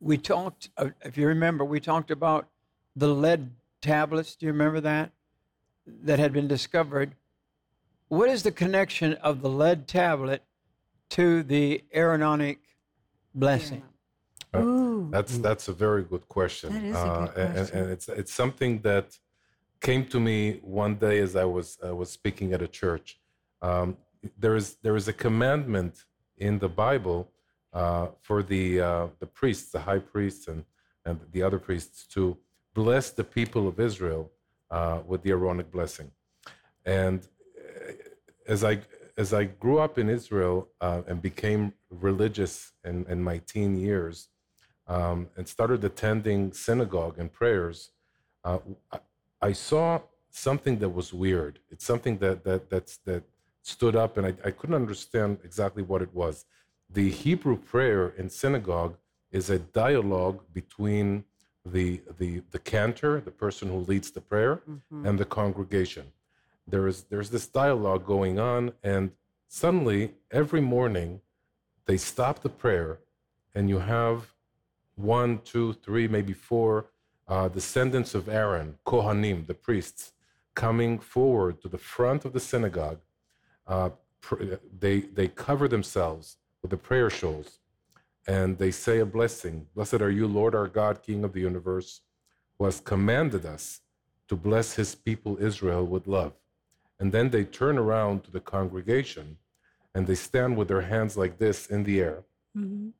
we 0.00 0.16
talked, 0.16 0.70
uh, 0.78 0.90
if 1.04 1.18
you 1.18 1.26
remember, 1.26 1.64
we 1.64 1.80
talked 1.80 2.10
about 2.10 2.48
the 2.96 3.08
lead 3.08 3.50
tablets. 3.94 4.34
Do 4.36 4.46
you 4.46 4.52
remember 4.52 4.80
that? 4.80 5.12
That 5.86 6.18
had 6.18 6.32
been 6.32 6.48
discovered. 6.48 7.14
What 8.08 8.28
is 8.30 8.42
the 8.42 8.52
connection 8.52 9.12
of 9.28 9.42
the 9.42 9.48
lead 9.62 9.86
tablet 9.86 10.42
to 11.10 11.42
the 11.42 11.84
Aaronic 11.92 12.58
blessing? 13.34 13.82
Uh, 14.52 15.10
that's 15.10 15.34
that's 15.38 15.66
a 15.68 15.72
very 15.86 16.02
good 16.12 16.26
question. 16.28 16.68
That 16.72 16.84
is 16.84 16.96
a 16.96 16.98
Uh, 16.98 17.26
good 17.26 17.36
and- 17.36 17.46
and, 17.46 17.54
question. 17.56 17.78
and 17.78 17.86
it's 17.94 18.08
it's 18.20 18.34
something 18.42 18.72
that 18.88 19.06
came 19.88 20.02
to 20.14 20.18
me 20.28 20.38
one 20.82 20.94
day 21.06 21.16
as 21.26 21.32
I 21.44 21.46
was 21.56 21.68
I 21.90 21.92
was 22.00 22.08
speaking 22.20 22.48
at 22.56 22.62
a 22.68 22.70
church. 22.82 23.06
Um, 23.68 23.88
there 24.42 24.56
is 24.60 24.66
there 24.84 24.96
is 25.00 25.06
a 25.14 25.16
commandment 25.26 25.94
in 26.46 26.54
the 26.64 26.70
Bible 26.86 27.20
uh, 27.80 28.06
for 28.26 28.38
the 28.52 28.64
uh, 28.88 29.06
the 29.22 29.26
priests, 29.40 29.68
the 29.76 29.82
high 29.90 30.02
priests, 30.12 30.44
and 30.52 30.60
and 31.06 31.14
the 31.34 31.42
other 31.46 31.58
priests 31.68 31.98
to 32.14 32.22
bless 32.74 33.10
the 33.10 33.24
people 33.24 33.66
of 33.66 33.80
Israel 33.80 34.30
uh, 34.70 35.00
with 35.06 35.22
the 35.22 35.30
Aaronic 35.30 35.70
blessing. 35.70 36.10
And 36.84 37.26
uh, 37.58 37.92
as 38.46 38.64
I 38.64 38.80
as 39.16 39.32
I 39.32 39.44
grew 39.44 39.78
up 39.78 39.96
in 39.96 40.08
Israel 40.10 40.68
uh, 40.80 41.02
and 41.06 41.22
became 41.22 41.72
religious 41.88 42.72
in, 42.84 43.06
in 43.08 43.22
my 43.22 43.38
teen 43.38 43.76
years, 43.76 44.28
um, 44.88 45.28
and 45.36 45.46
started 45.46 45.84
attending 45.84 46.52
synagogue 46.52 47.16
and 47.18 47.32
prayers, 47.32 47.90
uh, 48.42 48.58
I, 49.40 49.52
saw 49.52 50.00
something 50.30 50.78
that 50.80 50.88
was 50.88 51.14
weird. 51.14 51.60
It's 51.70 51.84
something 51.84 52.18
that 52.18 52.44
that 52.44 52.68
that's, 52.68 52.96
that 53.06 53.22
stood 53.62 53.94
up, 53.94 54.18
and 54.18 54.26
I, 54.26 54.34
I 54.44 54.50
couldn't 54.50 54.74
understand 54.74 55.38
exactly 55.44 55.82
what 55.82 56.02
it 56.02 56.12
was. 56.12 56.44
The 56.90 57.08
Hebrew 57.08 57.56
prayer 57.56 58.08
in 58.18 58.28
synagogue 58.28 58.96
is 59.30 59.48
a 59.48 59.58
dialogue 59.58 60.40
between 60.52 61.24
the 61.64 62.00
the 62.18 62.42
the 62.50 62.58
cantor, 62.58 63.20
the 63.20 63.30
person 63.30 63.68
who 63.68 63.78
leads 63.78 64.10
the 64.10 64.20
prayer, 64.20 64.62
Mhm. 64.68 65.06
and 65.08 65.18
the 65.18 65.24
congregation. 65.24 66.12
There 66.66 66.86
is 66.86 67.04
there's 67.04 67.30
this 67.30 67.46
dialogue 67.46 68.04
going 68.06 68.38
on, 68.38 68.72
and 68.82 69.12
suddenly 69.48 70.14
every 70.30 70.60
morning 70.60 71.20
they 71.86 71.96
stop 71.96 72.40
the 72.42 72.48
prayer, 72.50 72.98
and 73.54 73.68
you 73.68 73.78
have 73.78 74.34
one, 74.96 75.38
two, 75.42 75.72
three, 75.74 76.06
maybe 76.08 76.32
four 76.32 76.86
uh, 77.26 77.48
descendants 77.48 78.14
of 78.14 78.28
Aaron, 78.28 78.78
Kohanim, 78.86 79.46
the 79.46 79.54
priests, 79.54 80.12
coming 80.54 80.98
forward 80.98 81.60
to 81.62 81.68
the 81.68 81.78
front 81.78 82.24
of 82.26 82.32
the 82.34 82.40
synagogue. 82.40 83.00
Uh, 83.66 83.90
pr- 84.20 84.44
they 84.78 85.00
they 85.00 85.28
cover 85.28 85.66
themselves 85.66 86.36
with 86.60 86.70
the 86.70 86.76
prayer 86.76 87.08
shawls, 87.08 87.58
and 88.26 88.58
they 88.58 88.70
say 88.70 89.00
a 89.00 89.06
blessing. 89.06 89.66
Blessed 89.74 90.00
are 90.00 90.10
you, 90.10 90.26
Lord 90.26 90.54
our 90.54 90.68
God, 90.68 91.02
King 91.02 91.24
of 91.24 91.32
the 91.32 91.40
universe, 91.40 92.00
who 92.58 92.64
has 92.64 92.80
commanded 92.80 93.44
us 93.46 93.80
to 94.28 94.36
bless 94.36 94.74
His 94.74 94.94
people 94.94 95.36
Israel 95.40 95.84
with 95.84 96.06
love. 96.06 96.32
And 96.98 97.12
then 97.12 97.30
they 97.30 97.44
turn 97.44 97.76
around 97.78 98.24
to 98.24 98.30
the 98.30 98.40
congregation, 98.40 99.36
and 99.94 100.06
they 100.06 100.14
stand 100.14 100.56
with 100.56 100.68
their 100.68 100.82
hands 100.82 101.16
like 101.16 101.38
this 101.38 101.66
in 101.66 101.84
the 101.84 102.00
air 102.00 102.24
Mm-hmm. 102.56 102.90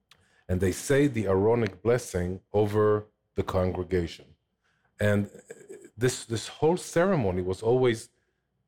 and 0.48 0.60
they 0.60 0.72
say 0.72 1.06
the 1.06 1.26
Aaronic 1.26 1.80
blessing 1.80 2.40
over 2.52 3.06
the 3.36 3.44
congregation. 3.44 4.24
And 4.98 5.30
this 5.96 6.24
this 6.24 6.48
whole 6.48 6.76
ceremony 6.76 7.40
was 7.42 7.62
always 7.62 8.08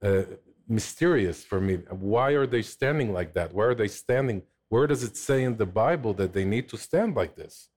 uh, 0.02 0.22
mysterious 0.68 1.42
for 1.44 1.60
me. 1.60 1.74
Why 1.90 2.30
are 2.32 2.46
they 2.46 2.62
standing 2.62 3.12
like 3.12 3.34
that? 3.34 3.52
Why 3.52 3.64
are 3.64 3.74
they 3.74 3.88
standing? 3.88 4.42
Where 4.68 4.86
does 4.86 5.02
it 5.02 5.16
say 5.16 5.44
in 5.44 5.56
the 5.56 5.66
Bible 5.66 6.12
that 6.14 6.32
they 6.32 6.44
need 6.44 6.68
to 6.70 6.76
stand 6.76 7.14
like 7.14 7.36
this? 7.36 7.68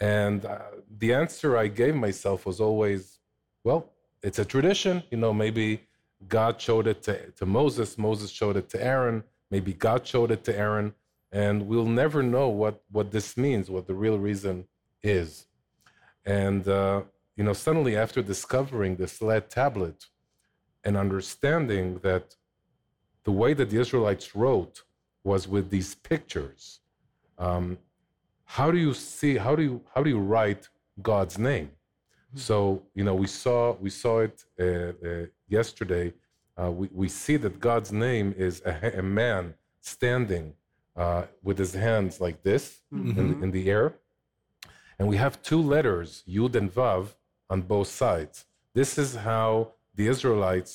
And 0.00 0.44
uh, 0.44 0.58
the 0.98 1.14
answer 1.14 1.56
I 1.56 1.68
gave 1.68 1.94
myself 1.94 2.46
was 2.46 2.60
always, 2.60 3.18
well, 3.62 3.92
it's 4.22 4.38
a 4.38 4.44
tradition. 4.44 5.02
You 5.10 5.18
know, 5.18 5.32
maybe 5.32 5.86
God 6.28 6.60
showed 6.60 6.86
it 6.86 7.02
to, 7.04 7.30
to 7.32 7.46
Moses, 7.46 7.98
Moses 7.98 8.30
showed 8.30 8.56
it 8.56 8.68
to 8.70 8.82
Aaron, 8.82 9.24
maybe 9.50 9.72
God 9.72 10.06
showed 10.06 10.30
it 10.30 10.42
to 10.44 10.56
Aaron, 10.56 10.94
and 11.30 11.66
we'll 11.66 11.86
never 11.86 12.22
know 12.22 12.48
what, 12.48 12.82
what 12.90 13.10
this 13.10 13.36
means, 13.36 13.70
what 13.70 13.86
the 13.86 13.94
real 13.94 14.18
reason 14.18 14.66
is. 15.02 15.46
And, 16.24 16.66
uh, 16.66 17.02
you 17.36 17.44
know, 17.44 17.52
suddenly 17.52 17.96
after 17.96 18.22
discovering 18.22 18.96
this 18.96 19.20
lead 19.20 19.50
tablet 19.50 20.06
and 20.84 20.96
understanding 20.96 21.98
that 22.02 22.36
the 23.24 23.32
way 23.32 23.54
that 23.54 23.70
the 23.70 23.80
Israelites 23.80 24.34
wrote 24.34 24.82
was 25.24 25.48
with 25.48 25.70
these 25.70 25.94
pictures, 25.94 26.80
um, 27.38 27.78
how 28.44 28.70
do 28.70 28.78
you 28.78 28.94
see, 28.94 29.36
how 29.36 29.56
do 29.56 29.62
you, 29.62 29.80
how 29.94 30.02
do 30.02 30.10
you 30.10 30.20
write 30.20 30.68
God's 31.02 31.38
name? 31.38 31.70
So 32.36 32.82
you 32.94 33.04
know, 33.04 33.14
we 33.14 33.28
saw 33.28 33.76
we 33.80 33.90
saw 33.90 34.14
it 34.20 34.36
uh, 34.58 34.64
uh, 34.64 35.26
yesterday. 35.48 36.12
Uh, 36.60 36.70
we 36.72 36.88
we 36.92 37.08
see 37.08 37.36
that 37.44 37.60
God's 37.60 37.92
name 37.92 38.34
is 38.36 38.60
a, 38.66 38.98
a 38.98 39.02
man 39.02 39.54
standing 39.80 40.54
uh, 40.96 41.22
with 41.46 41.58
his 41.58 41.74
hands 41.74 42.20
like 42.20 42.42
this 42.42 42.80
in, 42.90 42.98
Mhm. 43.36 43.42
in 43.44 43.50
the 43.52 43.70
air, 43.70 43.94
and 44.98 45.06
we 45.08 45.16
have 45.16 45.34
two 45.42 45.62
letters 45.74 46.24
Yud 46.28 46.54
and 46.56 46.70
Vav 46.74 47.02
on 47.48 47.62
both 47.62 47.88
sides. 47.88 48.46
This 48.74 48.98
is 48.98 49.10
how 49.30 49.48
the 49.94 50.06
Israelites 50.08 50.72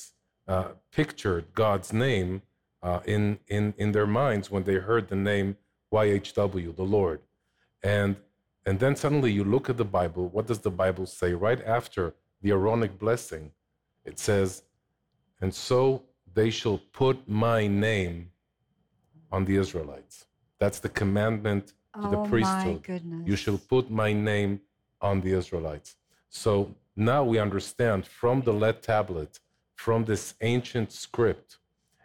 uh, 0.48 0.68
pictured 0.98 1.44
God's 1.54 1.92
name 1.92 2.40
uh, 2.82 3.00
in 3.06 3.38
in 3.48 3.74
in 3.76 3.92
their 3.92 4.06
minds 4.06 4.50
when 4.50 4.64
they 4.64 4.74
heard 4.74 5.08
the 5.08 5.16
name 5.16 5.56
YHW, 5.92 6.74
the 6.76 6.82
Lord, 6.82 7.20
and 7.82 8.16
and 8.66 8.78
then 8.78 8.94
suddenly 8.96 9.32
you 9.32 9.44
look 9.44 9.68
at 9.70 9.76
the 9.76 9.84
Bible. 9.84 10.28
What 10.28 10.46
does 10.46 10.60
the 10.60 10.70
Bible 10.70 11.06
say? 11.06 11.32
Right 11.32 11.62
after 11.64 12.14
the 12.42 12.50
Aaronic 12.50 12.98
blessing, 12.98 13.52
it 14.04 14.18
says, 14.18 14.62
And 15.40 15.54
so 15.54 16.02
they 16.34 16.50
shall 16.50 16.78
put 16.92 17.16
my 17.28 17.66
name 17.66 18.30
on 19.32 19.44
the 19.44 19.56
Israelites. 19.56 20.26
That's 20.58 20.78
the 20.78 20.88
commandment 20.90 21.72
to 22.02 22.08
the 22.08 22.16
Oh, 22.16 22.22
my 22.22 22.28
priesthood. 22.28 22.82
goodness. 22.82 23.22
You 23.26 23.36
shall 23.36 23.58
put 23.58 23.90
my 23.90 24.12
name 24.12 24.60
on 25.00 25.20
the 25.22 25.32
Israelites. 25.32 25.96
So 26.28 26.74
now 26.96 27.24
we 27.24 27.38
understand 27.38 28.06
from 28.06 28.42
the 28.42 28.52
lead 28.52 28.82
tablet, 28.82 29.40
from 29.74 30.04
this 30.04 30.34
ancient 30.42 30.92
script, 30.92 31.56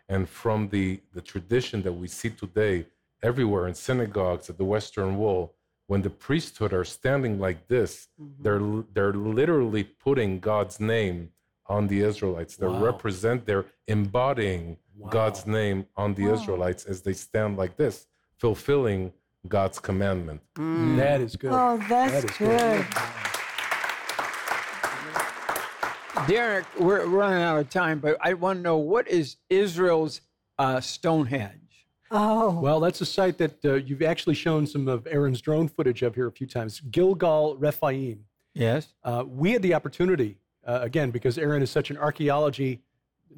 and 0.10 0.28
from 0.30 0.70
the, 0.70 1.02
the 1.14 1.22
tradition 1.22 1.82
that 1.84 1.94
we 1.94 2.08
see 2.08 2.30
today 2.30 2.86
everywhere 3.24 3.68
in 3.68 3.74
synagogues 3.74 4.50
at 4.50 4.58
the 4.58 4.64
Western 4.66 5.18
Wall, 5.18 5.54
when 5.88 6.02
the 6.02 6.10
priesthood 6.10 6.74
are 6.74 6.84
standing 6.84 7.40
like 7.40 7.68
this, 7.68 8.08
mm-hmm. 8.22 8.44
they're 8.44 8.84
they're 8.94 9.14
literally 9.14 9.84
putting 9.84 10.40
God's 10.40 10.80
name 10.80 11.32
on 11.68 11.88
the 11.88 12.02
Israelites. 12.02 12.56
They 12.56 12.68
Wow. 12.68 12.84
represent, 12.84 13.46
they're 13.46 13.66
embodying 13.88 14.78
God's 15.10 15.46
name 15.46 15.88
on 15.96 16.14
the 16.14 16.28
Wow. 16.28 16.34
Israelites 16.36 16.86
as 16.86 17.02
they 17.02 17.14
stand 17.14 17.58
like 17.58 17.76
this, 17.78 18.08
fulfilling 18.38 19.14
God's 19.48 19.80
commandment. 19.80 20.42
Mm. 20.56 20.98
That 20.98 21.22
is 21.22 21.36
good. 21.36 21.52
Oh, 21.54 21.78
that's 21.90 22.14
That 22.14 22.26
is 22.32 22.38
good. 22.38 23.25
Derek, 26.28 26.66
we're 26.80 27.06
running 27.06 27.44
out 27.44 27.60
of 27.60 27.70
time, 27.70 28.00
but 28.00 28.18
I 28.20 28.34
want 28.34 28.58
to 28.58 28.64
know 28.64 28.78
what 28.78 29.08
is 29.08 29.38
Israel's 29.50 30.22
uh, 30.58 30.82
Stonehenge? 30.82 31.86
Oh. 32.10 32.60
Well, 32.60 32.80
that's 32.80 33.00
a 33.02 33.06
site 33.06 33.38
that 33.38 33.64
uh, 33.64 33.74
you've 33.76 34.02
actually 34.02 34.34
shown 34.34 34.66
some 34.66 34.88
of 34.88 35.06
Aaron's 35.08 35.40
drone 35.40 35.68
footage 35.68 36.02
of 36.02 36.16
here 36.16 36.28
a 36.28 36.32
few 36.32 36.48
times. 36.48 36.80
Gilgal 36.80 37.58
Rephaim. 37.58 38.26
Yes. 38.56 38.94
Uh, 39.04 39.24
we 39.28 39.52
had 39.52 39.62
the 39.62 39.76
opportunity, 39.76 40.38
uh, 40.66 40.80
again, 40.82 41.12
because 41.12 41.38
Aaron 41.38 41.62
is 41.62 41.70
such 41.70 41.92
an 41.92 41.98
archaeology 41.98 42.82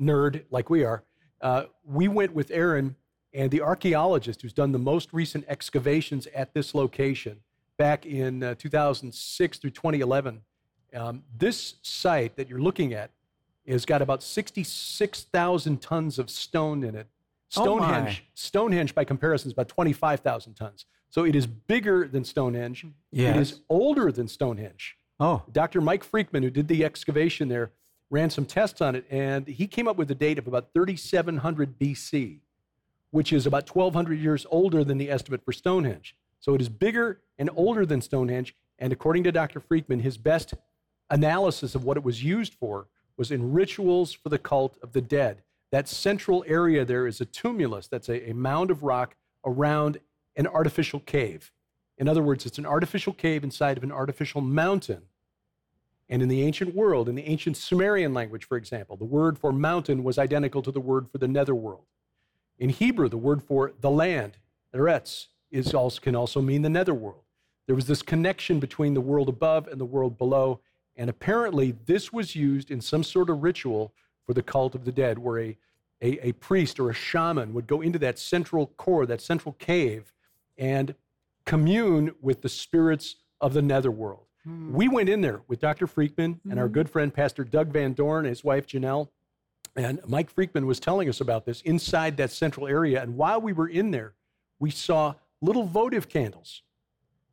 nerd 0.01 0.43
like 0.49 0.69
we 0.69 0.85
are, 0.85 1.03
uh, 1.41 1.63
we 1.83 2.07
went 2.07 2.33
with 2.33 2.51
Aaron 2.51 2.95
and 3.33 3.51
the 3.51 3.61
archaeologist 3.61 4.41
who's 4.41 4.53
done 4.53 4.71
the 4.71 4.79
most 4.79 5.11
recent 5.11 5.43
excavations 5.49 6.25
at 6.27 6.53
this 6.53 6.73
location 6.73 7.39
back 7.77 8.05
in 8.05 8.43
uh, 8.43 8.55
2006 8.55 9.57
through 9.57 9.71
2011. 9.71 10.41
Um, 10.93 11.23
this 11.37 11.75
site 11.81 12.35
that 12.37 12.47
you're 12.49 12.61
looking 12.61 12.93
at 12.93 13.11
has 13.67 13.85
got 13.85 14.01
about 14.01 14.23
66,000 14.23 15.81
tons 15.81 16.19
of 16.19 16.29
stone 16.29 16.83
in 16.83 16.95
it. 16.95 17.07
Oh, 17.55 17.63
Stonehenge, 17.63 18.25
Stonehenge 18.33 18.95
by 18.95 19.03
comparison 19.03 19.49
is 19.49 19.53
about 19.53 19.69
25,000 19.69 20.53
tons. 20.53 20.85
So 21.09 21.23
it 21.23 21.35
is 21.35 21.47
bigger 21.47 22.07
than 22.07 22.23
Stonehenge. 22.23 22.85
It 23.35 23.37
is 23.37 23.61
older 23.69 24.11
than 24.11 24.27
Stonehenge. 24.27 24.97
Oh. 25.19 25.43
Dr. 25.51 25.81
Mike 25.81 26.09
Freikman, 26.09 26.43
who 26.43 26.49
did 26.49 26.67
the 26.67 26.83
excavation 26.83 27.47
there, 27.47 27.71
ran 28.09 28.29
some 28.29 28.45
tests 28.45 28.81
on 28.81 28.95
it, 28.95 29.05
and 29.09 29.47
he 29.47 29.67
came 29.67 29.87
up 29.87 29.97
with 29.97 30.09
a 30.11 30.15
date 30.15 30.37
of 30.37 30.47
about 30.47 30.69
3700 30.73 31.79
BC, 31.79 32.39
which 33.11 33.33
is 33.33 33.45
about 33.45 33.73
1200 33.73 34.19
years 34.19 34.45
older 34.49 34.83
than 34.83 34.97
the 34.97 35.09
estimate 35.09 35.43
for 35.43 35.51
Stonehenge. 35.51 36.15
So 36.39 36.53
it 36.53 36.61
is 36.61 36.69
bigger 36.69 37.21
and 37.37 37.49
older 37.55 37.85
than 37.85 38.01
Stonehenge. 38.01 38.55
And 38.79 38.93
according 38.93 39.23
to 39.23 39.31
Dr. 39.31 39.59
Freikman, 39.59 40.01
his 40.01 40.17
best 40.17 40.53
analysis 41.09 41.75
of 41.75 41.83
what 41.83 41.97
it 41.97 42.03
was 42.03 42.23
used 42.23 42.53
for 42.53 42.87
was 43.17 43.31
in 43.31 43.53
rituals 43.53 44.13
for 44.13 44.29
the 44.29 44.37
cult 44.37 44.77
of 44.81 44.93
the 44.93 45.01
dead. 45.01 45.41
That 45.71 45.87
central 45.87 46.45
area 46.47 46.85
there 46.85 47.07
is 47.07 47.19
a 47.19 47.25
tumulus, 47.25 47.87
that's 47.87 48.09
a, 48.09 48.29
a 48.29 48.33
mound 48.33 48.71
of 48.71 48.83
rock 48.83 49.15
around 49.45 49.99
an 50.35 50.47
artificial 50.47 50.99
cave. 50.99 51.51
In 51.97 52.07
other 52.07 52.21
words, 52.21 52.45
it's 52.45 52.59
an 52.59 52.65
artificial 52.65 53.13
cave 53.13 53.43
inside 53.43 53.77
of 53.77 53.83
an 53.83 53.91
artificial 53.91 54.41
mountain. 54.41 55.03
And 56.09 56.21
in 56.21 56.29
the 56.29 56.43
ancient 56.43 56.73
world, 56.73 57.09
in 57.09 57.15
the 57.15 57.25
ancient 57.25 57.57
Sumerian 57.57 58.13
language, 58.13 58.45
for 58.45 58.55
example, 58.55 58.95
the 58.95 59.03
word 59.03 59.37
for 59.37 59.51
mountain 59.51 60.03
was 60.03 60.17
identical 60.17 60.61
to 60.61 60.71
the 60.71 60.79
word 60.79 61.09
for 61.09 61.17
the 61.17 61.27
netherworld. 61.27 61.85
In 62.59 62.69
Hebrew, 62.69 63.09
the 63.09 63.17
word 63.17 63.43
for 63.43 63.73
the 63.81 63.89
land, 63.89 64.37
eretz, 64.73 65.27
is 65.51 65.73
also, 65.73 65.99
can 65.99 66.15
also 66.15 66.41
mean 66.41 66.61
the 66.61 66.69
netherworld. 66.69 67.23
There 67.65 67.75
was 67.75 67.87
this 67.87 68.01
connection 68.01 68.59
between 68.59 68.93
the 68.93 69.01
world 69.01 69.27
above 69.27 69.67
and 69.67 69.81
the 69.81 69.85
world 69.85 70.17
below, 70.17 70.61
and 70.97 71.09
apparently 71.09 71.75
this 71.85 72.11
was 72.11 72.35
used 72.35 72.71
in 72.71 72.81
some 72.81 73.03
sort 73.03 73.29
of 73.29 73.43
ritual 73.43 73.93
for 74.25 74.33
the 74.33 74.43
cult 74.43 74.75
of 74.75 74.83
the 74.83 74.91
dead, 74.91 75.19
where 75.19 75.39
a, 75.39 75.57
a, 76.01 76.27
a 76.27 76.31
priest 76.33 76.79
or 76.79 76.89
a 76.89 76.93
shaman 76.93 77.53
would 77.53 77.67
go 77.67 77.81
into 77.81 77.99
that 77.99 78.19
central 78.19 78.67
core, 78.77 79.05
that 79.05 79.21
central 79.21 79.53
cave, 79.53 80.11
and 80.57 80.95
commune 81.45 82.13
with 82.21 82.41
the 82.41 82.49
spirits 82.49 83.15
of 83.39 83.53
the 83.53 83.61
netherworld. 83.61 84.25
Hmm. 84.43 84.73
We 84.73 84.87
went 84.87 85.07
in 85.07 85.21
there 85.21 85.41
with 85.47 85.61
Dr. 85.61 85.87
Freikman 85.87 86.39
and 86.49 86.59
our 86.59 86.67
hmm. 86.67 86.73
good 86.73 86.89
friend 86.89 87.13
Pastor 87.13 87.43
Doug 87.43 87.71
Van 87.71 87.93
Dorn, 87.93 88.25
and 88.25 88.29
his 88.29 88.43
wife 88.43 88.67
Janelle, 88.67 89.09
and 89.75 89.99
Mike 90.07 90.33
Freikman 90.33 90.65
was 90.65 90.79
telling 90.79 91.07
us 91.07 91.21
about 91.21 91.45
this 91.45 91.61
inside 91.61 92.17
that 92.17 92.31
central 92.31 92.67
area. 92.67 93.01
And 93.01 93.15
while 93.15 93.39
we 93.39 93.53
were 93.53 93.67
in 93.67 93.91
there, 93.91 94.13
we 94.59 94.71
saw 94.71 95.13
little 95.39 95.65
votive 95.65 96.09
candles. 96.09 96.63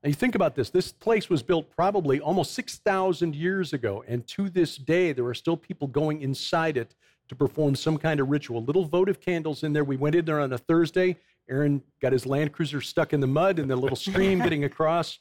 Now 0.05 0.09
you 0.09 0.15
think 0.15 0.35
about 0.35 0.55
this. 0.55 0.69
This 0.69 0.93
place 0.93 1.31
was 1.31 1.43
built 1.43 1.71
probably 1.75 2.21
almost 2.21 2.53
6,000 2.53 3.35
years 3.35 3.73
ago. 3.73 4.05
And 4.07 4.27
to 4.29 4.51
this 4.51 4.77
day, 4.77 5.13
there 5.13 5.25
are 5.25 5.33
still 5.33 5.57
people 5.57 5.89
going 5.89 6.21
inside 6.21 6.77
it 6.77 6.95
to 7.29 7.35
perform 7.35 7.75
some 7.75 7.97
kind 7.97 8.21
of 8.21 8.29
ritual. 8.29 8.63
Little 8.63 8.85
votive 8.85 9.19
candles 9.19 9.63
in 9.63 9.73
there. 9.73 9.83
We 9.83 9.97
went 9.97 10.15
in 10.15 10.27
there 10.27 10.41
on 10.41 10.53
a 10.53 10.59
Thursday. 10.59 11.17
Aaron 11.49 11.83
got 12.03 12.13
his 12.13 12.27
Land 12.27 12.53
Cruiser 12.53 12.83
stuck 12.83 13.15
in 13.15 13.21
the 13.21 13.27
mud 13.27 13.59
in 13.59 13.67
the 13.67 13.77
little 13.77 13.97
stream 13.97 14.39
getting 14.43 14.65
across. 14.65 15.21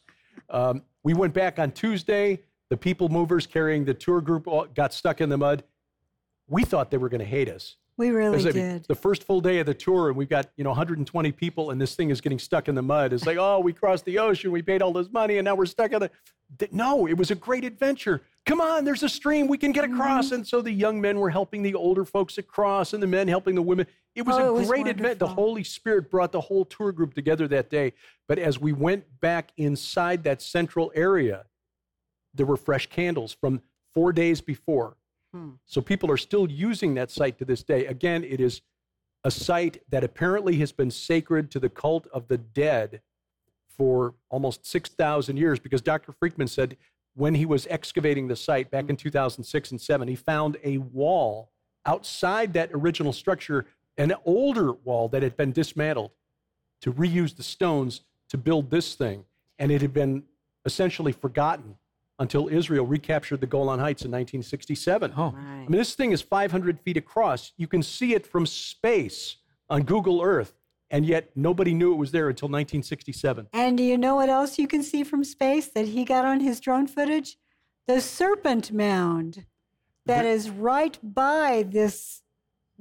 Um, 0.50 0.82
we 1.02 1.14
went 1.14 1.34
back 1.34 1.60
on 1.60 1.72
Tuesday. 1.72 2.42
The 2.70 2.76
people 2.76 3.08
movers 3.08 3.48
carrying 3.48 3.86
the 3.86 3.94
tour 3.94 4.20
group 4.20 4.50
got 4.76 4.94
stuck 4.94 5.22
in 5.22 5.30
the 5.30 5.38
mud. 5.38 5.64
We 6.50 6.66
thought 6.66 6.92
they 6.92 6.98
were 6.98 7.10
going 7.10 7.20
to 7.20 7.26
hate 7.26 7.48
us. 7.48 7.78
We 7.98 8.10
really 8.10 8.40
I 8.40 8.44
mean, 8.44 8.54
did. 8.54 8.86
the 8.88 8.96
first 8.96 9.24
full 9.24 9.40
day 9.42 9.60
of 9.60 9.66
the 9.68 9.74
tour, 9.74 10.08
and 10.10 10.18
we've 10.18 10.30
got 10.30 10.50
you 10.56 10.64
know 10.64 10.72
120 10.72 11.32
people, 11.32 11.70
and 11.72 11.80
this 11.80 11.94
thing 11.96 12.10
is 12.10 12.22
getting 12.22 12.40
stuck 12.40 12.68
in 12.68 12.76
the 12.76 12.82
mud. 12.82 13.14
It's 13.14 13.26
like, 13.26 13.38
oh, 13.38 13.60
we 13.60 13.72
crossed 13.74 14.06
the 14.06 14.18
ocean, 14.20 14.52
we 14.52 14.62
paid 14.64 14.82
all 14.82 14.94
this 14.94 15.12
money, 15.12 15.38
and 15.38 15.46
now 15.46 15.56
we're 15.56 15.66
stuck 15.68 15.92
in 15.92 16.00
the. 16.00 16.12
No, 16.72 17.08
it 17.08 17.14
was 17.18 17.32
a 17.32 17.36
great 17.36 17.64
adventure. 17.64 18.22
Come 18.46 18.62
on, 18.62 18.84
there's 18.84 19.02
a 19.04 19.10
stream 19.10 19.48
we 19.48 19.58
can 19.58 19.72
get 19.72 19.84
across, 19.86 20.26
Mm-hmm. 20.28 20.36
and 20.36 20.48
so 20.48 20.62
the 20.62 20.72
young 20.72 21.00
men 21.02 21.20
were 21.20 21.30
helping 21.30 21.62
the 21.64 21.74
older 21.76 22.04
folks 22.06 22.38
across, 22.38 22.94
and 22.94 23.02
the 23.02 23.08
men 23.08 23.28
helping 23.28 23.56
the 23.56 23.62
women. 23.62 23.88
It 24.16 24.24
was 24.24 24.38
Oh, 24.38 24.58
a 24.58 24.62
it 24.62 24.68
great 24.68 24.88
event. 24.88 25.18
The. 25.20 25.28
Holy 25.28 25.64
Spirit 25.64 26.12
brought 26.12 26.32
the 26.32 26.42
whole 26.42 26.66
tour 26.66 26.92
group 26.92 27.14
together 27.16 27.48
that 27.48 27.70
day. 27.72 27.94
But 28.28 28.38
as 28.40 28.60
we 28.60 28.72
went 28.74 29.06
back 29.22 29.52
inside 29.58 30.24
that 30.26 30.42
central 30.42 30.92
area, 30.94 31.46
there 32.36 32.46
were 32.46 32.58
fresh 32.58 32.88
candles 32.88 33.34
from 33.34 33.62
four 33.94 34.12
days 34.14 34.42
before. 34.42 34.98
Hmm. 35.34 35.52
So 35.66 35.82
people 35.82 36.12
are 36.12 36.18
still 36.18 36.50
using 36.50 36.94
that 36.94 37.10
site 37.10 37.38
to 37.40 37.46
this 37.46 37.64
day. 37.64 37.86
Again, 37.88 38.24
it 38.24 38.40
is 38.40 38.62
a 39.24 39.32
site 39.32 39.82
that 39.90 40.04
apparently 40.04 40.58
has 40.58 40.72
been 40.72 40.92
sacred 40.92 41.50
to 41.52 41.60
the 41.60 41.70
cult 41.70 42.08
of 42.14 42.28
the 42.28 42.38
dead 42.38 43.02
for 43.68 44.14
almost 44.30 44.66
6,000 44.66 45.38
years 45.38 45.60
because 45.60 45.82
Dr. 45.82 46.12
Freikman 46.14 46.50
said 46.50 46.78
when 47.16 47.36
he 47.36 47.46
was 47.46 47.66
excavating 47.70 48.28
the 48.28 48.36
site 48.36 48.70
back 48.70 48.84
in 48.90 48.96
hmm. 48.96 49.02
2006 49.02 49.72
and 49.72 49.82
7, 49.82 50.08
he 50.08 50.16
found 50.16 50.58
a 50.64 50.78
wall 50.78 51.50
outside 51.86 52.54
that 52.54 52.70
original 52.74 53.12
structure, 53.12 53.66
an 53.98 54.14
older 54.26 54.72
wall 54.72 55.08
that 55.10 55.24
had 55.24 55.36
been 55.36 55.52
dismantled 55.52 56.12
to 56.82 56.94
reuse 56.94 57.36
the 57.36 57.44
stones 57.44 58.02
to 58.30 58.38
build 58.38 58.70
this 58.70 58.96
thing. 58.96 59.26
And 59.58 59.72
it 59.72 59.82
had 59.82 59.94
been 59.94 60.24
essentially 60.66 61.12
forgotten 61.12 61.78
until 62.20 62.48
Israel 62.48 62.86
recaptured 62.86 63.42
the 63.42 63.48
Golan 63.48 63.80
Heights 63.80 64.04
in 64.04 64.12
1967. 64.12 65.14
Oh. 65.18 65.34
I 65.36 65.60
mean, 65.68 65.72
this 65.72 65.96
thing 65.96 66.12
is 66.12 66.22
500 66.22 66.80
feet 66.80 66.98
across. 66.98 67.54
You 67.58 67.68
can 67.68 67.82
see 67.82 68.14
it 68.14 68.26
from 68.26 68.46
space 68.46 69.38
on 69.70 69.84
Google 69.84 70.22
Earth, 70.22 70.54
and 70.92 71.06
yet 71.06 71.32
nobody 71.36 71.74
knew 71.74 71.94
it 71.94 71.98
was 71.98 72.12
there 72.12 72.30
until 72.30 72.48
1967. 72.48 73.48
And 73.54 73.78
do 73.78 73.84
you 73.84 73.98
know 73.98 74.16
what 74.16 74.30
else 74.30 74.60
you 74.60 74.68
can 74.68 74.84
see 74.84 75.04
from 75.04 75.24
space 75.24 75.68
that 75.70 75.88
he 75.88 76.06
got 76.06 76.26
on 76.26 76.40
his 76.40 76.60
drone 76.60 76.88
footage? 76.88 77.38
The 77.88 78.00
serpent 78.00 78.72
mound 78.72 79.46
that 80.06 80.26
is 80.26 80.50
right 80.50 80.98
by 81.02 81.66
this 81.68 82.22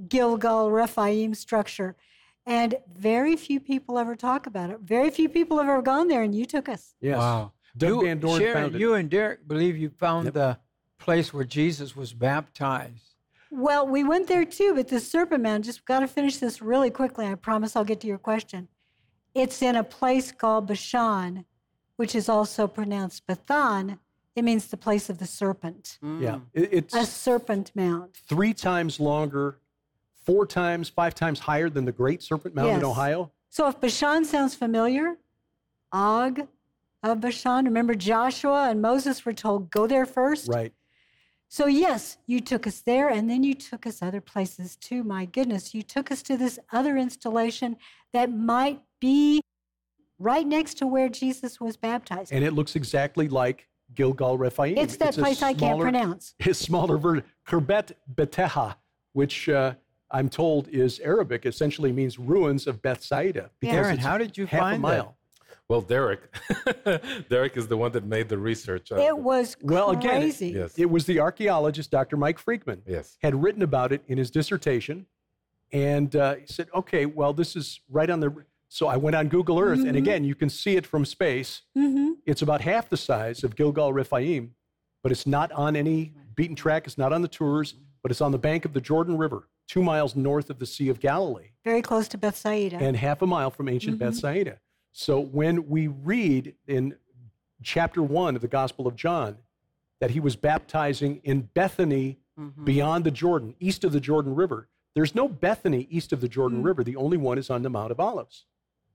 Gilgal 0.08 0.70
Rephaim 0.70 1.34
structure. 1.34 1.96
And 2.44 2.74
very 2.92 3.36
few 3.36 3.60
people 3.60 3.98
ever 3.98 4.16
talk 4.16 4.46
about 4.46 4.70
it. 4.70 4.80
Very 4.80 5.10
few 5.10 5.28
people 5.28 5.58
have 5.58 5.68
ever 5.68 5.82
gone 5.82 6.08
there, 6.08 6.22
and 6.22 6.34
you 6.34 6.44
took 6.44 6.68
us. 6.68 6.94
Yes. 7.00 7.18
Wow. 7.18 7.52
Doug 7.76 7.90
you, 7.90 8.02
Van 8.02 8.18
Dorn 8.20 8.40
Sharon, 8.40 8.54
found 8.54 8.74
it. 8.74 8.80
you 8.80 8.94
and 8.94 9.08
Derek 9.10 9.46
believe 9.48 9.76
you 9.76 9.88
found 9.90 10.28
the 10.28 10.58
place 10.98 11.32
where 11.32 11.44
Jesus 11.44 11.96
was 11.96 12.12
baptized. 12.12 13.14
Well, 13.50 13.86
we 13.86 14.02
went 14.04 14.28
there 14.28 14.44
too, 14.44 14.72
but 14.74 14.88
the 14.88 15.00
serpent 15.00 15.42
mound, 15.42 15.64
just 15.64 15.84
got 15.84 16.00
to 16.00 16.08
finish 16.08 16.36
this 16.38 16.62
really 16.62 16.90
quickly. 16.90 17.26
I 17.26 17.34
promise 17.34 17.76
I'll 17.76 17.84
get 17.84 18.00
to 18.00 18.06
your 18.06 18.18
question. 18.18 18.68
It's 19.34 19.62
in 19.62 19.76
a 19.76 19.84
place 19.84 20.32
called 20.32 20.66
Bashan, 20.66 21.44
which 21.96 22.14
is 22.14 22.28
also 22.28 22.66
pronounced 22.66 23.26
Bethan. 23.26 23.98
It 24.36 24.44
means 24.44 24.66
the 24.68 24.76
place 24.78 25.10
of 25.10 25.18
the 25.18 25.26
serpent. 25.26 25.98
Mm. 26.02 26.20
Yeah. 26.22 26.38
It- 26.54 26.68
it's 26.72 26.94
A 26.94 27.04
serpent 27.04 27.72
mount. 27.74 28.16
three 28.28 28.54
times 28.54 28.98
longer, 29.00 29.58
four 30.24 30.46
times, 30.46 30.88
five 30.88 31.14
times 31.14 31.40
higher 31.40 31.68
than 31.68 31.84
the 31.84 31.92
Great 31.92 32.22
Serpent 32.22 32.54
Mound 32.54 32.68
in 32.78 32.84
Ohio. 32.84 33.32
So 33.50 33.68
if 33.68 33.78
Bashan 33.80 34.24
sounds 34.24 34.54
familiar, 34.54 35.16
Og 35.92 36.48
of 37.02 37.20
Bashan, 37.20 37.64
remember 37.64 37.94
Joshua 37.94 38.68
and 38.70 38.80
Moses 38.80 39.24
were 39.24 39.32
told, 39.32 39.70
go 39.70 39.86
there 39.86 40.06
first? 40.06 40.48
Right. 40.48 40.72
So, 41.48 41.66
yes, 41.66 42.16
you 42.26 42.40
took 42.40 42.66
us 42.66 42.80
there 42.80 43.08
and 43.08 43.28
then 43.28 43.44
you 43.44 43.54
took 43.54 43.86
us 43.86 44.00
other 44.00 44.20
places 44.22 44.76
too. 44.76 45.04
My 45.04 45.26
goodness, 45.26 45.74
you 45.74 45.82
took 45.82 46.10
us 46.10 46.22
to 46.22 46.36
this 46.36 46.58
other 46.72 46.96
installation 46.96 47.76
that 48.12 48.32
might 48.32 48.80
be 49.00 49.42
right 50.18 50.46
next 50.46 50.74
to 50.78 50.86
where 50.86 51.08
Jesus 51.08 51.60
was 51.60 51.76
baptized. 51.76 52.32
And 52.32 52.42
it 52.44 52.52
looks 52.52 52.74
exactly 52.74 53.28
like 53.28 53.68
Gilgal 53.94 54.38
Rephaim. 54.38 54.78
It's 54.78 54.96
that 54.96 55.18
a 55.18 55.20
place 55.20 55.42
I 55.42 55.52
can't 55.52 55.80
pronounce. 55.80 56.34
His 56.38 56.56
smaller 56.56 56.96
version, 56.96 57.24
Khirbet 57.46 57.92
Beteiha, 58.14 58.76
which 59.12 59.48
uh, 59.48 59.74
I'm 60.10 60.28
told 60.28 60.68
is 60.68 61.00
Arabic, 61.00 61.44
essentially 61.44 61.92
means 61.92 62.18
ruins 62.18 62.66
of 62.66 62.80
Bethsaida. 62.80 63.50
because 63.60 63.76
Aaron, 63.76 63.94
it's 63.96 64.04
how 64.04 64.16
did 64.16 64.38
you 64.38 64.46
half 64.46 64.58
a 64.58 64.62
find 64.62 64.82
mile. 64.82 65.16
Well, 65.72 65.80
Derek, 65.80 66.20
Derek 67.30 67.56
is 67.56 67.66
the 67.66 67.78
one 67.78 67.92
that 67.92 68.04
made 68.04 68.28
the 68.28 68.36
research. 68.36 68.92
on 68.92 68.98
It 68.98 69.16
was 69.16 69.56
Well, 69.62 69.88
again, 69.92 70.22
it- 70.24 70.38
Yes. 70.42 70.78
It 70.78 70.90
was 70.90 71.06
the 71.06 71.18
archaeologist, 71.18 71.90
Dr. 71.90 72.18
Mike 72.18 72.38
Freikman, 72.44 72.82
Yes. 72.86 73.16
had 73.22 73.42
written 73.42 73.62
about 73.62 73.90
it 73.90 74.02
in 74.06 74.18
his 74.18 74.30
dissertation. 74.30 75.06
And 75.72 76.14
uh, 76.14 76.34
he 76.34 76.46
said, 76.46 76.68
okay, 76.74 77.06
well, 77.06 77.32
this 77.32 77.56
is 77.56 77.80
right 77.88 78.10
on 78.10 78.20
the. 78.20 78.44
So 78.68 78.86
I 78.86 78.98
went 78.98 79.16
on 79.16 79.28
Google 79.28 79.58
Earth, 79.58 79.78
and 79.86 79.96
again, 79.96 80.24
you 80.24 80.34
can 80.34 80.50
see 80.50 80.76
it 80.76 80.84
from 80.86 81.06
space. 81.06 81.62
hmm 81.74 82.10
It's 82.26 82.42
about 82.42 82.60
half 82.60 82.90
the 82.90 82.98
size 82.98 83.42
of 83.42 83.56
Gilgal 83.56 83.94
Rephaim, 83.94 84.54
but 85.02 85.10
it's 85.10 85.26
not 85.26 85.50
on 85.52 85.74
any 85.74 86.12
beaten 86.34 86.54
track. 86.54 86.86
It's 86.86 86.98
not 86.98 87.14
on 87.14 87.22
the 87.22 87.28
tours, 87.28 87.72
but 88.02 88.10
it's 88.10 88.20
on 88.20 88.30
the 88.32 88.38
bank 88.38 88.66
of 88.66 88.74
the 88.74 88.80
Jordan 88.82 89.16
River, 89.16 89.48
two 89.66 89.82
miles 89.82 90.14
north 90.14 90.50
of 90.50 90.58
the 90.58 90.66
Sea 90.66 90.90
of 90.90 91.00
Galilee 91.00 91.52
Very 91.64 91.80
close 91.80 92.08
to 92.08 92.18
Bethsaida. 92.18 92.76
and 92.76 92.94
half 92.94 93.22
a 93.22 93.26
mile 93.26 93.50
from 93.50 93.70
ancient 93.70 93.98
Bethsaida. 93.98 94.58
So 94.92 95.20
when 95.20 95.68
we 95.68 95.86
read 95.88 96.54
in 96.66 96.96
chapter 97.62 98.02
one 98.02 98.36
of 98.36 98.42
the 98.42 98.48
Gospel 98.48 98.86
of 98.86 98.96
John 98.96 99.38
that 100.00 100.10
he 100.10 100.20
was 100.20 100.36
baptizing 100.36 101.20
in 101.24 101.42
Bethany 101.54 102.18
beyond 102.64 103.04
the 103.04 103.10
Jordan, 103.10 103.54
east 103.60 103.84
of 103.84 103.92
the 103.92 104.00
Jordan 104.00 104.34
River, 104.34 104.68
There's 104.94 105.14
no 105.14 105.26
Bethany 105.26 105.86
east 105.90 106.12
of 106.12 106.20
the 106.20 106.28
Jordan 106.28 106.60
Mm. 106.60 106.64
River. 106.66 106.84
The 106.84 106.96
only 106.96 107.16
one 107.16 107.38
is 107.38 107.48
on 107.48 107.62
the 107.62 107.70
Mount 107.70 107.92
of 107.92 107.98
Olives. 107.98 108.44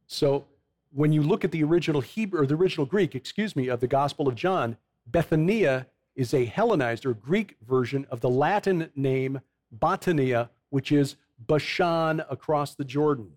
So 0.05 0.45
when 0.91 1.11
you 1.11 1.23
look 1.23 1.43
at 1.43 1.51
the 1.51 1.63
original 1.63 2.01
Hebrew 2.01 2.41
or 2.41 2.45
the 2.45 2.53
original 2.53 2.85
Greek, 2.85 3.15
excuse 3.15 3.55
me, 3.55 3.67
of 3.67 3.79
the 3.79 3.87
Gospel 3.87 4.27
of 4.27 4.35
John, 4.35 4.77
Bethania 5.07 5.87
is 6.15 6.35
a 6.35 6.45
Hellenized 6.45 7.03
or 7.03 7.15
Greek 7.15 7.55
version 7.67 8.05
of 8.11 8.21
the 8.21 8.29
Latin 8.29 8.91
name 8.95 9.41
Batanea, 9.75 10.49
which 10.69 10.91
is 10.91 11.15
Bashan 11.39 12.19
across 12.29 12.75
the 12.75 12.85
Jordan. 12.85 13.31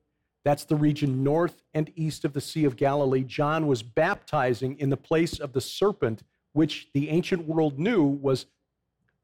That's 0.45 0.64
the 0.64 0.76
region 0.76 1.22
north 1.22 1.62
and 1.74 1.91
east 1.97 2.24
of 2.24 2.32
the 2.32 2.41
Sea 2.41 2.64
of 2.64 2.76
Galilee. 2.76 3.24
John 3.24 3.66
was 3.66 3.82
baptizing 3.82 4.78
in 4.78 4.88
the 4.91 4.97
place 4.97 5.38
of 5.38 5.53
the 5.53 5.61
serpent, 5.61 6.22
which 6.53 6.88
the 6.95 7.11
ancient 7.11 7.47
world 7.47 7.78
knew 7.78 8.05
was 8.05 8.47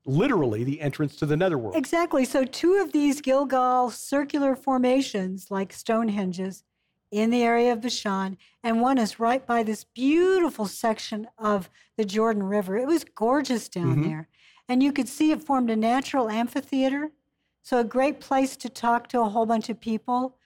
literally 0.04 0.62
the 0.62 0.80
entrance 0.80 1.16
to 1.16 1.26
the 1.26 1.36
netherworld. 1.36 1.74
Exactly. 1.74 2.24
So, 2.24 2.44
two 2.44 2.74
of 2.76 2.92
these 2.92 3.20
Gilgal 3.20 3.90
circular 3.90 4.54
formations, 4.54 5.50
like 5.50 5.72
Stonehenges, 5.72 6.62
in 7.10 7.30
the 7.30 7.42
area 7.42 7.72
of 7.72 7.80
Bashan, 7.80 8.36
and 8.62 8.80
one 8.80 8.98
is 8.98 9.18
right 9.18 9.44
by 9.44 9.62
this 9.62 9.84
beautiful 9.84 10.66
section 10.66 11.28
of 11.38 11.70
the 11.96 12.04
Jordan 12.04 12.42
River. 12.42 12.76
It 12.76 12.86
was 12.86 13.04
gorgeous 13.04 13.68
down 13.68 13.98
Mhm. 13.98 14.04
there. 14.04 14.28
And 14.68 14.82
you 14.82 14.92
could 14.92 15.08
see 15.08 15.30
it 15.30 15.42
formed 15.42 15.70
a 15.70 15.76
natural 15.76 16.28
amphitheater. 16.28 17.12
So, 17.62 17.78
a 17.78 17.84
great 17.84 18.20
place 18.20 18.56
to 18.58 18.68
talk 18.68 19.08
to 19.08 19.20
a 19.20 19.28
whole 19.28 19.46
bunch 19.46 19.68
of 19.68 19.80
people 19.80 20.36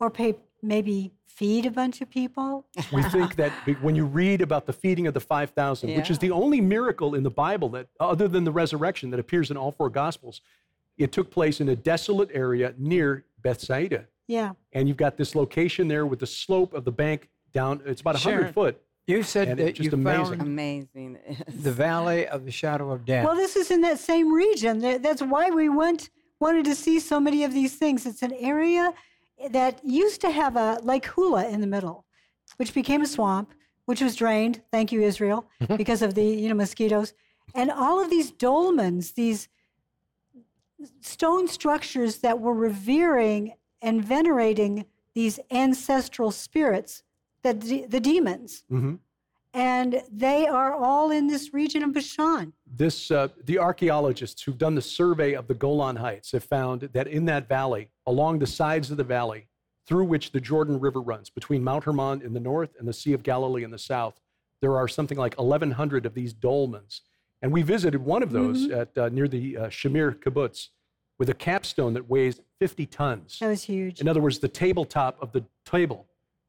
or 0.00 0.10
pay, 0.10 0.36
maybe 0.62 1.12
feed 1.26 1.66
a 1.66 1.70
bunch 1.70 2.00
of 2.00 2.10
people. 2.10 2.66
We 2.92 3.02
think 3.10 3.36
that 3.36 3.52
when 3.80 3.94
you 3.94 4.04
read 4.04 4.40
about 4.40 4.66
the 4.66 4.72
feeding 4.72 5.06
of 5.06 5.14
the 5.14 5.20
5,000, 5.20 5.94
which 5.94 6.10
is 6.10 6.18
the 6.18 6.30
only 6.30 6.60
miracle 6.60 7.14
in 7.14 7.22
the 7.22 7.30
Bible 7.30 7.68
that, 7.70 7.88
other 8.00 8.28
than 8.28 8.44
the 8.44 8.52
resurrection, 8.52 9.10
that 9.10 9.20
appears 9.20 9.50
in 9.50 9.56
all 9.56 9.72
four 9.72 9.90
Gospels, 9.90 10.40
it 10.98 11.12
took 11.12 11.30
place 11.30 11.60
in 11.60 11.68
a 11.68 11.76
desolate 11.76 12.30
area 12.32 12.74
near 12.78 13.24
Bethsaida. 13.42 14.06
Yeah. 14.26 14.52
And 14.72 14.88
you've 14.88 14.96
got 14.96 15.16
this 15.16 15.34
location 15.34 15.88
there 15.88 16.06
with 16.06 16.20
the 16.20 16.26
slope 16.26 16.72
of 16.72 16.84
the 16.84 16.92
bank 16.92 17.28
down, 17.52 17.80
it's 17.84 18.00
about 18.00 18.14
100 18.14 18.38
Sharon, 18.38 18.52
foot. 18.52 18.82
You 19.06 19.22
said 19.22 19.48
and 19.48 19.60
that 19.60 19.68
it's 19.68 19.78
just 19.78 19.92
you 19.92 19.98
amazing. 19.98 20.38
found 20.38 20.40
Amazing. 20.42 21.18
the 21.48 21.70
valley 21.70 22.26
of 22.26 22.44
the 22.44 22.50
shadow 22.50 22.90
of 22.90 23.04
death. 23.04 23.24
Well, 23.24 23.36
this 23.36 23.54
is 23.54 23.70
in 23.70 23.82
that 23.82 24.00
same 24.00 24.32
region. 24.32 24.80
That's 24.80 25.22
why 25.22 25.50
we 25.50 25.68
went 25.68 26.10
wanted 26.40 26.64
to 26.66 26.74
see 26.74 26.98
so 27.00 27.20
many 27.20 27.44
of 27.44 27.52
these 27.52 27.76
things. 27.76 28.04
It's 28.04 28.22
an 28.22 28.34
area 28.34 28.92
that 29.50 29.84
used 29.84 30.20
to 30.22 30.30
have 30.30 30.56
a 30.56 30.78
Lake 30.82 31.06
Hula 31.06 31.48
in 31.48 31.60
the 31.60 31.66
middle, 31.66 32.04
which 32.56 32.72
became 32.74 33.02
a 33.02 33.06
swamp, 33.06 33.52
which 33.84 34.00
was 34.00 34.16
drained. 34.16 34.62
Thank 34.72 34.92
you, 34.92 35.02
Israel, 35.02 35.48
because 35.76 36.02
of 36.02 36.14
the 36.14 36.24
you 36.24 36.48
know 36.48 36.54
mosquitoes, 36.54 37.12
and 37.54 37.70
all 37.70 38.02
of 38.02 38.10
these 38.10 38.32
dolmens, 38.32 39.14
these 39.14 39.48
stone 41.00 41.48
structures 41.48 42.18
that 42.18 42.40
were 42.40 42.54
revering 42.54 43.54
and 43.82 44.04
venerating 44.04 44.84
these 45.14 45.38
ancestral 45.50 46.30
spirits, 46.30 47.02
the 47.42 47.52
the 47.88 48.00
demons, 48.00 48.64
Mhm. 48.70 48.98
And 49.56 50.02
they 50.12 50.46
are 50.46 50.74
all 50.74 51.10
in 51.10 51.26
this 51.26 51.54
region 51.54 51.82
of 51.82 51.94
Bashan. 51.94 52.52
This, 52.66 53.10
uh, 53.10 53.28
the 53.46 53.58
archaeologists 53.58 54.42
who've 54.42 54.58
done 54.58 54.74
the 54.74 54.82
survey 54.82 55.32
of 55.32 55.46
the 55.48 55.54
Golan 55.54 55.96
Heights 55.96 56.32
have 56.32 56.44
found 56.44 56.82
that 56.92 57.06
in 57.06 57.24
that 57.24 57.48
valley, 57.48 57.88
along 58.06 58.38
the 58.40 58.46
sides 58.46 58.90
of 58.90 58.98
the 58.98 59.04
valley, 59.04 59.48
through 59.86 60.04
which 60.04 60.32
the 60.32 60.40
Jordan 60.42 60.78
River 60.78 61.00
runs, 61.00 61.30
between 61.30 61.64
Mount 61.64 61.84
Hermon 61.84 62.20
in 62.20 62.34
the 62.34 62.40
north 62.40 62.76
and 62.78 62.86
the 62.86 62.92
Sea 62.92 63.14
of 63.14 63.22
Galilee 63.22 63.64
in 63.64 63.70
the 63.70 63.78
south, 63.78 64.20
there 64.60 64.76
are 64.76 64.88
something 64.88 65.16
like 65.16 65.34
1,100 65.36 66.04
of 66.04 66.12
these 66.12 66.34
dolmens. 66.34 67.00
And 67.40 67.50
we 67.50 67.62
visited 67.62 68.04
one 68.04 68.22
of 68.22 68.32
those 68.32 68.66
Mhm. 68.66 68.76
at, 68.78 68.98
uh, 68.98 69.08
near 69.08 69.26
the 69.26 69.56
uh, 69.56 69.66
Shamir 69.68 70.14
kibbutz 70.20 70.68
with 71.18 71.30
a 71.30 71.34
capstone 71.34 71.94
that 71.94 72.10
weighs 72.10 72.40
50 72.58 72.84
tons. 72.84 73.38
That 73.38 73.48
was 73.48 73.62
huge. 73.64 74.02
In 74.02 74.08
other 74.08 74.20
words, 74.20 74.38
the 74.38 74.48
tabletop 74.48 75.16
of 75.22 75.32
the 75.32 75.44
table 75.64 76.08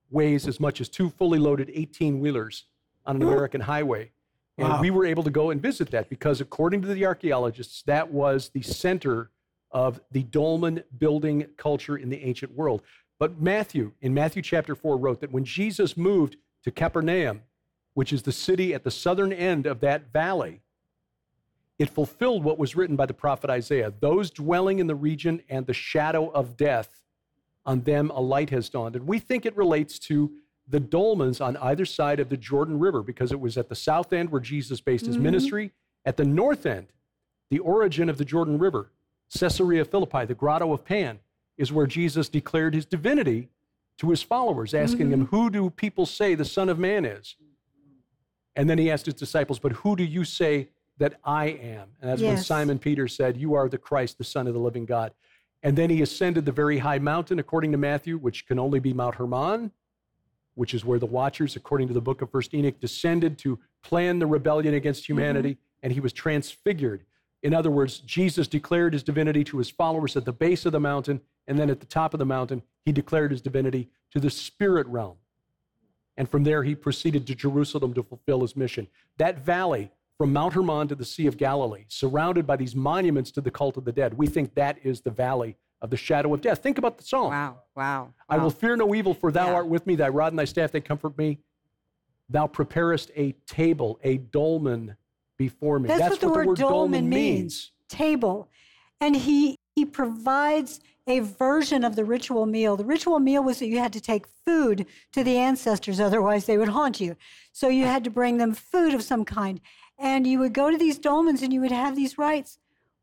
weighs 0.09 0.45
as 0.45 0.59
much 0.59 0.81
as 0.81 0.89
two 0.89 1.09
fully 1.09 1.39
loaded 1.39 1.71
18 1.73 2.19
wheelers 2.19 2.65
on 3.07 3.15
an 3.15 3.21
American 3.23 3.61
highway. 3.61 4.11
And 4.59 4.67
Wow. 4.67 4.81
we 4.81 4.91
were 4.91 5.05
able 5.05 5.23
to 5.23 5.31
go 5.31 5.49
and 5.49 5.61
visit 5.61 5.89
that 5.91 6.09
because, 6.09 6.41
according 6.41 6.81
to 6.81 6.87
the 6.87 7.05
archaeologists, 7.05 7.81
that 7.83 8.11
was 8.11 8.49
the 8.49 8.61
center 8.61 9.31
of 9.71 10.01
the 10.11 10.23
dolmen 10.23 10.83
building 10.97 11.47
culture 11.57 11.97
in 11.97 12.09
the 12.09 12.23
ancient 12.23 12.53
world. 12.53 12.81
But 13.19 13.39
Matthew, 13.41 13.93
in 14.01 14.13
Matthew 14.13 14.41
chapter 14.41 14.75
4, 14.75 14.97
wrote 14.97 15.21
that 15.21 15.31
when 15.31 15.45
Jesus 15.45 15.95
moved 15.95 16.37
to 16.63 16.71
Capernaum, 16.71 17.43
which 17.93 18.11
is 18.13 18.23
the 18.23 18.31
city 18.31 18.73
at 18.73 18.83
the 18.83 18.91
southern 18.91 19.31
end 19.33 19.65
of 19.65 19.79
that 19.79 20.11
valley, 20.11 20.61
it 21.79 21.89
fulfilled 21.89 22.43
what 22.43 22.57
was 22.57 22.75
written 22.75 22.95
by 22.95 23.05
the 23.05 23.13
prophet 23.13 23.49
Isaiah 23.49 23.93
those 23.99 24.31
dwelling 24.31 24.79
in 24.79 24.87
the 24.87 24.95
region 24.95 25.41
and 25.49 25.65
the 25.65 25.73
shadow 25.73 26.29
of 26.29 26.57
death, 26.57 27.01
on 27.65 27.81
them 27.81 28.09
a 28.11 28.21
light 28.21 28.49
has 28.49 28.69
dawned. 28.69 28.95
And 28.95 29.05
we 29.07 29.19
think 29.19 29.45
it 29.45 29.55
relates 29.55 29.99
to 29.99 30.31
the 30.67 30.79
dolmens 30.79 31.39
on 31.39 31.55
either 31.57 31.85
side 31.85 32.19
of 32.19 32.29
the 32.29 32.37
Jordan 32.37 32.77
River 32.79 33.01
because 33.01 33.31
it 33.31 33.39
was 33.39 33.57
at 33.57 33.69
the 33.69 33.75
south 33.75 34.11
end 34.11 34.29
where 34.31 34.41
Jesus 34.41 34.81
based 34.81 35.05
his 35.05 35.17
Mhm. 35.17 35.21
ministry, 35.21 35.71
at 36.05 36.17
the 36.17 36.25
north 36.25 36.65
end, 36.65 36.87
the 37.49 37.59
origin 37.59 38.09
of 38.09 38.17
the 38.17 38.25
Jordan 38.25 38.57
River, 38.59 38.91
Caesarea 39.33 39.85
Philippi, 39.85 40.25
the 40.25 40.33
grotto 40.35 40.73
of 40.73 40.83
Pan, 40.83 41.19
is 41.57 41.71
where 41.71 41.87
Jesus 41.87 42.27
declared 42.29 42.73
his 42.73 42.85
divinity 42.85 43.49
to 43.97 44.09
his 44.09 44.21
followers, 44.21 44.73
asking 44.73 45.09
them, 45.09 45.27
Who 45.27 45.49
do 45.49 45.69
people 45.69 46.05
say 46.05 46.35
the 46.35 46.45
Son 46.45 46.69
of 46.69 46.77
Man 46.77 47.05
is? 47.05 47.35
And 48.55 48.69
then 48.69 48.77
he 48.77 48.91
asked 48.91 49.05
his 49.05 49.15
disciples, 49.15 49.59
But 49.59 49.71
who 49.71 49.95
do 49.95 50.03
you 50.03 50.23
say 50.23 50.69
that 50.97 51.19
I 51.23 51.45
am? 51.47 51.89
And 52.01 52.09
that's 52.09 52.21
when 52.21 52.37
Simon 52.37 52.79
Peter 52.79 53.07
said, 53.07 53.37
You 53.37 53.53
are 53.53 53.69
the 53.69 53.77
Christ, 53.77 54.17
the 54.17 54.23
Son 54.23 54.47
of 54.47 54.53
the 54.53 54.59
living 54.59 54.85
God. 54.85 55.13
And 55.63 55.77
then 55.77 55.89
he 55.89 56.01
ascended 56.01 56.45
the 56.45 56.51
very 56.51 56.79
high 56.79 56.99
mountain, 56.99 57.39
according 57.39 57.71
to 57.71 57.77
Matthew, 57.77 58.17
which 58.17 58.45
can 58.47 58.59
only 58.59 58.79
be 58.79 58.93
Mount 58.93 59.15
Hermon, 59.15 59.71
which 60.57 60.73
is 60.73 60.83
where 60.83 60.97
the 60.97 61.05
watchers, 61.05 61.55
according 61.55 61.87
to 61.87 61.93
the 61.93 62.01
book 62.01 62.21
of 62.21 62.31
First 62.31 62.53
Enoch, 62.53 62.79
descended 62.79 63.37
to 63.37 63.59
plan 63.83 64.17
the 64.17 64.25
rebellion 64.25 64.73
against 64.73 65.03
mm-hmm. 65.03 65.13
humanity, 65.13 65.57
and 65.83 65.93
he 65.93 65.99
was 65.99 66.11
transfigured. 66.11 67.03
In 67.43 67.53
other 67.53 67.69
words, 67.69 67.99
Jesus 67.99 68.47
declared 68.47 68.93
his 68.93 69.03
divinity 69.03 69.43
to 69.45 69.59
his 69.59 69.69
followers 69.69 70.17
at 70.17 70.25
the 70.25 70.33
base 70.33 70.65
of 70.65 70.71
the 70.71 70.79
mountain, 70.79 71.21
and 71.47 71.59
then 71.59 71.69
at 71.69 71.79
the 71.79 71.85
top 71.85 72.13
of 72.13 72.17
the 72.17 72.25
mountain, 72.25 72.63
he 72.83 72.91
declared 72.91 73.29
his 73.29 73.41
divinity 73.41 73.89
to 74.11 74.19
the 74.19 74.31
spirit 74.31 74.87
realm. 74.87 75.17
And 76.17 76.27
from 76.27 76.43
there, 76.43 76.63
he 76.63 76.73
proceeded 76.73 77.27
to 77.27 77.35
Jerusalem 77.35 77.93
to 77.93 78.01
fulfill 78.01 78.41
his 78.41 78.55
mission. 78.55 78.87
That 79.17 79.45
valley, 79.45 79.91
from 80.17 80.33
Mount 80.33 80.55
Hermon 80.55 80.87
to 80.87 80.95
the 80.95 81.05
Sea 81.05 81.27
of 81.27 81.37
Galilee, 81.37 81.85
surrounded 81.87 82.47
by 82.47 82.55
these 82.55 82.75
monuments 82.75 83.29
to 83.31 83.41
the 83.41 83.51
cult 83.51 83.77
of 83.77 83.85
the 83.85 83.91
dead, 83.91 84.15
we 84.15 84.25
think 84.25 84.55
that 84.55 84.79
is 84.83 85.01
the 85.01 85.11
valley 85.11 85.55
of 85.81 85.89
the 85.89 85.97
shadow 85.97 86.33
of 86.33 86.41
death. 86.41 86.61
Think 86.63 86.77
about 86.77 86.97
the 86.97 87.03
psalm. 87.03 87.31
Wow, 87.31 87.57
wow. 87.75 88.13
I 88.29 88.37
will 88.37 88.49
fear 88.49 88.75
no 88.75 88.93
evil, 88.95 89.13
for 89.13 89.31
thou 89.31 89.47
Yeah. 89.47 89.53
art 89.55 89.67
with 89.67 89.85
me. 89.85 89.95
Thy 89.95 90.09
rod 90.09 90.31
and 90.31 90.39
thy 90.39 90.45
staff, 90.45 90.71
they 90.71 90.81
comfort 90.81 91.17
me. 91.17 91.39
Thou 92.29 92.47
preparest 92.47 93.11
a 93.15 93.33
table, 93.45 93.99
a 94.03 94.17
dolmen 94.17 94.97
before 95.37 95.79
me. 95.79 95.87
That's, 95.87 96.09
what 96.09 96.19
the 96.19 96.29
word, 96.29 96.57
dolmen 96.57 97.07
means. 97.07 97.71
Table. 97.87 98.49
And 98.99 99.15
he 99.15 99.55
he 99.75 99.85
provides 99.85 100.79
a 101.05 101.19
version 101.19 101.83
of 101.83 101.95
the 101.95 102.03
ritual 102.03 102.47
meal. 102.47 102.75
The 102.75 102.83
ritual 102.83 103.19
meal 103.19 103.43
was 103.43 103.59
that 103.59 103.67
you 103.67 103.77
had 103.77 103.93
to 103.93 104.01
take 104.01 104.25
food 104.43 104.87
to 105.13 105.23
the 105.23 105.37
ancestors, 105.37 105.99
otherwise 105.99 106.45
they 106.47 106.57
would 106.57 106.69
haunt 106.69 106.99
you. 106.99 107.15
So 107.53 107.69
you 107.69 107.85
had 107.85 108.03
to 108.03 108.09
bring 108.09 108.37
them 108.37 108.53
food 108.55 108.93
of 108.95 109.03
some 109.03 109.23
kind. 109.23 109.61
And 109.99 110.25
you 110.27 110.39
would 110.39 110.53
go 110.53 110.69
to 110.71 110.77
these 110.77 110.99
dolmens 110.99 111.41
and 111.43 111.53
you 111.53 111.61
would 111.61 111.71
have 111.71 111.95
these 111.95 112.17
rites. 112.17 112.57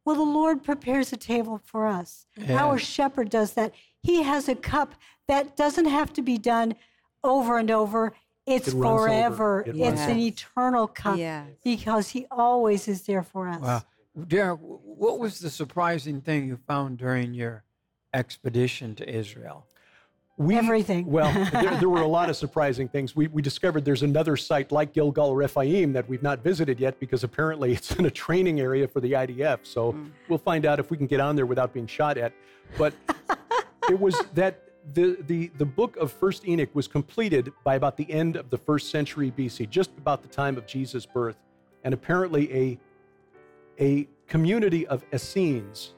Well, 0.04 0.16
the 0.16 0.22
Lord 0.22 0.62
prepares 0.62 1.12
a 1.12 1.16
table 1.16 1.60
for 1.64 1.86
us. 1.86 2.26
Our 2.48 2.78
shepherd 2.78 3.30
does 3.30 3.54
that. 3.54 3.72
He 4.02 4.22
has 4.22 4.48
a 4.48 4.54
cup 4.54 4.94
that 5.28 5.56
doesn't 5.56 5.86
have 5.86 6.12
to 6.14 6.22
be 6.22 6.36
done 6.36 6.74
over 7.22 7.56
and 7.58 7.70
over. 7.70 8.12
It's 8.46 8.68
It 8.68 8.74
runs 8.74 9.00
over. 9.00 9.06
forever. 9.06 9.60
It 9.66 9.76
it's 9.76 10.00
an 10.02 10.10
over. 10.18 10.18
eternal 10.20 10.86
cup 10.88 11.16
Yes. 11.18 11.48
because 11.64 12.10
he 12.10 12.26
always 12.30 12.86
is 12.88 13.02
there 13.06 13.22
for 13.22 13.48
us. 13.48 13.60
Wow. 13.62 13.82
Derek, 14.28 14.60
what 14.60 15.18
was 15.18 15.40
the 15.40 15.48
surprising 15.50 16.20
thing 16.20 16.46
you 16.46 16.58
found 16.68 16.98
during 16.98 17.32
your 17.34 17.64
expedition 18.12 18.94
to 18.96 19.08
Israel? 19.08 19.66
We, 20.36 20.56
Everything. 20.56 21.06
Well, 21.06 21.32
there, 21.52 21.76
there 21.76 21.88
were 21.88 22.00
a 22.02 22.06
lot 22.08 22.28
of 22.28 22.36
surprising 22.36 22.88
things. 22.88 23.14
We, 23.14 23.28
we 23.28 23.40
discovered 23.40 23.84
there's 23.84 24.02
another 24.02 24.36
site 24.36 24.72
like 24.72 24.92
Gilgal 24.92 25.36
Rephaim 25.36 25.92
that 25.92 26.08
we've 26.08 26.22
not 26.24 26.42
visited 26.42 26.80
yet 26.80 26.98
because 26.98 27.22
apparently 27.22 27.72
it's 27.74 27.92
in 27.94 28.06
a 28.06 28.10
training 28.10 28.60
area 28.60 28.88
for 28.88 29.00
the 29.00 29.12
IDF. 29.12 29.60
So 29.62 29.92
Mm. 29.92 30.10
we'll 30.28 30.38
find 30.38 30.66
out 30.66 30.80
if 30.80 30.90
we 30.90 30.96
can 30.96 31.06
get 31.06 31.20
on 31.20 31.36
there 31.36 31.46
without 31.46 31.72
being 31.72 31.86
shot 31.86 32.18
at. 32.18 32.32
But 32.76 32.94
it 33.88 33.98
was 33.98 34.20
that 34.34 34.60
the, 34.92 35.18
the, 35.26 35.50
the 35.56 35.64
book 35.64 35.96
of 35.98 36.10
First 36.10 36.48
Enoch 36.48 36.70
was 36.74 36.88
completed 36.88 37.52
by 37.62 37.76
about 37.76 37.96
the 37.96 38.10
end 38.10 38.36
of 38.36 38.50
the 38.50 38.58
first 38.58 38.90
century 38.90 39.30
BC, 39.30 39.70
just 39.70 39.90
about 39.98 40.22
the 40.22 40.28
time 40.28 40.56
of 40.56 40.66
Jesus' 40.66 41.06
birth. 41.06 41.36
And 41.84 41.94
apparently 41.94 42.52
a, 42.52 42.78
a 43.78 44.08
community 44.26 44.86
of 44.88 45.04
Essenes 45.12 45.92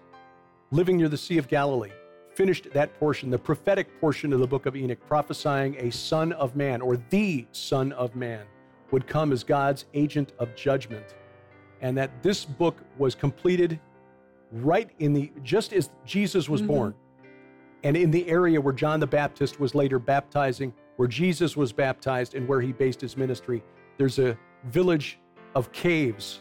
living 0.70 0.98
near 0.98 1.08
the 1.08 1.16
Sea 1.16 1.38
of 1.38 1.48
Galilee 1.48 1.92
finished 2.36 2.68
that 2.72 2.96
portion, 3.00 3.30
the 3.30 3.38
prophetic 3.38 3.98
portion 4.00 4.32
of 4.32 4.40
the 4.40 4.46
book 4.46 4.66
of 4.66 4.76
Enoch, 4.76 4.98
prophesying 5.08 5.74
a 5.78 5.90
son 5.90 6.32
of 6.32 6.54
man, 6.54 6.80
or 6.82 6.98
the 7.08 7.46
son 7.52 7.92
of 7.92 8.14
man, 8.14 8.44
would 8.90 9.06
come 9.06 9.32
as 9.32 9.42
God's 9.42 9.86
agent 9.94 10.32
of 10.38 10.54
judgment. 10.54 11.14
And 11.80 11.96
that 11.96 12.22
this 12.22 12.44
book 12.44 12.76
was 12.98 13.14
completed 13.14 13.80
right 14.52 14.90
in 14.98 15.12
the 15.12 15.32
just 15.42 15.72
as 15.72 15.90
Jesus 16.04 16.48
was 16.48 16.60
mm-hmm. 16.60 16.68
born, 16.68 16.94
and 17.82 17.96
in 17.96 18.10
the 18.10 18.28
area 18.28 18.60
where 18.60 18.72
John 18.72 19.00
the 19.00 19.06
Baptist 19.06 19.58
was 19.58 19.74
later 19.74 19.98
baptizing, 19.98 20.72
where 20.96 21.08
Jesus 21.08 21.56
was 21.56 21.72
baptized, 21.72 22.34
and 22.34 22.46
where 22.46 22.60
he 22.60 22.72
based 22.72 23.00
his 23.00 23.16
ministry. 23.16 23.62
There's 23.96 24.18
a 24.18 24.36
village 24.64 25.18
of 25.54 25.72
caves 25.72 26.40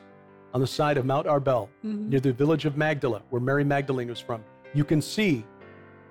on 0.53 0.61
the 0.61 0.67
side 0.67 0.97
of 0.97 1.05
Mount 1.05 1.27
Arbel, 1.27 1.69
mm-hmm. 1.85 2.09
near 2.09 2.19
the 2.19 2.33
village 2.33 2.65
of 2.65 2.77
Magdala, 2.77 3.21
where 3.29 3.41
Mary 3.41 3.63
Magdalene 3.63 4.09
was 4.09 4.19
from. 4.19 4.43
You 4.73 4.83
can 4.83 5.01
see 5.01 5.45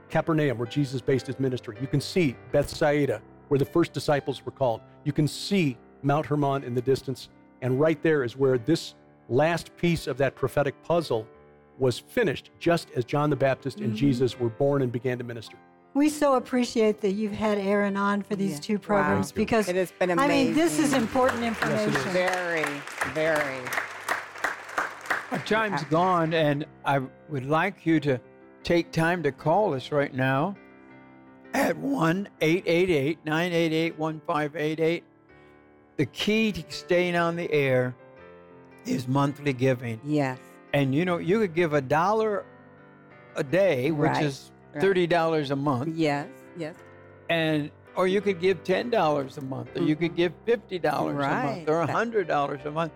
Capernaum, 0.09 0.59
where 0.59 0.67
Jesus 0.67 1.01
based 1.01 1.27
his 1.27 1.39
ministry. 1.39 1.77
You 1.81 1.87
can 1.87 2.01
see 2.01 2.37
Bethsaida, 2.53 3.21
where 3.49 3.59
the 3.59 3.65
first 3.65 3.93
disciples 3.93 4.45
were 4.45 4.53
called. 4.53 4.81
You 5.05 5.13
can 5.13 5.29
see 5.29 5.77
Mount 6.03 6.27
Hermon 6.27 6.65
in 6.65 6.75
the 6.75 6.83
distance. 6.83 7.29
And 7.63 7.81
right 7.81 8.03
there 8.03 8.25
is 8.25 8.37
where 8.37 8.59
this 8.59 8.95
last 9.29 9.77
piece 9.77 10.07
of 10.07 10.19
that 10.19 10.35
prophetic 10.35 10.81
puzzle 10.83 11.27
was 11.79 11.99
finished, 11.99 12.51
just 12.59 12.91
as 12.95 13.05
John 13.05 13.31
the 13.31 13.37
Baptist 13.37 13.79
and 13.79 13.89
mm-hmm. 13.89 13.97
Jesus 13.97 14.39
were 14.39 14.51
born 14.51 14.83
and 14.83 14.93
began 14.93 15.19
to 15.19 15.25
minister. 15.25 15.57
We 15.95 16.09
so 16.09 16.35
appreciate 16.35 17.01
that 17.03 17.13
you've 17.13 17.33
had 17.33 17.57
Aaron 17.57 17.97
on 17.97 18.23
for 18.23 18.35
these 18.35 18.55
yeah. 18.55 18.61
two 18.61 18.79
programs 18.81 19.31
wow. 19.31 19.37
because 19.37 19.69
it 19.69 19.77
has 19.77 19.93
been 19.93 20.11
amazing. 20.11 20.31
I 20.31 20.45
mean, 20.45 20.55
this 20.55 20.79
is 20.81 20.93
important 20.93 21.45
information. 21.45 21.93
Yes, 21.93 22.05
very, 22.13 22.65
very. 23.13 23.61
Our 25.31 25.39
time's 25.47 25.85
gone, 25.85 26.35
and 26.35 26.67
I 26.85 27.01
would 27.29 27.47
like 27.47 27.87
you 27.87 28.01
to 28.01 28.21
take 28.65 28.91
time 28.91 29.23
to 29.23 29.33
call 29.33 29.75
us 29.75 29.93
right 29.93 30.13
now 30.13 30.57
at 31.53 31.77
1 31.77 32.29
888 32.41 33.19
988 33.25 33.99
1588. 33.99 35.05
The 35.97 36.07
key 36.07 36.51
to 36.53 36.65
staying 36.71 37.15
on 37.15 37.37
the 37.37 37.51
air 37.53 37.95
is 38.85 39.07
monthly 39.07 39.53
giving. 39.53 40.01
Yes. 40.05 40.39
And 40.73 40.95
you 40.95 41.05
know, 41.05 41.19
you 41.19 41.39
could 41.39 41.55
give 41.55 41.73
a 41.73 41.81
dollar 41.81 42.45
a 43.37 43.45
day, 43.45 43.93
which 43.93 44.11
right. 44.11 44.25
is 44.25 44.51
thirty 44.81 45.07
dollars 45.07 45.53
a 45.53 45.57
month. 45.57 45.97
Yes, 45.97 46.29
yes. 46.57 46.75
And 47.31 47.71
or 47.95 48.09
you 48.09 48.21
could 48.21 48.41
give 48.41 48.65
ten 48.65 48.91
dollars 48.91 49.39
a 49.39 49.41
month, 49.41 49.77
or 49.77 49.83
you 49.83 49.95
could 49.95 50.09
mm-hmm. 50.11 50.17
give 50.17 50.33
fifty 50.45 50.81
dollars 50.81 51.15
right. 51.15 51.43
a 51.43 51.45
month, 51.45 51.69
or 51.69 51.81
a 51.81 51.87
hundred 51.87 52.27
dollars 52.27 52.61
a 52.65 52.73
month. 52.73 52.93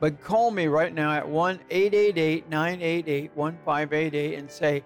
But 0.00 0.22
call 0.22 0.50
me 0.50 0.68
right 0.68 0.94
now 0.94 1.12
at 1.12 1.28
1 1.28 1.60
888 1.70 2.48
988 2.48 3.30
1588 3.34 4.38
and 4.38 4.50
say, 4.50 4.84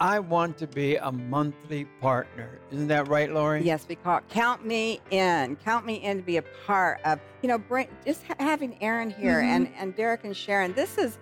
I 0.00 0.18
want 0.18 0.58
to 0.58 0.66
be 0.66 0.96
a 0.96 1.10
monthly 1.10 1.84
partner. 2.00 2.58
Isn't 2.70 2.88
that 2.88 3.08
right, 3.08 3.32
Lori? 3.32 3.62
Yes, 3.62 3.84
because 3.84 4.22
count 4.28 4.66
me 4.66 5.00
in. 5.10 5.56
Count 5.56 5.86
me 5.86 5.94
in 5.94 6.18
to 6.18 6.22
be 6.22 6.36
a 6.36 6.42
part 6.66 7.00
of, 7.04 7.20
you 7.42 7.48
know, 7.48 7.58
bring 7.58 7.88
just 8.04 8.22
having 8.38 8.76
Aaron 8.82 9.10
here 9.10 9.40
mm-hmm. 9.40 9.50
and, 9.50 9.72
and 9.78 9.96
Derek 9.96 10.24
and 10.24 10.36
Sharon. 10.36 10.74
This 10.74 10.98
is 10.98 11.18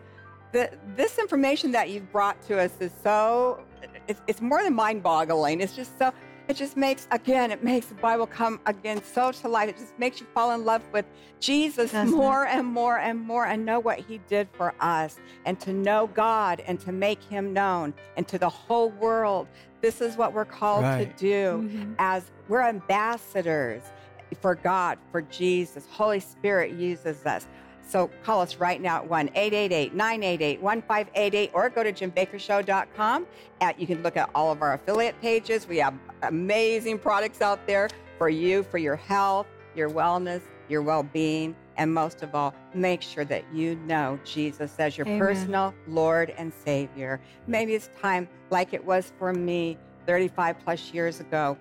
the 0.52 0.70
this 0.96 1.18
information 1.18 1.72
that 1.72 1.90
you've 1.90 2.10
brought 2.12 2.40
to 2.42 2.58
us 2.58 2.72
is 2.80 2.92
so 3.02 3.64
it's, 4.08 4.20
it's 4.26 4.40
more 4.40 4.62
than 4.62 4.74
mind-boggling. 4.74 5.60
It's 5.60 5.76
just 5.76 5.98
so 5.98 6.12
it 6.48 6.56
just 6.56 6.76
makes 6.76 7.06
again 7.10 7.50
it 7.50 7.62
makes 7.62 7.86
the 7.86 7.94
bible 7.94 8.26
come 8.26 8.60
again 8.66 9.02
so 9.02 9.32
to 9.32 9.48
life. 9.48 9.68
It 9.68 9.76
just 9.76 9.98
makes 9.98 10.20
you 10.20 10.26
fall 10.34 10.52
in 10.52 10.64
love 10.64 10.82
with 10.92 11.06
jesus 11.40 11.92
That's 11.92 12.10
more 12.10 12.46
and 12.46 12.66
more 12.66 12.98
and 12.98 13.20
more 13.20 13.46
and 13.46 13.64
know 13.64 13.80
what 13.80 13.98
he 14.00 14.18
did 14.28 14.48
for 14.52 14.74
us 14.80 15.18
and 15.44 15.58
to 15.60 15.72
know 15.72 16.08
god 16.08 16.62
and 16.66 16.78
to 16.80 16.92
make 16.92 17.22
him 17.22 17.52
known 17.52 17.94
and 18.16 18.26
to 18.28 18.38
the 18.38 18.48
whole 18.48 18.90
world. 18.90 19.48
This 19.80 20.00
is 20.00 20.16
what 20.16 20.32
we're 20.32 20.44
called 20.44 20.84
right. 20.84 21.16
to 21.16 21.24
do 21.24 21.68
mm-hmm. 21.68 21.94
as 21.98 22.30
we're 22.48 22.62
ambassadors 22.62 23.82
for 24.40 24.54
god 24.54 24.98
for 25.10 25.22
jesus. 25.22 25.86
Holy 25.90 26.20
spirit 26.20 26.72
uses 26.72 27.24
us 27.26 27.46
so 27.92 28.10
call 28.22 28.40
us 28.40 28.56
right 28.56 28.80
now 28.80 28.96
at 28.96 29.06
1 29.08 29.28
888 29.34 29.94
988 29.94 30.62
1588 30.62 31.50
or 31.52 31.68
go 31.68 31.82
to 31.82 31.92
jimbakkershow.com. 31.92 33.26
At, 33.60 33.78
you 33.78 33.86
can 33.86 34.02
look 34.02 34.16
at 34.16 34.30
all 34.34 34.50
of 34.50 34.62
our 34.62 34.72
affiliate 34.72 35.20
pages. 35.20 35.68
We 35.68 35.76
have 35.78 35.94
amazing 36.22 36.98
products 36.98 37.42
out 37.42 37.64
there 37.66 37.90
for 38.16 38.30
you, 38.30 38.62
for 38.62 38.78
your 38.78 38.96
health, 38.96 39.46
your 39.76 39.90
wellness, 39.90 40.40
your 40.70 40.80
well 40.80 41.02
being. 41.02 41.54
And 41.76 41.92
most 41.92 42.22
of 42.22 42.34
all, 42.34 42.54
make 42.74 43.02
sure 43.02 43.26
that 43.26 43.44
you 43.52 43.76
know 43.86 44.18
Jesus 44.24 44.74
as 44.78 44.96
your 44.96 45.06
Amen. 45.06 45.18
personal 45.18 45.74
Lord 45.86 46.30
and 46.38 46.52
Savior. 46.64 47.20
Maybe 47.46 47.74
it's 47.74 47.90
time, 48.00 48.26
like 48.50 48.72
it 48.72 48.84
was 48.84 49.12
for 49.18 49.34
me 49.34 49.76
35 50.06 50.56
plus 50.64 50.94
years 50.94 51.20
ago. 51.20 51.58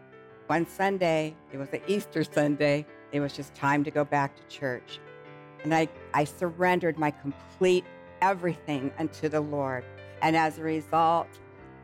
One 0.48 0.66
Sunday, 0.66 1.36
it 1.52 1.58
was 1.58 1.70
an 1.74 1.82
Easter 1.88 2.24
Sunday, 2.24 2.86
it 3.12 3.20
was 3.20 3.34
just 3.34 3.54
time 3.54 3.84
to 3.84 3.92
go 3.92 4.06
back 4.06 4.36
to 4.36 4.44
church. 4.56 5.00
And 5.64 5.74
I, 5.74 5.88
I 6.14 6.24
surrendered 6.24 6.98
my 6.98 7.12
complete 7.12 7.86
everything 8.22 8.92
unto 8.98 9.30
the 9.30 9.42
Lord. 9.42 9.84
And 10.22 10.36
as 10.36 10.60
a 10.60 10.64
result, 10.64 11.28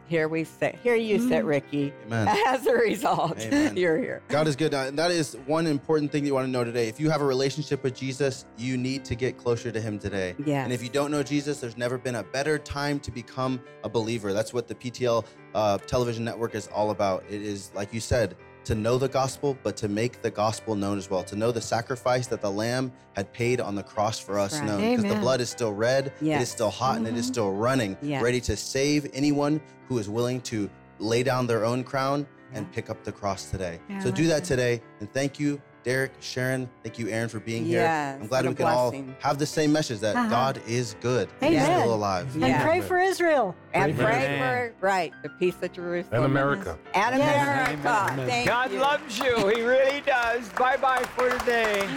here 0.07 0.29
we 0.29 0.45
sit. 0.45 0.75
Here 0.81 0.95
you 0.95 1.19
sit, 1.19 1.43
mm. 1.43 1.47
Ricky. 1.47 1.93
Amen. 2.05 2.27
As 2.47 2.65
a 2.65 2.73
result, 2.73 3.39
Amen. 3.39 3.75
you're 3.77 3.97
here. 3.97 4.21
God 4.29 4.47
is 4.47 4.55
good. 4.55 4.73
And 4.73 4.97
that 4.97 5.11
is 5.11 5.35
one 5.45 5.67
important 5.67 6.11
thing 6.11 6.23
that 6.23 6.27
you 6.27 6.33
want 6.33 6.45
to 6.45 6.51
know 6.51 6.63
today. 6.63 6.87
If 6.87 6.99
you 6.99 7.09
have 7.09 7.21
a 7.21 7.25
relationship 7.25 7.83
with 7.83 7.93
Jesus, 7.93 8.45
you 8.57 8.77
need 8.77 9.03
to 9.05 9.15
get 9.15 9.37
closer 9.37 9.71
to 9.71 9.81
him 9.81 9.99
today. 9.99 10.35
Yes. 10.45 10.63
And 10.63 10.71
if 10.71 10.81
you 10.81 10.89
don't 10.89 11.11
know 11.11 11.23
Jesus, 11.23 11.59
there's 11.59 11.77
never 11.77 11.97
been 11.97 12.15
a 12.15 12.23
better 12.23 12.57
time 12.57 12.99
to 13.01 13.11
become 13.11 13.59
a 13.83 13.89
believer. 13.89 14.31
That's 14.31 14.53
what 14.53 14.67
the 14.67 14.75
PTL 14.75 15.25
uh, 15.53 15.77
television 15.79 16.23
network 16.23 16.55
is 16.55 16.67
all 16.67 16.91
about. 16.91 17.23
It 17.29 17.41
is, 17.41 17.71
like 17.75 17.93
you 17.93 17.99
said, 17.99 18.37
to 18.67 18.75
know 18.75 18.97
the 18.97 19.07
gospel, 19.07 19.57
but 19.63 19.77
to 19.77 19.87
make 19.87 20.21
the 20.21 20.29
gospel 20.29 20.75
known 20.75 20.97
as 20.97 21.09
well, 21.09 21.23
to 21.23 21.37
know 21.37 21.53
the 21.53 21.61
sacrifice 21.61 22.27
that 22.27 22.41
the 22.41 22.51
Lamb 22.51 22.91
had 23.15 23.31
paid 23.31 23.61
on 23.61 23.75
the 23.75 23.83
cross 23.83 24.19
for 24.19 24.37
us 24.37 24.59
right. 24.59 24.65
known. 24.67 24.95
Because 24.95 25.09
the 25.09 25.19
blood 25.21 25.39
is 25.39 25.49
still 25.49 25.71
red, 25.71 26.11
yes. 26.19 26.41
it 26.41 26.43
is 26.43 26.49
still 26.49 26.69
hot, 26.69 26.97
mm-hmm. 26.97 27.05
and 27.05 27.15
it 27.15 27.19
is 27.19 27.25
mm-hmm. 27.27 27.33
still 27.33 27.53
running, 27.53 27.97
yes. 28.01 28.21
ready 28.21 28.41
to 28.41 28.57
save 28.57 29.09
anyone 29.13 29.61
who 29.87 29.97
is 29.99 30.09
willing 30.09 30.41
to 30.41 30.69
lay 30.99 31.23
down 31.23 31.47
their 31.47 31.63
own 31.63 31.81
crown 31.81 32.27
and 32.51 32.69
pick 32.73 32.89
up 32.89 33.05
the 33.05 33.11
cross 33.11 33.49
today. 33.49 33.79
Yeah, 33.89 33.99
so 33.99 34.11
do 34.11 34.27
that 34.27 34.43
today, 34.43 34.81
and 34.99 35.11
thank 35.13 35.39
you 35.39 35.61
Derek, 35.83 36.11
Sharon, 36.19 36.69
thank 36.83 36.99
you, 36.99 37.07
Aaron, 37.07 37.29
for 37.29 37.39
being 37.39 37.63
here. 37.63 37.79
Yes, 37.79 38.19
I'm 38.19 38.27
glad 38.27 38.45
we 38.45 38.53
can 38.53 38.65
blessing. 38.65 39.09
all 39.09 39.15
have 39.19 39.39
the 39.39 39.45
same 39.45 39.71
message 39.71 39.99
that 40.01 40.15
uh-huh. 40.15 40.29
God 40.29 40.61
is 40.67 40.95
good. 41.01 41.29
Amen. 41.41 41.53
He's 41.53 41.63
still 41.63 41.93
alive. 41.93 42.43
And 42.43 42.63
pray 42.63 42.81
for 42.81 42.97
Israel. 42.99 43.55
And 43.73 43.93
Amen. 43.93 44.05
pray 44.05 44.37
for, 44.37 44.73
right, 44.85 45.13
the 45.23 45.29
peace 45.29 45.55
of 45.61 45.71
Jerusalem. 45.71 46.23
And 46.23 46.25
America. 46.25 46.77
And 46.93 47.15
America. 47.15 48.07
Amen. 48.11 48.45
God 48.45 48.71
you. 48.71 48.79
loves 48.79 49.17
you. 49.17 49.47
He 49.47 49.61
really 49.61 50.01
does. 50.01 50.49
Bye 50.49 50.77
bye 50.77 51.03
for 51.15 51.29
today. 51.39 51.87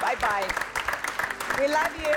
bye 0.00 0.16
bye. 0.20 0.46
We 1.58 1.68
love 1.68 1.96
you. 2.02 2.14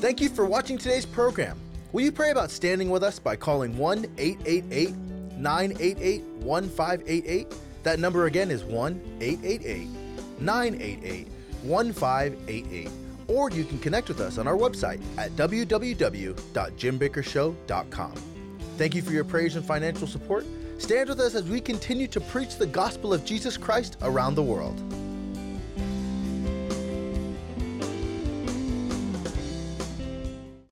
Thank 0.00 0.20
you 0.20 0.28
for 0.28 0.44
watching 0.44 0.76
today's 0.78 1.06
program. 1.06 1.58
Will 1.92 2.02
you 2.02 2.12
pray 2.12 2.30
about 2.30 2.50
standing 2.50 2.90
with 2.90 3.02
us 3.02 3.18
by 3.18 3.36
calling 3.36 3.76
1 3.78 4.06
888 4.18 4.96
988 5.36 6.22
1588? 6.24 7.54
That 7.82 7.98
number 7.98 8.26
again 8.26 8.50
is 8.50 8.64
1 8.64 9.18
888 9.20 9.88
988 10.40 11.28
1588. 11.62 12.90
Or 13.28 13.50
you 13.50 13.64
can 13.64 13.78
connect 13.78 14.08
with 14.08 14.20
us 14.20 14.36
on 14.38 14.46
our 14.46 14.56
website 14.56 15.00
at 15.16 15.30
www.jimbakkershow.com. 15.32 18.14
Thank 18.78 18.94
you 18.94 19.02
for 19.02 19.12
your 19.12 19.24
prayers 19.24 19.56
and 19.56 19.64
financial 19.64 20.06
support. 20.06 20.46
Stand 20.78 21.08
with 21.08 21.20
us 21.20 21.34
as 21.34 21.44
we 21.44 21.60
continue 21.60 22.06
to 22.08 22.20
preach 22.20 22.56
the 22.56 22.66
gospel 22.66 23.14
of 23.14 23.24
Jesus 23.24 23.56
Christ 23.56 23.96
around 24.02 24.34
the 24.34 24.42
world. 24.42 24.78